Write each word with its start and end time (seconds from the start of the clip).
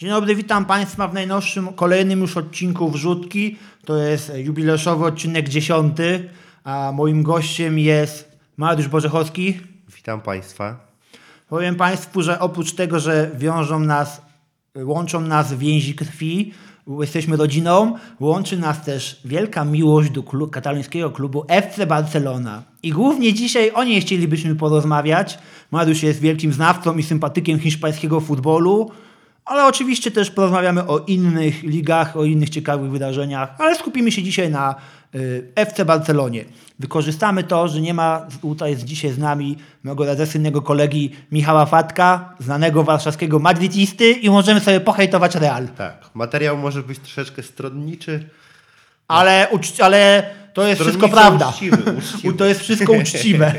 Dzień 0.00 0.10
dobry, 0.10 0.34
witam 0.34 0.64
Państwa 0.64 1.08
w 1.08 1.14
najnowszym, 1.14 1.68
kolejnym 1.68 2.20
już 2.20 2.36
odcinku 2.36 2.90
Wrzutki. 2.90 3.56
To 3.84 3.96
jest 3.96 4.32
jubileuszowy 4.36 5.04
odcinek 5.04 5.48
dziesiąty, 5.48 6.28
a 6.64 6.92
moim 6.94 7.22
gościem 7.22 7.78
jest 7.78 8.38
Mariusz 8.56 8.88
Bożechowski. 8.88 9.60
Witam 9.96 10.20
Państwa. 10.20 10.86
Powiem 11.48 11.76
Państwu, 11.76 12.22
że 12.22 12.40
oprócz 12.40 12.72
tego, 12.72 13.00
że 13.00 13.30
wiążą 13.34 13.80
nas, 13.80 14.22
łączą 14.76 15.20
nas 15.20 15.54
więzi 15.54 15.94
krwi, 15.94 16.54
jesteśmy 17.00 17.36
rodziną, 17.36 17.96
łączy 18.20 18.56
nas 18.56 18.84
też 18.84 19.20
wielka 19.24 19.64
miłość 19.64 20.10
do 20.10 20.22
klub, 20.22 20.50
katalońskiego 20.50 21.10
klubu 21.10 21.44
FC 21.48 21.86
Barcelona. 21.86 22.62
I 22.82 22.90
głównie 22.90 23.32
dzisiaj 23.32 23.70
o 23.74 23.84
niej 23.84 24.00
chcielibyśmy 24.00 24.56
porozmawiać. 24.56 25.38
Mariusz 25.70 26.02
jest 26.02 26.20
wielkim 26.20 26.52
znawcą 26.52 26.96
i 26.96 27.02
sympatykiem 27.02 27.58
hiszpańskiego 27.58 28.20
futbolu, 28.20 28.90
ale 29.44 29.66
oczywiście 29.66 30.10
też 30.10 30.30
porozmawiamy 30.30 30.86
o 30.86 30.98
innych 30.98 31.62
ligach, 31.62 32.16
o 32.16 32.24
innych 32.24 32.50
ciekawych 32.50 32.90
wydarzeniach, 32.90 33.54
ale 33.58 33.76
skupimy 33.76 34.12
się 34.12 34.22
dzisiaj 34.22 34.50
na 34.50 34.74
y, 35.14 35.52
FC 35.54 35.84
Barcelonie. 35.84 36.44
Wykorzystamy 36.78 37.44
to, 37.44 37.68
że 37.68 37.80
nie 37.80 37.94
ma 37.94 38.26
tutaj 38.42 38.70
jest 38.70 38.84
dzisiaj 38.84 39.10
z 39.10 39.18
nami 39.18 39.56
mojego 39.84 40.04
radesynnego 40.04 40.62
kolegi 40.62 41.10
Michała 41.32 41.66
Fatka, 41.66 42.34
znanego 42.38 42.84
warszawskiego 42.84 43.38
madrycisty 43.38 44.10
i 44.10 44.30
możemy 44.30 44.60
sobie 44.60 44.80
pohejtować 44.80 45.34
Real. 45.34 45.68
Tak, 45.68 46.10
materiał 46.14 46.58
może 46.58 46.82
być 46.82 46.98
troszeczkę 46.98 47.42
stronniczy. 47.42 48.28
Ale, 49.08 49.48
ale 49.82 50.30
to 50.52 50.66
jest 50.66 50.80
wszystko 50.80 51.08
prawda. 51.08 51.48
uczciwy, 51.48 51.76
uczciwy. 51.98 52.34
To 52.34 52.44
jest 52.44 52.60
wszystko 52.60 52.92
uczciwe. 52.92 53.54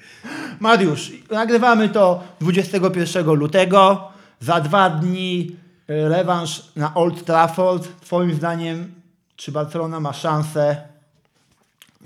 Mariusz, 0.60 1.12
nagrywamy 1.30 1.88
to 1.88 2.22
21 2.40 3.26
lutego. 3.26 4.13
Za 4.40 4.60
dwa 4.60 4.90
dni 4.90 5.56
y, 5.90 6.08
rewanż 6.08 6.62
na 6.76 6.94
Old 6.94 7.24
Trafford. 7.24 8.00
Twoim 8.00 8.34
zdaniem, 8.34 8.94
czy 9.36 9.52
Barcelona 9.52 10.00
ma 10.00 10.12
szansę 10.12 10.76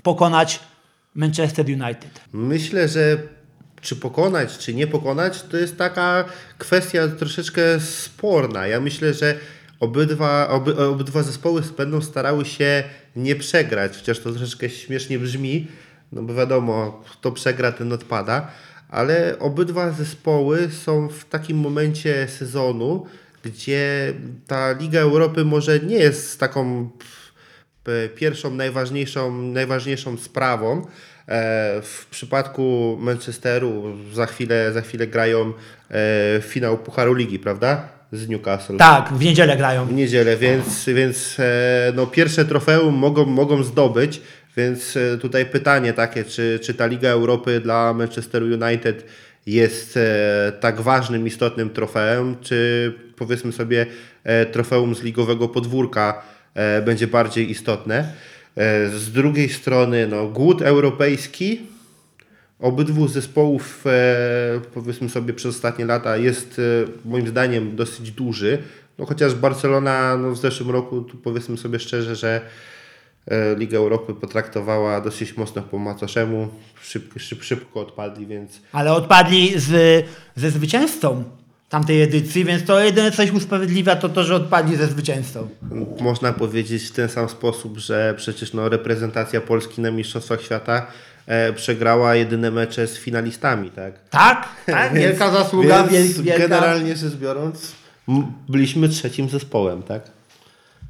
pokonać 0.03 0.59
Manchester 1.15 1.65
United? 1.65 2.21
Myślę, 2.33 2.87
że 2.87 3.17
czy 3.81 3.95
pokonać, 3.95 4.57
czy 4.57 4.73
nie 4.73 4.87
pokonać, 4.87 5.41
to 5.41 5.57
jest 5.57 5.77
taka 5.77 6.25
kwestia 6.57 7.07
troszeczkę 7.07 7.79
sporna. 7.79 8.67
Ja 8.67 8.79
myślę, 8.79 9.13
że 9.13 9.35
obydwa, 9.79 10.49
oby, 10.49 10.87
obydwa 10.87 11.23
zespoły 11.23 11.61
będą 11.77 12.01
starały 12.01 12.45
się 12.45 12.83
nie 13.15 13.35
przegrać, 13.35 13.97
chociaż 13.97 14.19
to 14.19 14.31
troszeczkę 14.31 14.69
śmiesznie 14.69 15.19
brzmi, 15.19 15.67
no 16.11 16.21
bo 16.21 16.33
wiadomo, 16.33 17.03
kto 17.11 17.31
przegra, 17.31 17.71
ten 17.71 17.93
odpada, 17.93 18.47
ale 18.89 19.39
obydwa 19.39 19.91
zespoły 19.91 20.69
są 20.71 21.09
w 21.09 21.25
takim 21.25 21.57
momencie 21.57 22.27
sezonu, 22.27 23.05
gdzie 23.43 24.13
ta 24.47 24.71
Liga 24.71 24.99
Europy 24.99 25.45
może 25.45 25.79
nie 25.79 25.95
jest 25.95 26.39
taką 26.39 26.89
pierwszą, 28.15 28.55
najważniejszą, 28.55 29.41
najważniejszą 29.41 30.17
sprawą. 30.17 30.81
E, 31.27 31.81
W 31.81 32.07
przypadku 32.11 32.97
Manchesteru 32.99 33.83
za 34.13 34.25
chwilę, 34.25 34.73
za 34.73 34.81
chwilę 34.81 35.07
grają 35.07 35.53
e, 35.91 36.41
finał 36.41 36.77
Pucharu 36.77 37.13
Ligi, 37.13 37.39
prawda? 37.39 37.89
Z 38.11 38.27
Newcastle. 38.29 38.77
Tak, 38.77 39.13
w 39.13 39.23
niedzielę 39.23 39.57
grają. 39.57 39.85
W 39.85 39.93
niedzielę, 39.93 40.37
więc, 40.37 40.85
więc 40.85 41.37
e, 41.39 41.91
no, 41.95 42.07
pierwsze 42.07 42.45
trofeum 42.45 42.95
mogą, 42.95 43.25
mogą 43.25 43.63
zdobyć, 43.63 44.21
więc 44.59 44.97
e, 44.97 45.17
tutaj 45.17 45.45
pytanie 45.45 45.93
takie, 45.93 46.23
czy, 46.23 46.59
czy 46.61 46.73
ta 46.73 46.85
Liga 46.85 47.09
Europy 47.09 47.59
dla 47.59 47.93
Manchesteru 47.93 48.45
United 48.45 49.05
jest 49.45 49.97
e, 49.97 50.51
tak 50.59 50.81
ważnym, 50.81 51.27
istotnym 51.27 51.69
trofeum, 51.69 52.35
czy 52.41 52.93
powiedzmy 53.15 53.51
sobie 53.51 53.85
e, 54.23 54.45
trofeum 54.45 54.95
z 54.95 55.03
ligowego 55.03 55.47
podwórka 55.47 56.21
będzie 56.85 57.07
bardziej 57.07 57.51
istotne. 57.51 58.13
Z 58.95 59.11
drugiej 59.11 59.49
strony 59.49 60.07
no, 60.07 60.27
głód 60.27 60.61
europejski 60.61 61.61
obydwu 62.59 63.07
zespołów, 63.07 63.83
powiedzmy 64.73 65.09
sobie, 65.09 65.33
przez 65.33 65.55
ostatnie 65.55 65.85
lata 65.85 66.17
jest 66.17 66.61
moim 67.05 67.27
zdaniem 67.27 67.75
dosyć 67.75 68.11
duży. 68.11 68.57
No, 68.97 69.05
chociaż 69.05 69.35
Barcelona 69.35 70.17
no, 70.17 70.31
w 70.31 70.37
zeszłym 70.37 70.69
roku, 70.69 71.01
tu 71.01 71.17
powiedzmy 71.17 71.57
sobie 71.57 71.79
szczerze, 71.79 72.15
że 72.15 72.41
Liga 73.57 73.77
Europy 73.77 74.13
potraktowała 74.13 75.01
dosyć 75.01 75.37
mocno 75.37 75.61
po 75.61 75.77
macoszemu. 75.77 76.47
Szybko, 76.81 77.19
szyb, 77.19 77.43
szybko 77.43 77.79
odpadli, 77.79 78.25
więc 78.27 78.61
Ale 78.71 78.93
odpadli 78.93 79.59
z, 79.59 80.05
ze 80.35 80.51
zwycięzcą 80.51 81.23
tamtej 81.69 82.01
edycji, 82.01 82.45
więc 82.45 82.65
to 82.65 82.79
jedyne 82.79 83.11
coś 83.11 83.31
usprawiedliwia 83.31 83.95
to 83.95 84.09
to, 84.09 84.23
że 84.23 84.35
odpadli 84.35 84.75
ze 84.75 84.87
zwycięzcą. 84.87 85.47
można 85.99 86.33
powiedzieć 86.33 86.83
w 86.83 86.91
ten 86.91 87.09
sam 87.09 87.29
sposób, 87.29 87.77
że 87.77 88.13
przecież 88.17 88.53
no, 88.53 88.69
reprezentacja 88.69 89.41
Polski 89.41 89.81
na 89.81 89.91
Mistrzostwach 89.91 90.41
Świata 90.41 90.87
e, 91.27 91.53
przegrała 91.53 92.15
jedyne 92.15 92.51
mecze 92.51 92.87
z 92.87 92.97
finalistami, 92.97 93.71
tak? 93.71 93.93
Tak, 94.09 94.47
tak, 94.65 94.93
wielka 94.93 95.31
zasługa, 95.31 95.83
Więc 95.83 96.17
wiel- 96.17 96.23
wielka... 96.23 96.39
generalnie 96.39 96.95
rzecz 96.95 97.15
biorąc, 97.15 97.71
byliśmy 98.49 98.89
trzecim 98.89 99.29
zespołem, 99.29 99.83
tak? 99.83 100.01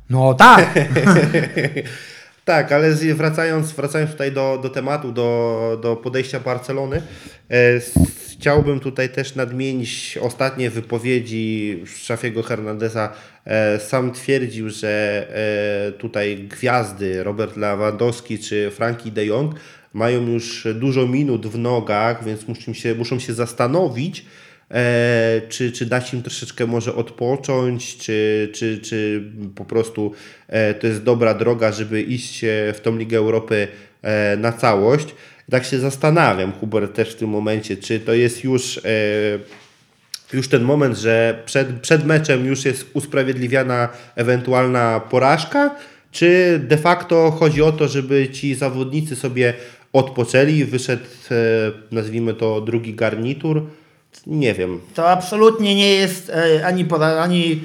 No 0.10 0.34
tak, 0.34 0.74
Tak, 2.50 2.72
ale 2.72 2.94
wracając, 2.94 3.72
wracając 3.72 4.12
tutaj 4.12 4.32
do, 4.32 4.60
do 4.64 4.70
tematu, 4.70 5.12
do, 5.12 5.80
do 5.82 5.96
podejścia 5.96 6.40
Barcelony, 6.40 7.02
e, 7.52 7.80
chciałbym 8.28 8.80
tutaj 8.80 9.10
też 9.10 9.36
nadmienić 9.36 10.20
ostatnie 10.22 10.70
wypowiedzi 10.70 11.80
Szafiego 11.86 12.44
Hernandeza. 12.44 13.14
E, 13.46 13.80
sam 13.80 14.12
twierdził, 14.12 14.70
że 14.70 15.28
e, 15.88 15.92
tutaj 15.92 16.38
gwiazdy 16.38 17.24
Robert 17.24 17.58
Lewandowski 17.58 18.40
czy 18.40 18.72
Frankie 18.72 19.12
de 19.12 19.26
Jong 19.26 19.56
mają 19.94 20.28
już 20.28 20.68
dużo 20.76 21.08
minut 21.08 21.48
w 21.48 21.58
nogach, 21.58 22.26
więc 22.26 22.48
muszą 22.48 22.74
się, 22.74 22.96
muszą 22.96 23.20
się 23.20 23.34
zastanowić, 23.34 24.26
E, 24.72 25.42
czy, 25.50 25.72
czy 25.72 25.86
dać 25.86 26.14
im 26.14 26.24
troszeczkę 26.24 26.66
może 26.68 26.96
odpocząć, 26.96 27.98
czy, 27.98 28.50
czy, 28.54 28.80
czy 28.80 29.24
po 29.56 29.66
prostu 29.66 30.12
e, 30.48 30.74
to 30.74 30.88
jest 30.88 31.04
dobra 31.04 31.34
droga, 31.34 31.72
żeby 31.72 32.02
iść 32.02 32.42
w 32.74 32.80
tą 32.84 32.98
Ligę 32.98 33.18
Europy 33.18 33.68
e, 34.02 34.38
na 34.38 34.52
całość. 34.52 35.08
Tak 35.52 35.66
się 35.66 35.80
zastanawiam, 35.80 36.52
Hubert, 36.52 36.96
też 36.96 37.14
w 37.14 37.16
tym 37.16 37.30
momencie, 37.30 37.78
czy 37.78 38.00
to 38.00 38.14
jest 38.14 38.44
już, 38.44 38.78
e, 38.78 38.82
już 40.34 40.48
ten 40.48 40.64
moment, 40.64 40.98
że 40.98 41.44
przed, 41.46 41.82
przed 41.82 42.06
meczem 42.06 42.46
już 42.46 42.66
jest 42.66 42.86
usprawiedliwiana 42.94 43.90
ewentualna 44.16 45.00
porażka, 45.00 45.76
czy 46.12 46.60
de 46.68 46.78
facto 46.78 47.32
chodzi 47.32 47.62
o 47.62 47.72
to, 47.72 47.88
żeby 47.88 48.30
ci 48.30 48.56
zawodnicy 48.56 49.16
sobie 49.16 49.54
odpoczęli, 49.94 50.66
wyszedł, 50.66 51.04
e, 51.32 51.36
nazwijmy 51.92 52.34
to, 52.34 52.62
drugi 52.62 52.94
garnitur. 52.94 53.66
Nie 54.28 54.54
wiem. 54.54 54.82
to 54.96 55.10
absolutnie 55.10 55.76
nie 55.76 55.90
jest 55.94 56.30
e, 56.30 56.66
ani, 56.66 56.86
pora, 56.86 57.08
ani 57.08 57.62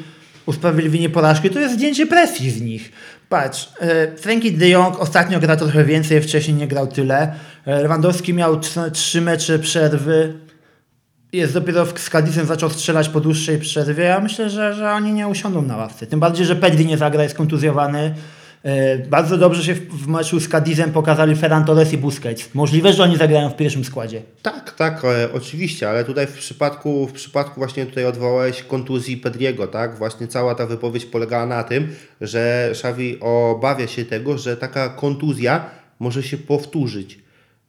usprawiedliwienie 0.46 1.10
porażki, 1.10 1.50
to 1.50 1.60
jest 1.60 1.74
zdjęcie 1.74 2.06
presji 2.06 2.50
z 2.50 2.60
nich. 2.62 2.92
Patrz, 3.28 3.68
e, 3.80 4.16
Frankie 4.16 4.50
de 4.52 4.68
Jong 4.68 5.00
ostatnio 5.00 5.40
gra 5.40 5.56
trochę 5.56 5.84
więcej, 5.84 6.20
wcześniej 6.22 6.56
nie 6.56 6.68
grał 6.68 6.86
tyle. 6.86 7.34
E, 7.66 7.82
Lewandowski 7.82 8.34
miał 8.34 8.60
trzy, 8.92 9.20
mecze 9.20 9.58
przerwy. 9.58 10.34
Jest 11.32 11.52
dopiero 11.54 11.86
w- 11.86 11.98
z 12.00 12.10
Cadizem 12.10 12.46
zaczął 12.46 12.70
strzelać 12.70 13.08
po 13.08 13.20
dłuższej 13.20 13.58
przerwie. 13.58 14.04
Ja 14.04 14.20
myślę, 14.20 14.50
że, 14.50 14.74
że 14.74 14.90
oni 14.92 15.12
nie 15.12 15.28
usiądą 15.28 15.62
na 15.62 15.76
ławce. 15.76 16.06
Tym 16.06 16.20
bardziej, 16.20 16.46
że 16.46 16.56
Pedri 16.56 16.86
nie 16.86 16.98
zagra, 16.98 17.22
jest 17.22 17.34
kontuzjowany. 17.34 18.14
E, 18.64 18.98
Bardzo 18.98 19.38
dobrze 19.38 19.64
się 19.64 19.74
w, 19.74 20.06
meczu 20.06 20.40
z 20.40 20.48
Cadizem 20.48 20.92
pokazali 20.92 21.36
Ferran 21.36 21.64
Torres 21.64 21.92
i 21.92 21.98
Busquets. 21.98 22.54
Możliwe, 22.54 22.92
że 22.92 23.02
oni 23.02 23.16
zagrają 23.16 23.50
w 23.50 23.56
pierwszym 23.56 23.84
składzie. 23.84 24.22
Tak, 24.42 24.74
tak, 24.74 25.04
e, 25.04 25.32
oczywiście, 25.32 25.90
ale 25.90 26.04
tutaj 26.04 26.26
w 26.26 26.32
przypadku, 26.32 27.06
w 27.06 27.12
przypadku 27.12 27.60
właśnie 27.60 27.86
tutaj 27.86 28.04
odwołałeś 28.04 28.62
kontuzji 28.62 29.16
Pedriego, 29.16 29.66
tak? 29.66 29.98
Właśnie 29.98 30.28
cała 30.28 30.54
ta 30.54 30.66
wypowiedź 30.66 31.04
polegała 31.04 31.46
na 31.46 31.62
tym, 31.62 31.88
że 32.20 32.68
Xavi 32.70 33.20
obawia 33.20 33.86
się 33.86 34.04
tego, 34.04 34.38
że 34.38 34.56
taka 34.56 34.88
kontuzja 34.88 35.64
może 35.98 36.22
się 36.22 36.38
powtórzyć. 36.38 37.23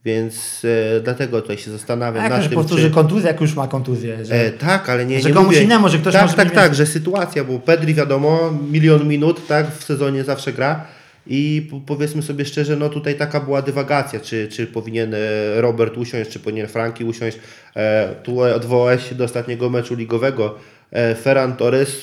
Więc 0.06 0.62
e, 0.98 1.02
dlatego 1.02 1.42
tutaj 1.42 1.58
się 1.58 1.72
zastanawiam 1.72 2.24
jak 2.24 2.34
nad 2.34 2.44
tym, 2.44 2.52
powtórzy 2.52 2.92
kontuzję, 2.92 3.28
jak 3.28 3.42
już 3.42 3.56
ma 3.56 3.68
kontuzję. 3.68 4.26
Że... 4.26 4.36
E, 4.36 4.52
tak, 4.52 4.90
ale 4.90 5.06
nie, 5.06 5.22
Że 5.22 5.30
nie 5.30 5.36
komuś 5.36 5.48
mówię... 5.54 5.64
innemu, 5.64 5.90
że 5.90 5.98
ktoś 5.98 6.14
Tak, 6.14 6.22
może 6.22 6.36
tak, 6.36 6.46
mieć 6.46 6.54
tak, 6.56 6.64
więcej. 6.64 6.86
że 6.86 6.92
sytuacja, 6.92 7.44
bo 7.44 7.60
Pedri 7.60 7.94
wiadomo, 7.94 8.54
milion 8.72 9.08
minut, 9.08 9.48
tak, 9.48 9.72
w 9.78 9.84
sezonie 9.84 10.24
zawsze 10.24 10.54
gra 10.54 10.86
i 11.28 11.68
po- 11.72 11.80
powiedzmy 11.80 12.22
sobie 12.22 12.46
szczerze, 12.46 12.76
no 12.76 12.90
tutaj 12.90 13.16
taka 13.16 13.40
była 13.40 13.62
dywagacja, 13.62 14.20
czy, 14.20 14.48
czy 14.48 14.68
powinien 14.68 15.14
e, 15.14 15.18
Robert 15.62 15.98
usiąść, 15.98 16.30
czy 16.30 16.40
powinien 16.40 16.68
Franki 16.68 17.04
usiąść. 17.06 17.38
E, 17.76 18.16
tu 18.24 18.40
odwołałeś 18.42 19.10
się 19.10 19.16
do 19.16 19.24
ostatniego 19.24 19.70
meczu 19.70 19.96
ligowego. 19.96 20.56
E, 20.92 21.16
Ferran 21.16 21.56
Torres, 21.56 21.96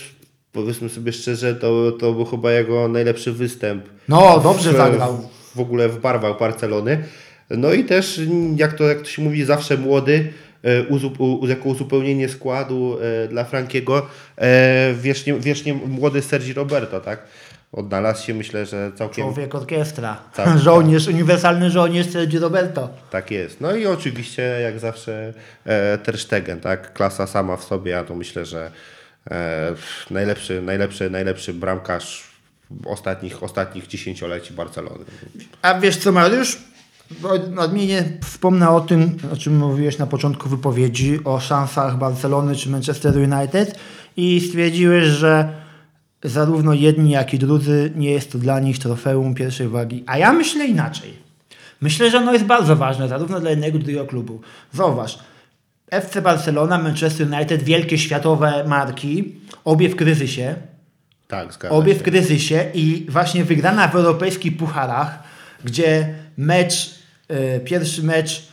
powiedzmy 0.53 0.89
sobie 0.89 1.13
szczerze, 1.13 1.55
to, 1.55 1.93
to 1.93 2.13
był 2.13 2.25
chyba 2.25 2.53
jego 2.53 2.89
najlepszy 2.89 3.33
występ. 3.33 3.85
No, 4.09 4.41
dobrze 4.45 4.73
w, 4.73 4.77
zagrał. 4.77 5.29
W 5.55 5.61
ogóle 5.61 5.89
w 5.89 6.01
barwach 6.01 6.39
Barcelony. 6.39 7.05
No 7.57 7.73
i 7.73 7.85
też, 7.85 8.21
jak 8.57 8.73
to, 8.73 8.85
jak 8.85 8.99
to 8.99 9.05
się 9.05 9.23
mówi, 9.23 9.45
zawsze 9.45 9.77
młody, 9.77 10.33
e, 10.63 10.83
uzu, 10.83 11.13
u, 11.19 11.47
jako 11.47 11.69
uzupełnienie 11.69 12.29
składu 12.29 12.99
e, 13.25 13.29
dla 13.29 13.45
Frankiego 13.45 14.07
e, 14.37 14.95
wiecznie, 14.95 15.35
wiecznie 15.35 15.75
młody 15.75 16.23
Sergi 16.23 16.53
Roberto, 16.53 17.01
tak? 17.01 17.23
Odnalazł 17.73 18.27
się, 18.27 18.35
myślę, 18.35 18.67
że 18.67 18.93
całkiem 18.95 19.25
Człowiek 19.25 19.55
orkiestra. 19.55 20.17
Tak. 20.35 20.59
żołnierz, 20.65 21.09
uniwersalny 21.09 21.71
żołnierz 21.71 22.11
Sergio 22.11 22.41
Roberto. 22.41 22.89
tak 23.11 23.31
jest. 23.31 23.61
No 23.61 23.77
i 23.77 23.87
oczywiście, 23.87 24.43
jak 24.43 24.79
zawsze, 24.79 25.33
Ter 26.03 26.19
Stegen, 26.19 26.61
tak? 26.61 26.93
Klasa 26.93 27.27
sama 27.27 27.57
w 27.57 27.65
sobie, 27.65 27.91
ja 27.91 28.05
to 28.05 28.15
myślę, 28.15 28.47
że 28.47 28.71
najlepszy, 30.11 30.63
najlepszy, 30.63 31.11
najlepszy 31.11 31.55
bramkarz 31.55 32.33
ostatnich, 32.85 33.43
ostatnich 33.43 33.87
dziesięcioleci 33.87 34.53
Barcelony. 34.53 35.05
A 35.63 35.81
wiesz 35.81 35.97
co, 35.97 36.13
Mariusz? 36.13 36.59
Bo 37.21 37.63
Odmienię 37.63 38.05
wspomnę 38.25 38.71
o 38.71 38.81
tym, 38.81 39.17
o 39.33 39.37
czym 39.37 39.57
mówiłeś 39.57 39.99
na 39.99 40.07
początku 40.07 40.49
wypowiedzi, 40.49 41.25
o 41.25 41.41
szansach 41.41 41.99
Barcelony 41.99 42.57
czy 42.57 42.71
Manchester 42.71 43.15
United 43.17 43.79
i 44.17 44.41
stwierdziłeś, 44.41 45.05
że 45.05 45.49
zarówno 46.25 46.75
jedni, 46.75 47.11
jak 47.11 47.35
i 47.35 47.39
drudzy 47.39 47.93
nie 47.97 48.11
jest 48.11 48.33
to 48.33 48.39
dla 48.39 48.61
nich 48.61 48.79
trofeum 48.79 49.35
pierwszej 49.35 49.69
wagi. 49.69 50.05
A 50.07 50.19
ja 50.19 50.33
myślę 50.33 50.67
inaczej. 50.67 51.23
Myślę, 51.81 52.11
że 52.11 52.19
ono 52.19 52.33
jest 52.33 52.45
bardzo 52.45 52.77
ważne, 52.77 53.09
zarówno 53.09 53.41
dla 53.41 53.51
jednego, 53.51 53.79
i 53.79 53.81
drugiego 53.81 54.07
klubu. 54.07 54.41
Zauważ, 54.73 55.19
FC 55.91 56.23
Barcelona, 56.23 56.79
Manchester 56.79 57.27
United, 57.33 57.63
wielkie 57.63 57.99
światowe 57.99 58.65
marki, 58.69 59.35
obie 59.65 59.89
w 59.89 59.97
kryzysie, 59.97 60.55
Tak, 61.29 61.53
zgadza 61.53 61.75
Obie 61.75 61.93
się. 61.93 61.99
w 61.99 62.03
kryzysie 62.03 62.65
i 62.75 63.07
właśnie 63.09 63.45
wygrana 63.45 63.89
w 63.89 63.95
europejskich 63.97 64.57
pucharach, 64.57 65.23
gdzie 65.65 66.15
mecz, 66.37 67.02
pierwszy 67.65 68.03
mecz 68.03 68.53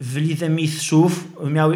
w 0.00 0.16
Lidze 0.16 0.48
Mistrzów 0.48 1.28
miał 1.50 1.72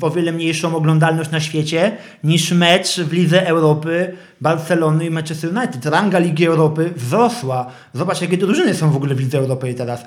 o 0.00 0.10
wiele 0.10 0.32
mniejszą 0.32 0.76
oglądalność 0.76 1.30
na 1.30 1.40
świecie 1.40 1.96
niż 2.24 2.52
mecz 2.52 3.00
w 3.00 3.12
Lidze 3.12 3.46
Europy 3.46 4.16
Barcelony 4.40 5.06
i 5.06 5.10
Manchester 5.10 5.56
United. 5.56 5.86
Ranga 5.86 6.18
Ligi 6.18 6.46
Europy 6.46 6.92
wzrosła. 6.96 7.66
Zobacz, 7.94 8.20
jakie 8.20 8.36
drużyny 8.36 8.74
są 8.74 8.90
w 8.90 8.96
ogóle 8.96 9.14
w 9.14 9.20
Lidze 9.20 9.38
Europy 9.38 9.74
teraz. 9.74 10.04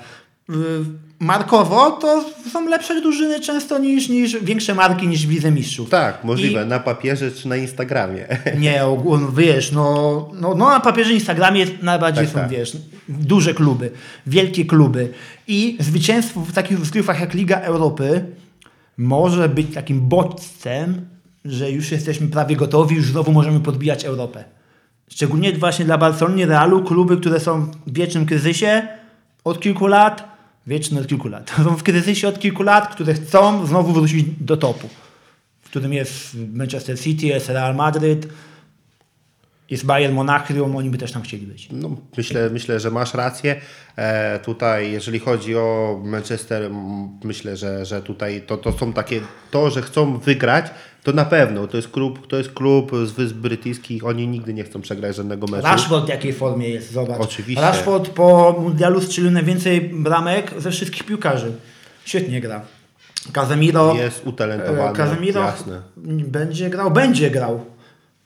Y, 0.50 0.54
Markowo 1.18 1.90
to 1.90 2.24
są 2.52 2.68
lepsze 2.68 3.00
drużyny 3.00 3.40
często 3.40 3.78
niż, 3.78 4.08
niż 4.08 4.36
większe 4.42 4.74
marki 4.74 5.08
niż 5.08 5.26
w 5.26 5.30
Lidze 5.30 5.50
Mistrzów. 5.50 5.90
Tak, 5.90 6.24
możliwe. 6.24 6.62
I- 6.62 6.66
Na 6.66 6.78
papierze 6.80 7.30
czy 7.32 7.48
na 7.48 7.56
Instagramie. 7.56 8.26
nie, 8.60 8.84
ogólnie, 8.84 9.26
wiesz, 9.36 9.72
no, 9.72 10.28
no, 10.34 10.54
no 10.54 10.68
na 10.68 10.80
papierze 10.80 11.12
Instagramie 11.12 11.66
najbardziej 11.82 12.24
Tak, 12.24 12.34
są, 12.34 12.40
tak. 12.40 12.48
wiesz, 12.48 12.76
duże 13.08 13.54
kluby, 13.54 13.90
wielkie 14.26 14.64
kluby. 14.64 15.08
I 15.46 15.76
zwycięstwo 15.80 16.40
w 16.40 16.52
takich 16.52 16.78
rozgrywkach 16.78 17.20
jak 17.20 17.34
Liga 17.34 17.60
Europy 17.60 18.24
może 18.96 19.48
być 19.48 19.74
takim 19.74 20.00
bodźcem, 20.08 21.08
że 21.44 21.70
już 21.70 21.90
jesteśmy 21.92 22.28
prawie 22.28 22.56
gotowi, 22.56 22.96
już 22.96 23.06
znowu 23.06 23.32
możemy 23.32 23.60
podbijać 23.60 24.04
Europę. 24.04 24.44
Szczególnie 25.08 25.52
właśnie 25.52 25.84
dla 25.84 25.98
Barcelony, 25.98 26.46
Realu, 26.46 26.82
kluby, 26.84 27.16
które 27.16 27.40
są 27.40 27.66
w 27.86 27.92
wiecznym 27.94 28.26
kryzysie 28.26 28.88
od 29.44 29.60
kilku 29.60 29.86
lat, 29.86 30.33
wieczne 30.66 31.00
od 31.00 31.06
kilku 31.06 31.28
lat, 31.28 31.50
są 31.64 31.76
w 31.76 31.82
kryzysie 31.82 32.28
od 32.28 32.38
kilku 32.38 32.62
lat, 32.62 32.94
które 32.94 33.14
chcą 33.14 33.66
znowu 33.66 33.92
wrócić 33.92 34.24
do 34.40 34.56
topu 34.56 34.88
w 35.64 35.68
którym 35.68 35.92
jest 35.92 36.36
Manchester 36.52 37.00
City, 37.00 37.26
jest 37.26 37.48
Real 37.48 37.74
Madrid, 37.74 38.28
jest 39.70 39.86
Bayern 39.86 40.14
Monachium, 40.14 40.76
oni 40.76 40.90
by 40.90 40.98
też 40.98 41.12
tam 41.12 41.22
chcieli 41.22 41.46
być. 41.46 41.68
No, 41.72 41.96
myślę, 42.16 42.50
myślę, 42.50 42.80
że 42.80 42.90
masz 42.90 43.14
rację. 43.14 43.60
E, 43.96 44.38
tutaj, 44.38 44.92
jeżeli 44.92 45.18
chodzi 45.18 45.56
o 45.56 46.00
Manchester, 46.04 46.70
myślę, 47.24 47.56
że, 47.56 47.86
że 47.86 48.02
tutaj 48.02 48.42
to, 48.46 48.56
to 48.56 48.72
są 48.72 48.92
takie, 48.92 49.20
to, 49.50 49.70
że 49.70 49.82
chcą 49.82 50.18
wygrać, 50.18 50.66
to 51.04 51.12
na 51.12 51.24
pewno. 51.24 51.66
To 51.66 51.76
jest 51.76 51.88
klub, 51.88 52.26
to 52.26 52.36
jest 52.36 52.52
klub 52.52 52.92
z 53.04 53.12
Wysp 53.12 53.36
Brytyjskich, 53.36 54.04
oni 54.04 54.28
nigdy 54.28 54.54
nie 54.54 54.64
chcą 54.64 54.80
przegrać 54.80 55.16
żadnego 55.16 55.46
meczu. 55.46 55.66
Rashford 55.66 56.06
w 56.06 56.08
jakiej 56.08 56.32
formie 56.32 56.68
jest, 56.68 56.92
zobacz. 56.92 57.20
Oczywiście. 57.20 57.62
Rashford 57.62 58.08
po 58.08 58.56
mundialu 58.60 59.00
strzelił 59.00 59.30
najwięcej 59.30 59.80
bramek 59.80 60.54
ze 60.58 60.70
wszystkich 60.70 61.04
piłkarzy. 61.04 61.52
Świetnie 62.04 62.40
gra. 62.40 62.60
Casemiro, 63.32 63.94
Jest 63.94 64.26
utalentowany, 64.26 64.90
e, 64.90 64.92
Casemiro 64.92 65.40
jasne. 65.40 65.82
będzie 66.26 66.70
grał, 66.70 66.90
będzie 66.90 67.30
grał. 67.30 67.64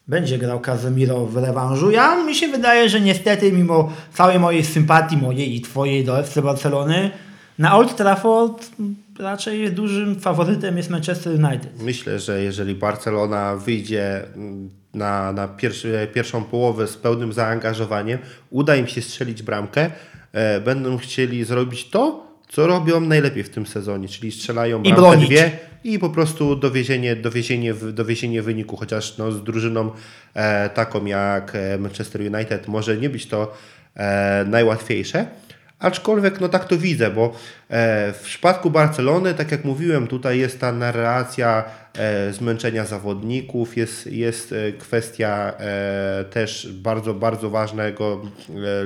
Będzie 0.08 0.38
grał 0.38 0.60
Casemiro 0.60 1.26
w 1.26 1.36
rewanżu. 1.36 1.90
Ja 1.90 2.24
mi 2.24 2.34
się 2.34 2.48
wydaje, 2.48 2.88
że 2.88 3.00
niestety 3.00 3.52
mimo 3.52 3.92
całej 4.12 4.38
mojej 4.38 4.64
sympatii, 4.64 5.16
mojej 5.16 5.56
i 5.56 5.60
twojej 5.60 6.04
do 6.04 6.18
FC 6.18 6.42
Barcelony, 6.42 7.10
na 7.58 7.76
Old 7.76 7.96
Trafford 7.96 8.70
raczej 9.18 9.72
dużym 9.72 10.20
faworytem 10.20 10.76
jest 10.76 10.90
Manchester 10.90 11.32
United. 11.32 11.82
Myślę, 11.82 12.18
że 12.18 12.42
jeżeli 12.42 12.74
Barcelona 12.74 13.56
wyjdzie 13.56 14.22
mm, 14.36 14.70
na, 14.94 15.32
na 15.32 15.48
pierwszy, 15.48 16.08
pierwszą 16.14 16.44
połowę 16.44 16.86
z 16.86 16.96
pełnym 16.96 17.32
zaangażowaniem, 17.32 18.18
uda 18.50 18.76
im 18.76 18.86
się 18.86 19.02
strzelić 19.02 19.42
bramkę, 19.42 19.90
e, 20.32 20.60
będą 20.60 20.98
chcieli 20.98 21.44
zrobić 21.44 21.90
to, 21.90 22.28
co 22.48 22.66
robią 22.66 23.00
najlepiej 23.00 23.44
w 23.44 23.50
tym 23.50 23.66
sezonie, 23.66 24.08
czyli 24.08 24.32
strzelają 24.32 24.78
I 24.78 24.82
bramkę 24.82 25.00
bronić. 25.00 25.28
dwie 25.28 25.50
i 25.84 25.98
po 25.98 26.10
prostu 26.10 26.56
dowiezienie, 26.56 27.16
dowiezienie, 27.16 27.74
dowiezienie 27.74 28.42
wyniku, 28.42 28.76
chociaż 28.76 29.18
no, 29.18 29.32
z 29.32 29.44
drużyną 29.44 29.90
e, 30.34 30.68
taką 30.68 31.04
jak 31.04 31.54
e, 31.54 31.78
Manchester 31.78 32.20
United 32.20 32.68
może 32.68 32.96
nie 32.96 33.10
być 33.10 33.26
to 33.26 33.54
e, 33.94 34.44
najłatwiejsze. 34.48 35.26
Aczkolwiek 35.78 36.40
no 36.40 36.48
tak 36.48 36.64
to 36.64 36.78
widzę, 36.78 37.10
bo 37.10 37.32
e, 37.68 38.12
w 38.12 38.20
przypadku 38.20 38.70
Barcelony, 38.70 39.34
tak 39.34 39.50
jak 39.50 39.64
mówiłem, 39.64 40.06
tutaj 40.06 40.38
jest 40.38 40.60
ta 40.60 40.72
narracja 40.72 41.64
e, 41.94 42.32
zmęczenia 42.32 42.84
zawodników, 42.84 43.76
jest, 43.76 44.06
jest 44.06 44.52
e, 44.52 44.72
kwestia 44.72 45.52
też 46.30 46.72
bardzo, 46.72 47.14
bardzo 47.14 47.50
ważnego 47.50 48.22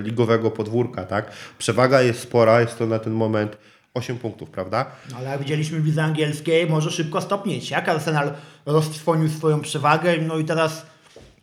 ligowego 0.03 0.51
podwórka, 0.51 1.05
tak? 1.05 1.31
Przewaga 1.59 2.03
jest 2.03 2.21
spora, 2.21 2.61
jest 2.61 2.79
to 2.79 2.87
na 2.87 2.99
ten 2.99 3.13
moment 3.13 3.57
8 3.95 4.19
punktów, 4.19 4.51
prawda? 4.51 4.87
No, 5.11 5.17
Ale 5.17 5.31
jak 5.31 5.41
widzieliśmy 5.41 5.81
w 5.81 5.87
lidze 5.87 6.03
angielskiej, 6.03 6.67
może 6.67 6.91
szybko 6.91 7.21
stopnieć. 7.21 7.71
Jak 7.71 7.89
Arsenal 7.89 8.33
roztrwonił 8.67 9.29
swoją 9.29 9.61
przewagę, 9.61 10.19
no 10.19 10.39
i 10.39 10.45
teraz 10.45 10.87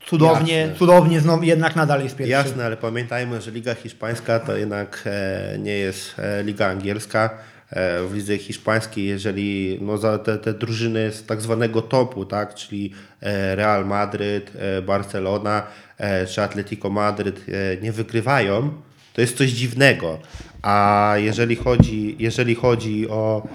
cudownie, 0.10 0.58
Jasne. 0.58 0.76
cudownie 0.76 1.20
znowu 1.20 1.44
jednak 1.44 1.76
nadal 1.76 2.04
jest 2.04 2.16
pierwszy. 2.16 2.32
Jasne, 2.32 2.66
ale 2.66 2.78
pamiętajmy, 2.78 3.42
że 3.42 3.52
Liga 3.52 3.76
Hiszpańska 3.76 4.40
to 4.40 4.58
jednak 4.58 5.04
e, 5.06 5.58
nie 5.60 5.78
jest 5.78 6.20
e, 6.20 6.44
Liga 6.44 6.68
Angielska. 6.68 7.30
E, 7.70 8.04
w 8.04 8.14
lidze 8.14 8.38
hiszpańskiej, 8.38 9.06
jeżeli 9.06 9.78
no, 9.82 9.98
za 9.98 10.18
te, 10.18 10.38
te 10.38 10.54
drużyny 10.54 11.12
z 11.12 11.26
tak 11.26 11.42
zwanego 11.42 11.82
topu, 11.82 12.26
tak, 12.26 12.56
czyli 12.56 12.94
e, 13.22 13.56
Real 13.56 13.86
Madryt, 13.86 14.52
e, 14.56 14.82
Barcelona 14.82 15.64
e, 15.98 16.26
czy 16.26 16.42
Atletico 16.42 16.90
Madryt 16.90 17.46
nie 17.82 17.92
wygrywają, 17.92 18.72
to 19.14 19.22
jest 19.22 19.38
coś 19.38 19.50
dziwnego. 19.50 20.20
A 20.62 21.14
jeżeli 21.18 21.56
chodzi, 21.56 22.16
jeżeli 22.20 22.56
chodzi 22.56 23.10
o, 23.10 23.48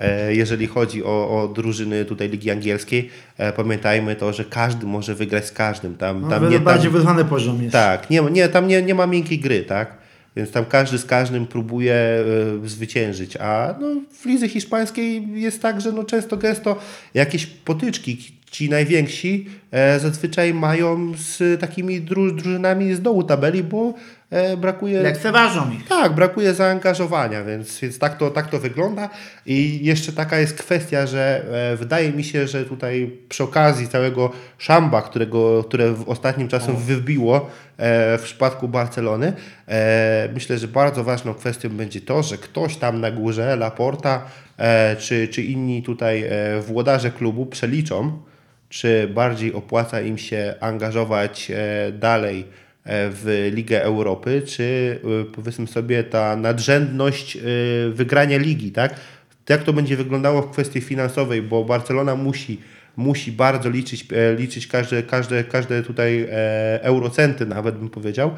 e, 0.00 0.34
jeżeli 0.34 0.66
chodzi 0.66 1.04
o, 1.04 1.42
o 1.42 1.48
drużyny 1.48 2.04
tutaj 2.04 2.28
Ligi 2.28 2.50
Angielskiej, 2.50 3.10
e, 3.38 3.52
pamiętajmy 3.52 4.16
to, 4.16 4.32
że 4.32 4.44
każdy 4.44 4.86
może 4.86 5.14
wygrać 5.14 5.46
z 5.46 5.52
każdym. 5.52 5.96
Tam, 5.96 6.20
No, 6.20 6.28
tam 6.28 6.48
nie, 6.50 6.56
tam, 6.56 6.64
bardziej 6.64 6.90
wyrównany 6.90 7.24
poziom 7.24 7.62
jest. 7.62 7.72
tak, 7.72 8.10
nie, 8.10 8.20
nie, 8.20 8.48
tam 8.48 8.68
nie, 8.68 8.82
nie 8.82 8.94
ma 8.94 9.06
miękkiej 9.06 9.38
gry, 9.38 9.62
tak? 9.62 10.00
Więc 10.36 10.50
tam 10.50 10.64
każdy 10.64 10.98
z 10.98 11.04
każdym 11.04 11.46
próbuje 11.46 11.94
e, 12.64 12.68
zwyciężyć. 12.68 13.36
A 13.36 13.74
no, 13.80 13.86
w 14.20 14.24
lidze 14.26 14.48
hiszpańskiej 14.48 15.28
jest 15.34 15.62
tak, 15.62 15.80
że 15.80 15.92
no, 15.92 16.04
często 16.04 16.36
gęsto 16.36 16.76
jakieś 17.14 17.46
potyczki 17.46 18.18
ci 18.50 18.70
najwięksi 18.70 19.46
e, 19.70 19.98
zazwyczaj 20.00 20.54
mają 20.54 21.12
z 21.16 21.60
takimi 21.60 22.00
dru, 22.00 22.32
drużynami 22.32 22.94
z 22.94 23.00
dołu 23.02 23.22
tabeli, 23.22 23.62
bo 23.62 23.94
brakuje. 24.56 25.02
Lekceważą 25.02 25.70
ich. 25.70 25.88
Tak, 25.88 26.14
brakuje 26.14 26.54
zaangażowania, 26.54 27.44
więc, 27.44 27.80
więc 27.80 27.98
tak, 27.98 28.18
to, 28.18 28.30
tak 28.30 28.50
to 28.50 28.58
wygląda. 28.58 29.08
I 29.46 29.84
jeszcze 29.84 30.12
taka 30.12 30.38
jest 30.38 30.58
kwestia, 30.58 31.06
że 31.06 31.44
e, 31.72 31.76
wydaje 31.76 32.12
mi 32.12 32.24
się, 32.24 32.46
że 32.46 32.64
tutaj 32.64 33.16
przy 33.28 33.44
okazji 33.44 33.88
całego 33.88 34.32
szamba, 34.58 35.02
którego, 35.02 35.64
które 35.64 35.92
w 35.92 36.08
ostatnim 36.08 36.48
czasem 36.48 36.76
wybiło 36.76 37.50
e, 37.76 38.18
w 38.18 38.22
przypadku 38.22 38.68
Barcelony, 38.68 39.32
e, 39.68 40.28
myślę, 40.34 40.58
że 40.58 40.68
bardzo 40.68 41.04
ważną 41.04 41.34
kwestią 41.34 41.68
będzie 41.68 42.00
to, 42.00 42.22
że 42.22 42.38
ktoś 42.38 42.76
tam 42.76 43.00
na 43.00 43.10
górze, 43.10 43.56
Laporta 43.56 44.22
e, 44.58 44.96
czy, 44.96 45.28
czy 45.28 45.42
inni 45.42 45.82
tutaj 45.82 46.22
e, 46.22 46.60
włodarze 46.60 47.10
klubu 47.10 47.46
przeliczą, 47.46 48.22
czy 48.68 49.08
bardziej 49.08 49.54
opłaca 49.54 50.00
im 50.00 50.18
się 50.18 50.54
angażować 50.60 51.50
e, 51.50 51.92
dalej 51.92 52.40
e, 52.40 52.69
w 52.84 53.50
Ligę 53.54 53.82
Europy, 53.82 54.42
czy 54.46 54.98
e, 55.20 55.24
powiedzmy 55.24 55.66
sobie 55.66 56.04
ta 56.04 56.36
nadrzędność 56.36 57.36
e, 57.36 57.40
wygrania 57.90 58.38
ligi, 58.38 58.72
tak? 58.72 58.94
Jak 59.48 59.62
to 59.62 59.72
będzie 59.72 59.96
wyglądało 59.96 60.42
w 60.42 60.50
kwestii 60.50 60.80
finansowej, 60.80 61.42
bo 61.42 61.64
Barcelona 61.64 62.14
musi, 62.14 62.60
musi 62.96 63.32
bardzo 63.32 63.70
liczyć, 63.70 64.06
e, 64.12 64.34
liczyć 64.34 64.66
każde, 64.66 65.02
każde, 65.02 65.44
każde 65.44 65.82
tutaj 65.82 66.26
e, 66.30 66.82
eurocenty, 66.82 67.46
nawet 67.46 67.78
bym 67.78 67.90
powiedział, 67.90 68.30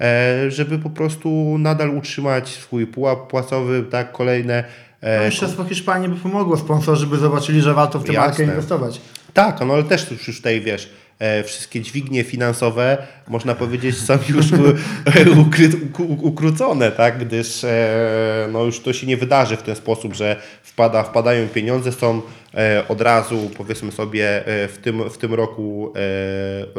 e, 0.00 0.50
żeby 0.50 0.78
po 0.78 0.90
prostu 0.90 1.56
nadal 1.58 1.90
utrzymać 1.90 2.48
swój 2.48 2.86
pułap 2.86 3.30
płacowy, 3.30 3.84
tak, 3.90 4.12
kolejne 4.12 4.64
E, 5.00 5.26
Mistrzostwo 5.26 5.64
Hiszpanii 5.64 6.08
by 6.08 6.16
pomogło, 6.16 6.56
sponsorzy 6.56 7.06
by 7.06 7.16
zobaczyli, 7.16 7.60
że 7.60 7.74
warto 7.74 7.98
w 7.98 8.04
tę 8.04 8.12
markę 8.12 8.44
inwestować. 8.44 9.00
Tak, 9.34 9.60
no 9.66 9.74
ale 9.74 9.84
też 9.84 10.10
już, 10.10 10.36
tutaj 10.36 10.60
wiesz, 10.60 10.86
e, 10.86 10.90
wszystkie 11.44 11.80
dźwignie 11.80 12.24
finansowe, 12.24 12.98
można 13.28 13.54
powiedzieć, 13.54 13.96
są 13.98 14.18
już 14.28 14.52
u, 14.52 15.40
ukry, 15.40 15.68
ukrócone, 16.22 16.92
tak? 16.92 17.18
Gdyż 17.18 17.64
e, 17.64 18.48
no 18.52 18.64
już 18.64 18.80
to 18.80 18.92
się 18.92 19.06
nie 19.06 19.16
wydarzy 19.16 19.56
w 19.56 19.62
ten 19.62 19.76
sposób, 19.76 20.14
że 20.14 20.36
wpada, 20.62 21.02
wpadają 21.02 21.48
pieniądze, 21.48 21.92
są 21.92 22.22
e, 22.54 22.84
od 22.88 23.00
razu, 23.00 23.50
powiedzmy 23.56 23.92
sobie, 23.92 24.46
e, 24.46 24.68
w, 24.68 24.78
tym, 24.78 25.10
w 25.10 25.18
tym 25.18 25.34
roku 25.34 25.92
e, 25.96 26.00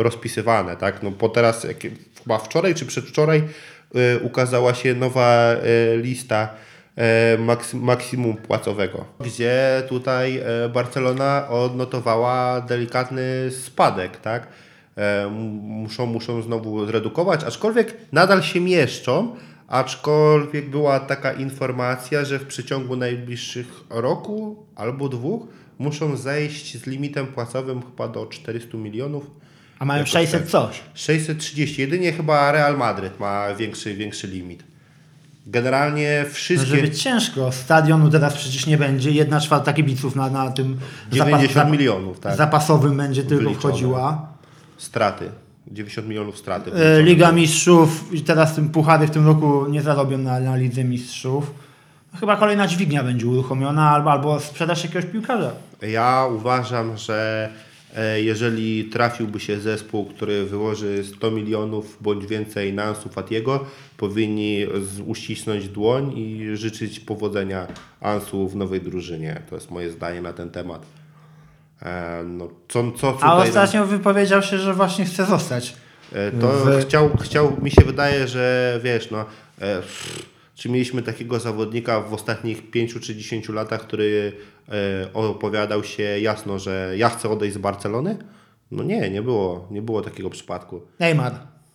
rozpisywane, 0.03 0.77
tak? 0.77 1.03
No 1.03 1.11
bo 1.11 1.29
teraz, 1.29 1.67
chyba 2.23 2.37
wczoraj 2.37 2.75
czy 2.75 2.85
przedwczoraj 2.85 3.43
e, 3.95 4.19
ukazała 4.19 4.73
się 4.73 4.95
nowa 4.95 5.53
e, 5.53 5.97
lista 5.97 6.49
e, 6.67 6.70
maksimum 7.73 8.37
płacowego, 8.37 9.05
gdzie 9.19 9.83
tutaj 9.89 10.37
e, 10.37 10.69
Barcelona 10.69 11.47
odnotowała 11.49 12.61
delikatny 12.61 13.51
spadek, 13.51 14.17
tak? 14.17 14.47
E, 14.97 15.27
muszą, 15.61 16.05
muszą 16.05 16.41
znowu 16.41 16.85
zredukować, 16.85 17.43
aczkolwiek 17.43 17.97
nadal 18.11 18.41
się 18.41 18.59
mieszczą, 18.59 19.35
aczkolwiek 19.67 20.69
była 20.69 20.99
taka 20.99 21.33
informacja, 21.33 22.25
że 22.25 22.39
w 22.39 22.45
przeciągu 22.45 22.95
najbliższych 22.95 23.67
roku 23.89 24.65
albo 24.75 25.09
dwóch 25.09 25.47
muszą 25.79 26.17
zejść 26.17 26.77
z 26.77 26.87
limitem 26.87 27.27
płacowym 27.27 27.81
chyba 27.81 28.07
do 28.07 28.25
400 28.25 28.77
milionów. 28.77 29.31
A 29.79 29.85
mają 29.85 29.99
Jakoś 29.99 30.11
600 30.11 30.41
tak. 30.41 30.49
coś. 30.49 30.81
630, 30.93 31.81
jedynie 31.81 32.11
chyba 32.11 32.51
Real 32.51 32.77
Madryt 32.77 33.19
ma 33.19 33.55
większy, 33.55 33.95
większy 33.95 34.27
limit. 34.27 34.70
Generalnie 35.45 36.25
wszystkie... 36.31 36.69
Może 36.69 36.81
być 36.81 37.01
ciężko. 37.01 37.51
Stadionu 37.51 38.09
teraz 38.09 38.33
przecież 38.33 38.65
nie 38.65 38.77
będzie. 38.77 39.11
Jedna 39.11 39.39
czwarta 39.39 39.73
kibiców 39.73 40.15
na, 40.15 40.29
na 40.29 40.51
tym 40.51 40.77
90 41.11 41.71
milionów, 41.71 42.19
tak. 42.19 42.35
zapasowym 42.35 42.97
będzie 42.97 43.23
tylko 43.23 43.43
Wyliczone. 43.43 43.73
wchodziła. 43.73 44.27
Straty. 44.77 45.29
90 45.67 46.07
milionów 46.07 46.37
straty. 46.37 46.71
E, 46.73 47.01
Liga 47.01 47.31
Mistrzów 47.31 48.13
i 48.13 48.21
teraz 48.21 48.55
tym 48.55 48.69
puchary 48.69 49.07
w 49.07 49.11
tym 49.11 49.25
roku 49.27 49.65
nie 49.69 49.81
zarobią 49.81 50.17
na, 50.17 50.39
na 50.39 50.55
Lidze 50.55 50.83
Mistrzów. 50.83 51.51
Chyba 52.19 52.35
kolejna 52.37 52.67
dźwignia 52.67 53.03
będzie 53.03 53.27
uruchomiona 53.27 53.89
albo, 53.89 54.11
albo 54.11 54.39
sprzedaż 54.39 54.83
jakiegoś 54.83 55.11
piłkarza. 55.11 55.51
Ja 55.81 56.27
uważam, 56.35 56.97
że 56.97 57.49
jeżeli 58.23 58.85
trafiłby 58.85 59.39
się 59.39 59.59
zespół, 59.59 60.05
który 60.05 60.45
wyłoży 60.45 61.03
100 61.03 61.31
milionów 61.31 61.97
bądź 62.01 62.25
więcej 62.25 62.73
na 62.73 62.83
Ansu 62.83 63.09
Fatiego, 63.09 63.65
powinni 63.97 64.65
uścisnąć 65.05 65.67
dłoń 65.67 66.13
i 66.17 66.49
życzyć 66.57 66.99
powodzenia 66.99 67.67
Ansu 68.01 68.47
w 68.49 68.55
nowej 68.55 68.81
drużynie. 68.81 69.41
To 69.49 69.55
jest 69.55 69.71
moje 69.71 69.89
zdanie 69.91 70.21
na 70.21 70.33
ten 70.33 70.49
temat. 70.51 70.85
E, 71.81 72.23
No, 72.27 72.47
co, 72.69 72.91
co 72.91 73.09
A 73.09 73.11
tutaj 73.13 73.29
nam- 73.37 73.47
ostatnio 73.47 73.85
wypowiedział 73.85 74.41
się, 74.41 74.57
że 74.57 74.73
właśnie 74.73 75.05
chce 75.05 75.25
zostać. 75.25 75.75
E, 76.13 76.31
To 76.31 76.47
w- 76.51 76.81
chciał, 76.81 77.09
chciał, 77.21 77.57
mi 77.61 77.71
się 77.71 77.81
wydaje, 77.85 78.27
że 78.27 78.79
wiesz, 78.83 79.11
no, 79.11 79.25
e, 79.61 79.81
czy 80.55 80.69
mieliśmy 80.69 81.01
takiego 81.01 81.39
zawodnika 81.39 82.01
w 82.01 82.13
ostatnich 82.13 82.71
5 82.71 82.99
czy 82.99 83.15
10 83.15 83.49
latach, 83.53 83.81
który 83.81 84.33
e, 84.37 84.41
opowiadał 85.13 85.83
się 85.83 86.03
jasno, 86.03 86.59
że 86.59 86.93
ja 86.97 87.09
chcę 87.09 87.29
odejść 87.29 87.55
z 87.55 87.57
Barcelony? 87.57 88.17
No 88.71 88.83
nie, 88.83 89.09
nie 89.09 89.21
było, 89.21 89.67
nie 89.71 89.81
było 89.81 90.01
takiego 90.01 90.29
przypadku. 90.29 90.81
Neymar. 90.99 91.31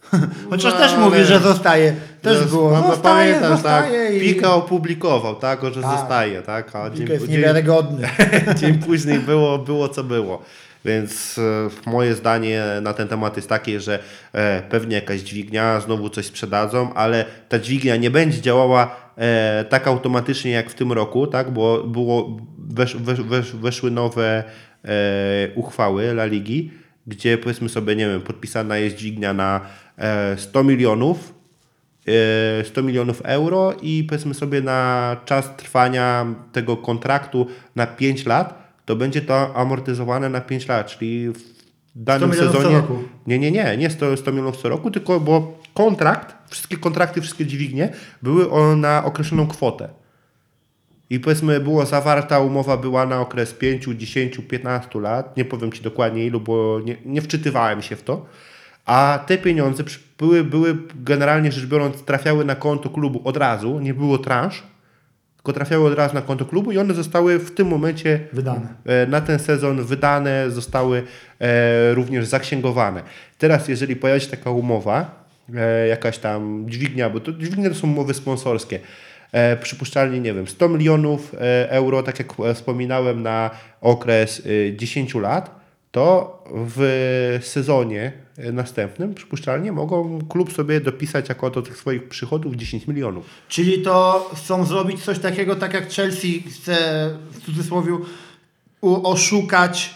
Chociaż 0.50 0.73
No, 0.73 0.78
też 0.78 0.97
mówi, 0.97 1.25
że 1.25 1.38
zostaje. 1.40 1.95
Też 2.23 2.45
było. 2.45 2.71
no, 2.71 2.87
Zostaje, 2.90 3.02
pamiętam, 3.33 3.52
zostaje. 3.52 4.07
tak, 4.09 4.16
i... 4.16 4.21
Pika 4.21 4.55
opublikował, 4.55 5.35
tak, 5.37 5.61
że 5.75 5.83
Tak. 5.83 5.99
zostaje, 5.99 6.43
tak, 6.43 6.76
a 6.76 6.90
Pika 6.90 7.12
jest 7.12 7.26
dzień, 7.26 7.37
niewiarygodny. 7.37 8.09
dzień 8.61 8.78
później 8.78 9.19
było, 9.19 9.59
było 9.59 9.88
co 9.88 10.05
było. 10.05 10.43
Więc 10.85 11.38
e, 11.87 11.90
moje 11.90 12.14
zdanie 12.14 12.62
na 12.83 12.93
ten 12.93 13.09
temat 13.09 13.37
jest 13.37 13.49
takie, 13.49 13.81
że 13.81 13.99
e, 14.33 14.62
pewnie 14.62 14.95
jakaś 14.97 15.21
dźwignia, 15.21 15.81
znowu 15.81 16.11
coś 16.11 16.26
sprzedadzą, 16.26 16.95
ale 16.95 17.25
ta 17.49 17.59
dźwignia 17.59 17.97
nie 17.97 18.11
będzie 18.11 18.40
działała 18.40 18.97
e, 19.16 19.64
tak 19.68 19.87
automatycznie 19.87 20.50
jak 20.50 20.70
w 20.70 20.75
tym 20.75 20.92
roku, 20.92 21.26
tak? 21.26 21.50
bo 21.50 21.85
było, 21.85 22.37
wesz, 22.58 22.96
wesz, 22.96 23.23
wesz, 23.23 23.52
weszły 23.52 23.90
nowe 23.90 24.44
e, 24.85 25.49
uchwały 25.54 26.11
La 26.11 26.25
Ligi, 26.25 26.70
gdzie 27.06 27.38
powiedzmy 27.38 27.68
sobie, 27.68 27.96
nie 27.96 28.08
wiem, 28.08 28.20
podpisana 28.20 28.78
jest 28.78 28.96
dźwignia 28.96 29.32
na 29.32 29.61
e, 29.99 30.37
100 30.38 30.64
milionów, 30.64 31.35
e, 32.61 32.64
100 32.64 32.82
milionów 32.82 33.23
euro 33.25 33.75
i 33.82 34.04
powiedzmy 34.04 34.35
sobie 34.35 34.61
na 34.61 35.16
czas 35.25 35.56
trwania 35.56 36.26
tego 36.52 36.76
kontraktu 36.76 37.46
na 37.76 37.87
5 37.87 38.26
lat, 38.26 38.66
to 38.85 38.96
będzie 38.96 39.20
to 39.20 39.56
amortyzowane 39.56 40.28
na 40.28 40.40
5 40.40 40.68
lat, 40.68 40.87
czyli 40.87 41.32
danym 41.96 42.34
sezonie. 42.34 42.76
roku. 42.76 43.02
Nie, 43.26 43.38
nie, 43.38 43.50
nie, 43.50 43.76
nie 43.76 43.90
100, 43.90 44.16
100 44.16 44.32
milionów 44.32 44.56
co 44.56 44.68
roku, 44.68 44.90
tylko 44.90 45.20
bo 45.20 45.58
kontrakt, 45.74 46.50
wszystkie 46.50 46.76
kontrakty, 46.76 47.20
wszystkie 47.20 47.46
dźwignie 47.46 47.92
były 48.22 48.76
na 48.76 49.04
określoną 49.04 49.46
kwotę. 49.46 49.88
I 51.10 51.20
powiedzmy, 51.20 51.60
była 51.60 51.84
zawarta 51.84 52.40
umowa 52.40 52.76
była 52.76 53.06
na 53.06 53.20
okres 53.20 53.54
5, 53.54 53.84
10, 53.96 54.40
15 54.48 55.00
lat. 55.00 55.36
Nie 55.36 55.44
powiem 55.44 55.72
Ci 55.72 55.82
dokładnie 55.82 56.26
ilu, 56.26 56.40
bo 56.40 56.80
nie, 56.84 56.96
nie 57.04 57.22
wczytywałem 57.22 57.82
się 57.82 57.96
w 57.96 58.02
to. 58.02 58.26
A 58.86 59.24
te 59.26 59.38
pieniądze 59.38 59.84
były, 60.18 60.44
były 60.44 60.78
generalnie 60.94 61.52
rzecz 61.52 61.66
biorąc, 61.66 62.02
trafiały 62.02 62.44
na 62.44 62.54
konto 62.54 62.90
klubu 62.90 63.20
od 63.24 63.36
razu, 63.36 63.80
nie 63.80 63.94
było 63.94 64.18
transz, 64.18 64.62
tylko 65.46 65.58
trafiały 65.58 65.86
od 65.86 65.98
razu 65.98 66.14
na 66.14 66.22
konto 66.22 66.44
klubu 66.44 66.72
i 66.72 66.78
one 66.78 66.94
zostały 66.94 67.38
w 67.38 67.50
tym 67.54 67.66
momencie 67.68 68.20
Wydane. 68.32 68.68
e, 68.86 69.06
na 69.06 69.20
ten 69.20 69.38
sezon 69.38 69.84
wydane, 69.84 70.50
zostały 70.50 71.02
e, 71.40 71.94
również 71.94 72.26
zaksięgowane. 72.26 73.02
Teraz, 73.38 73.68
jeżeli 73.68 73.96
pojawi 73.96 74.20
się 74.20 74.26
taka 74.26 74.50
umowa, 74.50 75.24
e, 75.54 75.88
jakaś 75.88 76.18
tam 76.18 76.64
dźwignia, 76.68 77.10
bo 77.10 77.20
to 77.20 77.32
dźwignie 77.32 77.68
to 77.68 77.74
są 77.74 77.88
umowy 77.88 78.14
sponsorskie, 78.14 78.80
e, 79.32 79.56
przypuszczalnie, 79.56 80.20
nie 80.20 80.34
wiem, 80.34 80.46
100 80.46 80.68
milionów 80.68 81.34
euro, 81.68 82.02
tak 82.02 82.18
jak 82.18 82.28
wspominałem, 82.54 83.22
na 83.22 83.50
okres 83.80 84.42
e, 84.70 84.76
10 84.76 85.14
lat, 85.14 85.65
to 85.96 86.42
w 86.52 87.38
sezonie 87.42 88.12
następnym 88.52 89.14
przypuszczalnie 89.14 89.72
mogą 89.72 90.18
klub 90.28 90.52
sobie 90.52 90.80
dopisać 90.80 91.28
jako 91.28 91.50
do 91.50 91.62
tych 91.62 91.76
swoich 91.76 92.08
przychodów 92.08 92.54
10 92.54 92.86
milionów. 92.86 93.26
Czyli 93.48 93.82
to 93.82 94.30
chcą 94.36 94.64
zrobić 94.64 95.04
coś 95.04 95.18
takiego, 95.18 95.56
tak 95.56 95.74
jak 95.74 95.90
Chelsea 95.90 96.42
chce 96.50 96.76
w 97.32 97.44
cudzysłowie 97.44 97.92
oszukać 98.82 99.94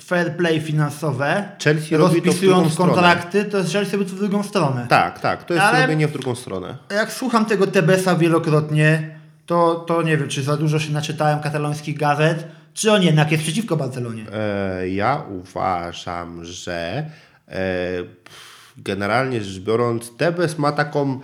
fair 0.00 0.36
play 0.36 0.60
finansowe, 0.60 1.48
Chelsea 1.64 1.96
robi 1.96 2.14
to 2.14 2.20
w 2.20 2.22
drugą 2.22 2.26
rozpisując 2.30 2.72
stronę. 2.72 2.92
kontrakty, 2.92 3.44
to 3.44 3.64
Chelsea 3.64 3.92
robi 3.96 4.10
to 4.10 4.16
w 4.16 4.18
drugą 4.18 4.42
stronę. 4.42 4.86
Tak, 4.88 5.20
tak, 5.20 5.44
to 5.44 5.54
jest 5.54 5.66
Ale- 5.66 5.82
robienie 5.82 6.08
w 6.08 6.12
drugą 6.12 6.34
stronę. 6.34 6.76
Jak 6.90 7.12
słucham 7.12 7.44
tego 7.46 7.66
Tebesa 7.66 8.16
wielokrotnie, 8.16 9.18
to, 9.46 9.74
to 9.74 10.02
nie 10.02 10.16
wiem, 10.16 10.28
czy 10.28 10.42
za 10.42 10.56
dużo 10.56 10.78
się 10.78 10.92
naczytałem 10.92 11.40
katalońskich 11.40 11.98
gazet, 11.98 12.59
czy 12.74 12.92
on 12.92 13.02
jednak 13.02 13.32
jest 13.32 13.42
przeciwko 13.44 13.76
Barcelonie. 13.76 14.24
E, 14.32 14.88
ja 14.88 15.24
uważam, 15.30 16.44
że 16.44 17.04
e, 17.48 17.60
generalnie 18.76 19.44
rzecz 19.44 19.62
biorąc, 19.62 20.16
Tebes 20.16 20.58
ma 20.58 20.72
taką 20.72 21.20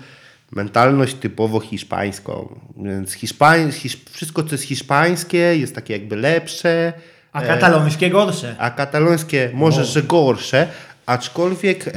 mentalność 0.53 1.15
typowo 1.15 1.61
hiszpańską. 1.61 2.61
Więc 2.76 3.12
Hiszpań, 3.12 3.73
hisz, 3.73 3.97
wszystko, 4.11 4.43
co 4.43 4.53
jest 4.53 4.65
hiszpańskie, 4.65 5.38
jest 5.38 5.75
takie 5.75 5.93
jakby 5.93 6.17
lepsze. 6.17 6.93
A 7.33 7.43
katalońskie 7.43 8.11
gorsze. 8.11 8.57
a 8.59 8.71
katalońskie 8.71 9.50
może, 9.55 9.85
że 9.85 10.03
gorsze, 10.03 10.69
aczkolwiek 11.07 11.88
e, 11.88 11.93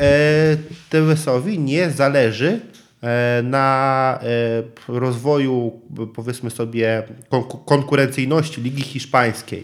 Tevesowi 0.90 1.60
nie 1.60 1.90
zależy 1.90 2.48
e, 2.50 2.79
na 3.44 4.20
e, 4.24 4.98
rozwoju, 5.00 5.82
powiedzmy 6.16 6.50
sobie, 6.50 7.04
konku- 7.32 7.66
konkurencyjności 7.66 8.62
Ligi 8.62 8.82
Hiszpańskiej. 8.82 9.64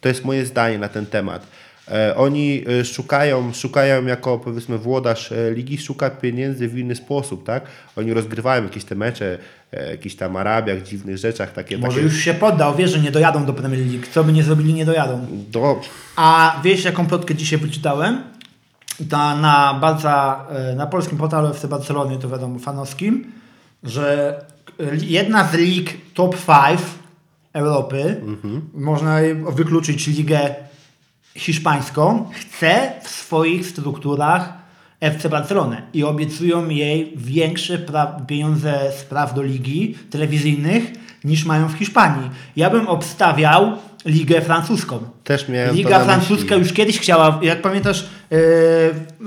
To 0.00 0.08
jest 0.08 0.24
moje 0.24 0.46
zdanie 0.46 0.78
na 0.78 0.88
ten 0.88 1.06
temat. 1.06 1.46
E, 1.88 2.16
Oni 2.16 2.64
e, 2.80 2.84
szukają, 2.84 3.52
szukają 3.52 4.06
jako 4.06 4.38
powiedzmy 4.38 4.78
włodarz 4.78 5.32
e, 5.32 5.50
ligi, 5.50 5.78
szuka 5.78 6.10
pieniędzy 6.10 6.68
w 6.68 6.78
inny 6.78 6.94
sposób, 6.94 7.46
tak? 7.46 7.64
Oni 7.96 8.12
rozgrywają 8.14 8.62
jakieś 8.64 8.84
te 8.84 8.94
mecze, 8.94 9.38
e, 9.72 9.90
jakichś 9.90 10.14
tam 10.14 10.36
Arabiach, 10.36 10.82
dziwnych 10.82 11.18
rzeczach, 11.18 11.52
takie, 11.52 11.78
Może 11.78 11.90
takie 11.96 12.02
już 12.04 12.18
się 12.18 12.34
poddał, 12.34 12.76
wie, 12.76 12.88
że 12.88 12.98
nie 13.00 13.10
dojadą 13.10 13.44
do 13.46 13.52
Premier 13.54 13.80
League. 13.80 14.06
Co 14.12 14.24
by 14.24 14.32
nie 14.32 14.42
zrobili, 14.42 14.74
nie 14.74 14.84
dojadą. 14.84 15.26
do, 15.50 15.80
A 16.16 16.60
wiesz, 16.64 16.84
jaką 16.84 17.06
plotkę 17.06 17.34
dzisiaj 17.34 17.58
wyczytałem? 17.58 18.22
Ta, 19.08 19.36
na, 19.36 19.74
Barca, 19.74 20.46
e, 20.50 20.74
na 20.76 20.86
polskim 20.86 21.18
portalu 21.18 21.48
FC 21.48 21.68
Barcelony, 21.68 22.18
to 22.18 22.28
wiadomo, 22.28 22.58
fanowskim, 22.58 23.32
że 23.82 24.34
jedna 25.02 25.48
z 25.48 25.54
lig 25.54 26.12
top 26.14 26.36
5 26.36 26.80
Europy, 27.52 28.20
można 28.74 29.16
wykluczyć 29.52 30.06
ligę 30.06 30.54
hiszpańską, 31.34 32.30
chce 32.32 32.92
w 33.02 33.08
swoich 33.08 33.66
strukturach 33.66 34.52
FC 35.00 35.28
Barcelonę 35.28 35.82
i 35.94 36.04
obiecują 36.04 36.68
jej 36.68 37.12
większe 37.16 37.78
pra- 37.78 38.26
pieniądze 38.26 38.92
z 38.98 39.04
praw 39.04 39.34
do 39.34 39.42
ligi 39.42 39.94
telewizyjnych 40.10 40.92
niż 41.24 41.44
mają 41.44 41.68
w 41.68 41.72
Hiszpanii. 41.72 42.30
Ja 42.56 42.70
bym 42.70 42.88
obstawiał 42.88 43.72
Ligę 44.04 44.40
Francuską. 44.40 44.98
Też 45.24 45.48
miałem 45.48 45.76
Liga 45.76 46.04
francuska 46.04 46.54
już 46.54 46.72
kiedyś 46.72 47.00
chciała, 47.00 47.40
jak 47.42 47.62
pamiętasz, 47.62 48.06
e, 48.32 48.36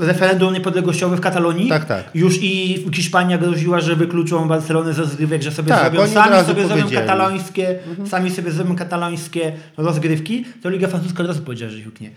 referendum 0.05 0.53
niepodległościowe 0.53 1.15
w 1.17 1.21
Katalonii? 1.21 1.69
Tak, 1.69 1.85
tak. 1.85 2.03
Już 2.15 2.39
i 2.41 2.85
Hiszpania 2.95 3.37
groziła, 3.37 3.79
że 3.79 3.95
wykluczą 3.95 4.47
Barcelonę 4.47 4.93
ze 4.93 5.05
zgrywek, 5.05 5.41
że 5.41 5.51
sobie 5.51 5.69
Tak, 5.69 5.81
zrobią, 5.93 6.07
sami 6.13 6.35
sobie 6.35 6.45
zrobią 6.45 6.67
powiedzieli. 6.67 6.83
Mhm. 6.83 7.07
katalońskie, 7.07 7.79
sami 8.09 8.31
sobie 8.31 8.51
zrobią 8.51 8.75
katalońskie 8.75 9.53
rozgrywki, 9.77 10.45
to 10.63 10.69
Liga 10.69 10.87
Francuska 10.87 11.23
od 11.23 11.27
razu 11.29 11.41
powiedziała, 11.41 11.71
że 11.71 11.79
ich 11.79 12.01
nie. 12.01 12.09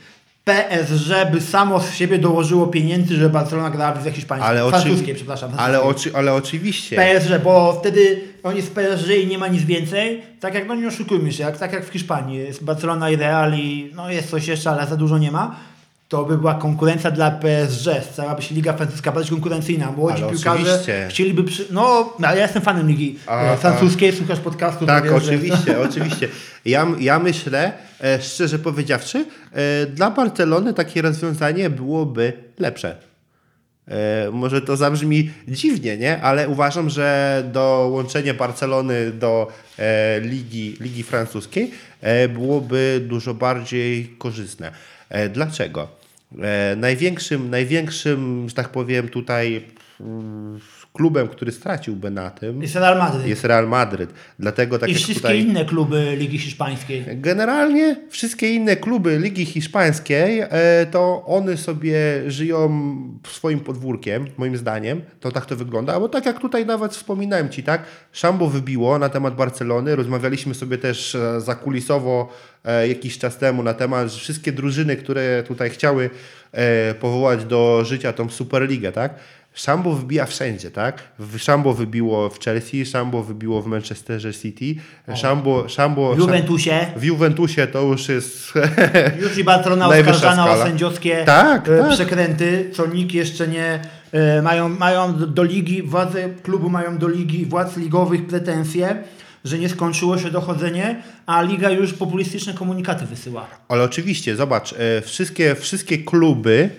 PSG 0.47 1.31
by 1.33 1.41
samo 1.41 1.81
z 1.81 1.95
siebie 1.95 2.19
dołożyło 2.19 2.67
pieniędzy, 2.67 3.17
że 3.17 3.31
Barcelona 3.31 3.71
grała 3.71 3.93
w 3.93 4.11
hiszpańskiej. 4.11 4.51
Ale, 4.51 4.71
francuskiej, 4.71 5.15
przepraszam. 5.15 5.51
ale, 5.57 5.83
oczy, 5.83 6.11
ale 6.15 6.35
oczywiście. 6.35 6.97
PSG, 6.97 7.43
bo 7.45 7.73
wtedy 7.73 8.21
oni 8.43 8.63
z 8.63 8.71
PSG 8.71 9.09
i 9.23 9.27
nie 9.27 9.39
ma 9.39 9.49
nic 9.49 9.63
więcej. 9.63 10.23
Tak 10.41 10.55
jak, 10.55 10.69
no 10.69 10.75
nie 10.75 10.89
oszukujmy 10.89 11.33
się, 11.33 11.45
jak, 11.45 11.59
tak 11.59 11.73
jak 11.73 11.85
w 11.85 11.93
Hiszpanii 11.93 12.39
jest 12.39 12.65
Barcelona 12.65 13.11
i 13.11 13.17
Real 13.17 13.55
i 13.55 13.93
no 13.95 14.11
jest 14.11 14.31
coś 14.31 14.49
jeszcze, 14.49 14.71
ale 14.71 14.87
za 14.87 14.97
dużo 14.97 15.19
nie 15.19 15.31
ma. 15.31 15.57
To 16.09 16.25
by 16.25 16.39
była 16.39 16.55
konkurencja 16.55 17.11
dla 17.11 17.31
PSG. 17.31 17.89
Stałaby 18.13 18.43
się 18.43 18.55
Liga 18.55 18.73
Francuska 18.73 19.13
bardziej 19.13 19.31
konkurencyjna. 19.31 19.93
Młodzi 19.93 20.23
Ale 20.23 20.33
piłkarze 20.33 20.63
oczywiście. 20.63 21.07
chcieliby... 21.11 21.45
Przy... 21.45 21.67
No, 21.71 22.13
ja 22.19 22.35
jestem 22.35 22.63
fanem 22.63 22.89
Ligi 22.89 23.19
A, 23.27 23.53
e, 23.53 23.57
francuskiej, 23.57 24.13
słuchasz 24.13 24.41
podcastu. 24.41 24.87
Tak, 24.87 25.05
wiesz, 25.05 25.13
że- 25.13 25.17
oczywiście, 25.17 25.81
oczywiście. 25.89 26.29
Ja, 26.65 26.87
ja 27.01 27.19
myślę, 27.19 27.73
e, 28.01 28.23
szczerze 28.23 28.59
powiedziawszy, 28.59 29.25
e, 29.53 29.87
dla 29.87 30.11
Barcelony 30.11 30.75
takie 30.75 31.03
rozwiązanie 31.03 31.71
byłoby 31.71 32.33
lepsze. 32.59 32.97
Może 34.33 34.61
to 34.61 34.77
zabrzmi 34.77 35.31
dziwnie, 35.49 35.97
nie? 35.97 36.23
Ale 36.23 36.49
uważam, 36.49 36.91
że 36.91 37.43
dołączenie 37.53 38.35
Barcelony 38.35 39.11
do 39.11 39.49
ligi, 40.21 40.77
ligi 40.81 41.03
francuskiej 41.03 41.71
byłoby 42.29 43.01
dużo 43.09 43.35
bardziej 43.35 44.15
korzystne. 44.19 44.73
E, 45.09 45.29
dlaczego? 45.29 45.89
E, 46.43 46.77
największym, 46.77 47.51
największym, 47.51 48.49
że 48.49 48.55
tak 48.55 48.69
powiem, 48.69 49.09
tutaj 49.09 49.65
mm, 50.01 50.61
klubem, 50.97 51.29
który 51.29 51.53
straciłby 51.53 52.11
na 52.11 52.31
tym, 52.31 52.63
Jest 52.63 52.75
Real 52.75 52.99
Madrid. 52.99 53.27
jest 53.27 53.45
Real 53.45 53.69
Madryt. 53.69 54.11
Dlatego 54.39 54.79
tak 54.79 54.89
I 54.91 54.95
wszystkie 54.95 55.15
tutaj... 55.15 55.41
inne 55.41 55.65
kluby 55.65 56.17
Ligi 56.19 56.39
Hiszpańskiej. 56.39 57.05
Generalnie 57.15 57.97
wszystkie 58.11 58.55
inne 58.55 58.77
kluby 58.77 59.19
Ligi 59.19 59.45
Hiszpańskiej, 59.45 60.41
e, 60.41 60.87
to 60.91 61.23
one 61.27 61.57
sobie 61.57 61.97
żyją 62.31 62.71
swoim 63.29 63.61
podwórkiem, 63.61 64.27
moim 64.37 64.57
zdaniem. 64.57 65.03
To 65.21 65.33
tak 65.33 65.47
to 65.47 65.57
wygląda. 65.57 66.01
Bo 66.01 66.09
tak 66.09 66.27
jak 66.27 66.41
tutaj 66.41 66.67
nawet 66.67 66.93
wspominałem 66.93 67.49
Ci, 67.49 67.63
tak? 67.63 67.83
Szambo 68.13 68.49
wybiło 68.49 68.99
na 68.99 69.09
temat 69.09 69.35
Barcelony. 69.37 69.97
Rozmawialiśmy 69.97 70.55
sobie 70.55 70.79
też 70.79 71.15
e, 71.15 71.41
zakulisowo 71.41 72.29
e, 72.65 72.89
jakiś 72.89 73.19
czas 73.19 73.39
temu 73.39 73.63
na 73.63 73.75
temat, 73.75 74.09
że 74.13 74.21
wszystkie 74.21 74.53
drużyny, 74.53 74.97
które 74.97 75.43
tutaj 75.49 75.71
chciały 75.71 76.11
powołać 77.01 77.45
do 77.45 77.85
życia 77.85 78.13
tą 78.13 78.29
Superligę, 78.31 78.93
tak? 78.93 79.15
Szambo 79.57 79.93
wybija 79.93 80.27
wszędzie, 80.27 80.71
tak? 80.71 81.03
Szambo 81.39 81.75
wybiło 81.75 82.31
w 82.31 82.41
Chelsea, 82.41 82.87
Szambo 82.87 83.23
wybiło 83.23 83.63
w 83.63 83.67
Manchesterze 83.67 84.35
City, 84.35 84.75
Szambo, 85.15 85.69
Szambo, 85.69 86.15
W 86.15 86.19
Juventusie. 86.19 86.87
w 86.97 87.05
Juventusie 87.05 87.67
to 87.67 87.83
już 87.83 88.09
jest. 88.09 88.53
Już 89.23 89.39
i 89.39 89.45
Barcelona 89.45 89.89
oskarżana 89.99 90.51
o 90.51 90.63
sędziowskie 90.63 91.23
Tak, 91.27 91.69
e, 91.69 91.79
tak. 91.79 91.91
przekręty, 91.91 92.71
co 92.73 92.87
nikt 92.87 93.15
jeszcze 93.15 93.49
nie 93.49 93.81
e, 94.13 94.43
mają, 94.43 94.69
mają 94.69 95.15
do, 95.19 95.27
do 95.27 95.43
ligi, 95.43 95.83
władze 95.83 96.29
klubu 96.43 96.71
mają 96.71 96.99
do 96.99 97.09
ligi, 97.09 97.47
władz 97.47 97.77
ligowych 97.77 98.27
pretensje, 98.27 99.05
że 99.45 99.59
nie 99.59 99.69
skończyło 99.69 100.19
się 100.19 100.31
dochodzenie, 100.31 101.03
a 101.27 101.43
liga 101.43 101.71
już 101.71 101.93
populistyczne 101.93 102.55
komunikaty 102.55 103.07
wysyła. 103.07 103.47
Ale 103.69 103.85
oczywiście, 103.85 104.37
zobacz, 104.37 104.73
e, 104.73 105.03
wszystkie, 105.03 105.55
wszystkie 105.55 105.99
kluby 105.99 106.71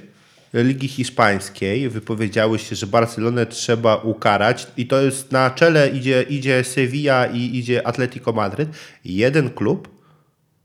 Ligi 0.53 0.87
Hiszpańskiej 0.87 1.89
wypowiedziały 1.89 2.59
się, 2.59 2.75
że 2.75 2.87
Barcelonę 2.87 3.45
trzeba 3.45 3.95
ukarać 3.95 4.67
i 4.77 4.87
to 4.87 5.01
jest 5.01 5.31
na 5.31 5.49
czele 5.49 5.89
idzie, 5.89 6.21
idzie 6.29 6.63
Sevilla 6.63 7.25
i 7.25 7.57
idzie 7.57 7.87
Atletico 7.87 8.33
Madryt. 8.33 8.69
Jeden 9.05 9.49
klub 9.49 9.89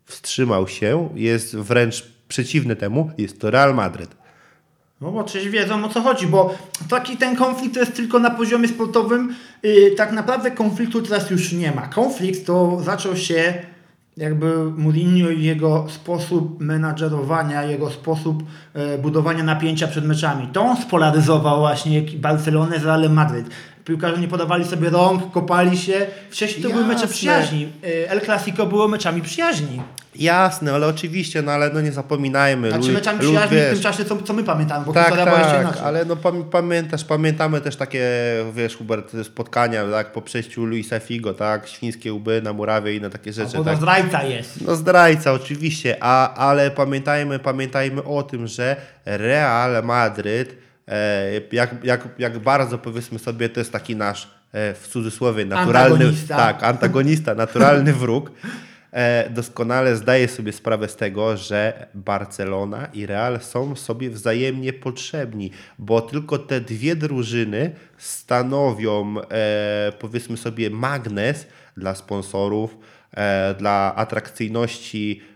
wstrzymał 0.04 0.68
się, 0.68 1.08
jest 1.14 1.56
wręcz 1.56 2.12
przeciwny 2.28 2.76
temu, 2.76 3.10
jest 3.18 3.40
to 3.40 3.50
Real 3.50 3.74
Madryt. 3.74 4.22
No 5.00 5.12
bo 5.12 5.24
przecież 5.24 5.48
wiedzą 5.48 5.84
o 5.84 5.88
co 5.88 6.00
chodzi, 6.00 6.26
bo 6.26 6.58
taki 6.88 7.16
ten 7.16 7.36
konflikt 7.36 7.74
to 7.74 7.80
jest 7.80 7.96
tylko 7.96 8.18
na 8.18 8.30
poziomie 8.30 8.68
sportowym. 8.68 9.34
Yy, 9.62 9.90
tak 9.96 10.12
naprawdę 10.12 10.50
konfliktu 10.50 11.02
teraz 11.02 11.30
już 11.30 11.52
nie 11.52 11.72
ma. 11.72 11.86
Konflikt 11.86 12.46
to 12.46 12.80
zaczął 12.84 13.16
się 13.16 13.54
jakby 14.16 14.70
Mourinho 14.76 15.30
i 15.30 15.42
jego 15.42 15.86
sposób 15.88 16.60
menadżerowania, 16.60 17.62
jego 17.62 17.90
sposób 17.90 18.42
e, 18.74 18.98
budowania 18.98 19.44
napięcia 19.44 19.88
przed 19.88 20.04
meczami. 20.04 20.48
To 20.52 20.62
on 20.62 20.76
spolaryzował 20.76 21.58
właśnie 21.58 22.02
Barcelonę 22.02 22.78
z 22.78 22.84
Realem 22.84 23.12
Madryt. 23.12 23.46
Piłkarze 23.84 24.18
nie 24.20 24.28
podawali 24.28 24.64
sobie 24.64 24.90
rąk, 24.90 25.30
kopali 25.32 25.78
się. 25.78 26.06
Wcześniej 26.30 26.62
to 26.62 26.68
były 26.70 26.82
mecze 26.84 27.00
Jasne. 27.00 27.08
przyjaźni. 27.14 27.72
E, 27.84 28.10
El 28.10 28.20
Clasico 28.20 28.66
było 28.66 28.88
meczami 28.88 29.22
przyjaźni. 29.22 29.82
Jasne, 30.14 30.72
ale 30.72 30.86
oczywiście, 30.86 31.42
no 31.42 31.52
ale 31.52 31.70
no 31.70 31.80
nie 31.80 31.92
zapominajmy. 31.92 32.68
Znaczy 32.70 32.88
lu- 32.88 32.94
meczami 32.94 33.18
przyjaźni 33.18 33.48
w 33.56 33.60
wiesz, 33.60 33.72
tym 33.72 33.82
czasie, 33.82 34.04
co, 34.04 34.22
co 34.22 34.32
my 34.32 34.44
pamiętamy, 34.44 34.86
bo 34.86 34.92
Tak, 34.92 35.16
tak, 35.16 35.76
ale 35.84 36.04
no 36.04 36.16
pam- 36.16 36.44
pamiętasz, 36.44 37.04
pamiętamy 37.04 37.60
też 37.60 37.76
takie, 37.76 38.08
wiesz, 38.54 38.76
Hubert, 38.76 39.12
spotkania, 39.24 39.84
tak, 39.90 40.12
po 40.12 40.22
przejściu 40.22 40.64
Luisa 40.64 40.98
Figo, 41.00 41.34
tak, 41.34 41.68
świńskie 41.68 42.12
łby 42.12 42.42
na 42.42 42.52
murawie 42.52 42.94
i 42.94 42.96
inne 42.96 43.10
takie 43.10 43.32
rzeczy, 43.32 43.52
Bo 43.56 43.58
to 43.58 43.64
tak. 43.64 43.76
zdrajca 43.76 44.22
jest. 44.22 44.60
No 44.60 44.76
zdrajca 44.76 45.32
oczywiście, 45.32 45.96
a, 46.00 46.34
ale 46.34 46.70
pamiętajmy, 46.70 47.38
pamiętajmy 47.38 48.02
o 48.04 48.22
tym, 48.22 48.46
że 48.46 48.76
Real 49.06 49.84
Madryt, 49.84 50.61
jak, 51.52 51.84
jak, 51.84 52.08
jak 52.18 52.38
bardzo 52.38 52.78
powiedzmy 52.78 53.18
sobie, 53.18 53.48
to 53.48 53.60
jest 53.60 53.72
taki 53.72 53.96
nasz 53.96 54.30
e, 54.52 54.74
w 54.74 54.88
cudzysłowie 54.88 55.44
naturalny, 55.44 55.94
Antagonista. 55.94 56.36
tak, 56.36 56.62
antagonista, 56.62 57.34
naturalny 57.34 57.92
wróg. 57.92 58.30
E, 58.92 59.30
doskonale 59.30 59.96
zdaje 59.96 60.28
sobie 60.28 60.52
sprawę 60.52 60.88
z 60.88 60.96
tego, 60.96 61.36
że 61.36 61.86
Barcelona 61.94 62.86
i 62.92 63.06
Real 63.06 63.40
są 63.40 63.76
sobie 63.76 64.10
wzajemnie 64.10 64.72
potrzebni, 64.72 65.50
bo 65.78 66.00
tylko 66.00 66.38
te 66.38 66.60
dwie 66.60 66.96
drużyny 66.96 67.70
stanowią, 67.98 69.14
e, 69.30 69.92
powiedzmy 69.98 70.36
sobie, 70.36 70.70
magnes 70.70 71.46
dla 71.76 71.94
sponsorów, 71.94 72.78
e, 73.16 73.54
dla 73.54 73.94
atrakcyjności 73.96 75.20
e, 75.20 75.31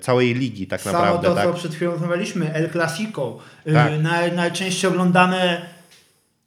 całej 0.00 0.34
ligi 0.34 0.66
tak 0.66 0.80
Samo 0.80 0.98
naprawdę. 0.98 1.28
to, 1.28 1.34
tak? 1.34 1.44
co 1.46 1.52
przed 1.54 1.74
chwilą 1.74 1.90
rozmawialiśmy, 1.90 2.52
El 2.54 2.70
Clasico. 2.70 3.38
y, 3.66 3.72
Tak. 3.72 3.92
Naj, 4.02 4.32
najczęściej 4.32 4.90
oglądane 4.90 5.66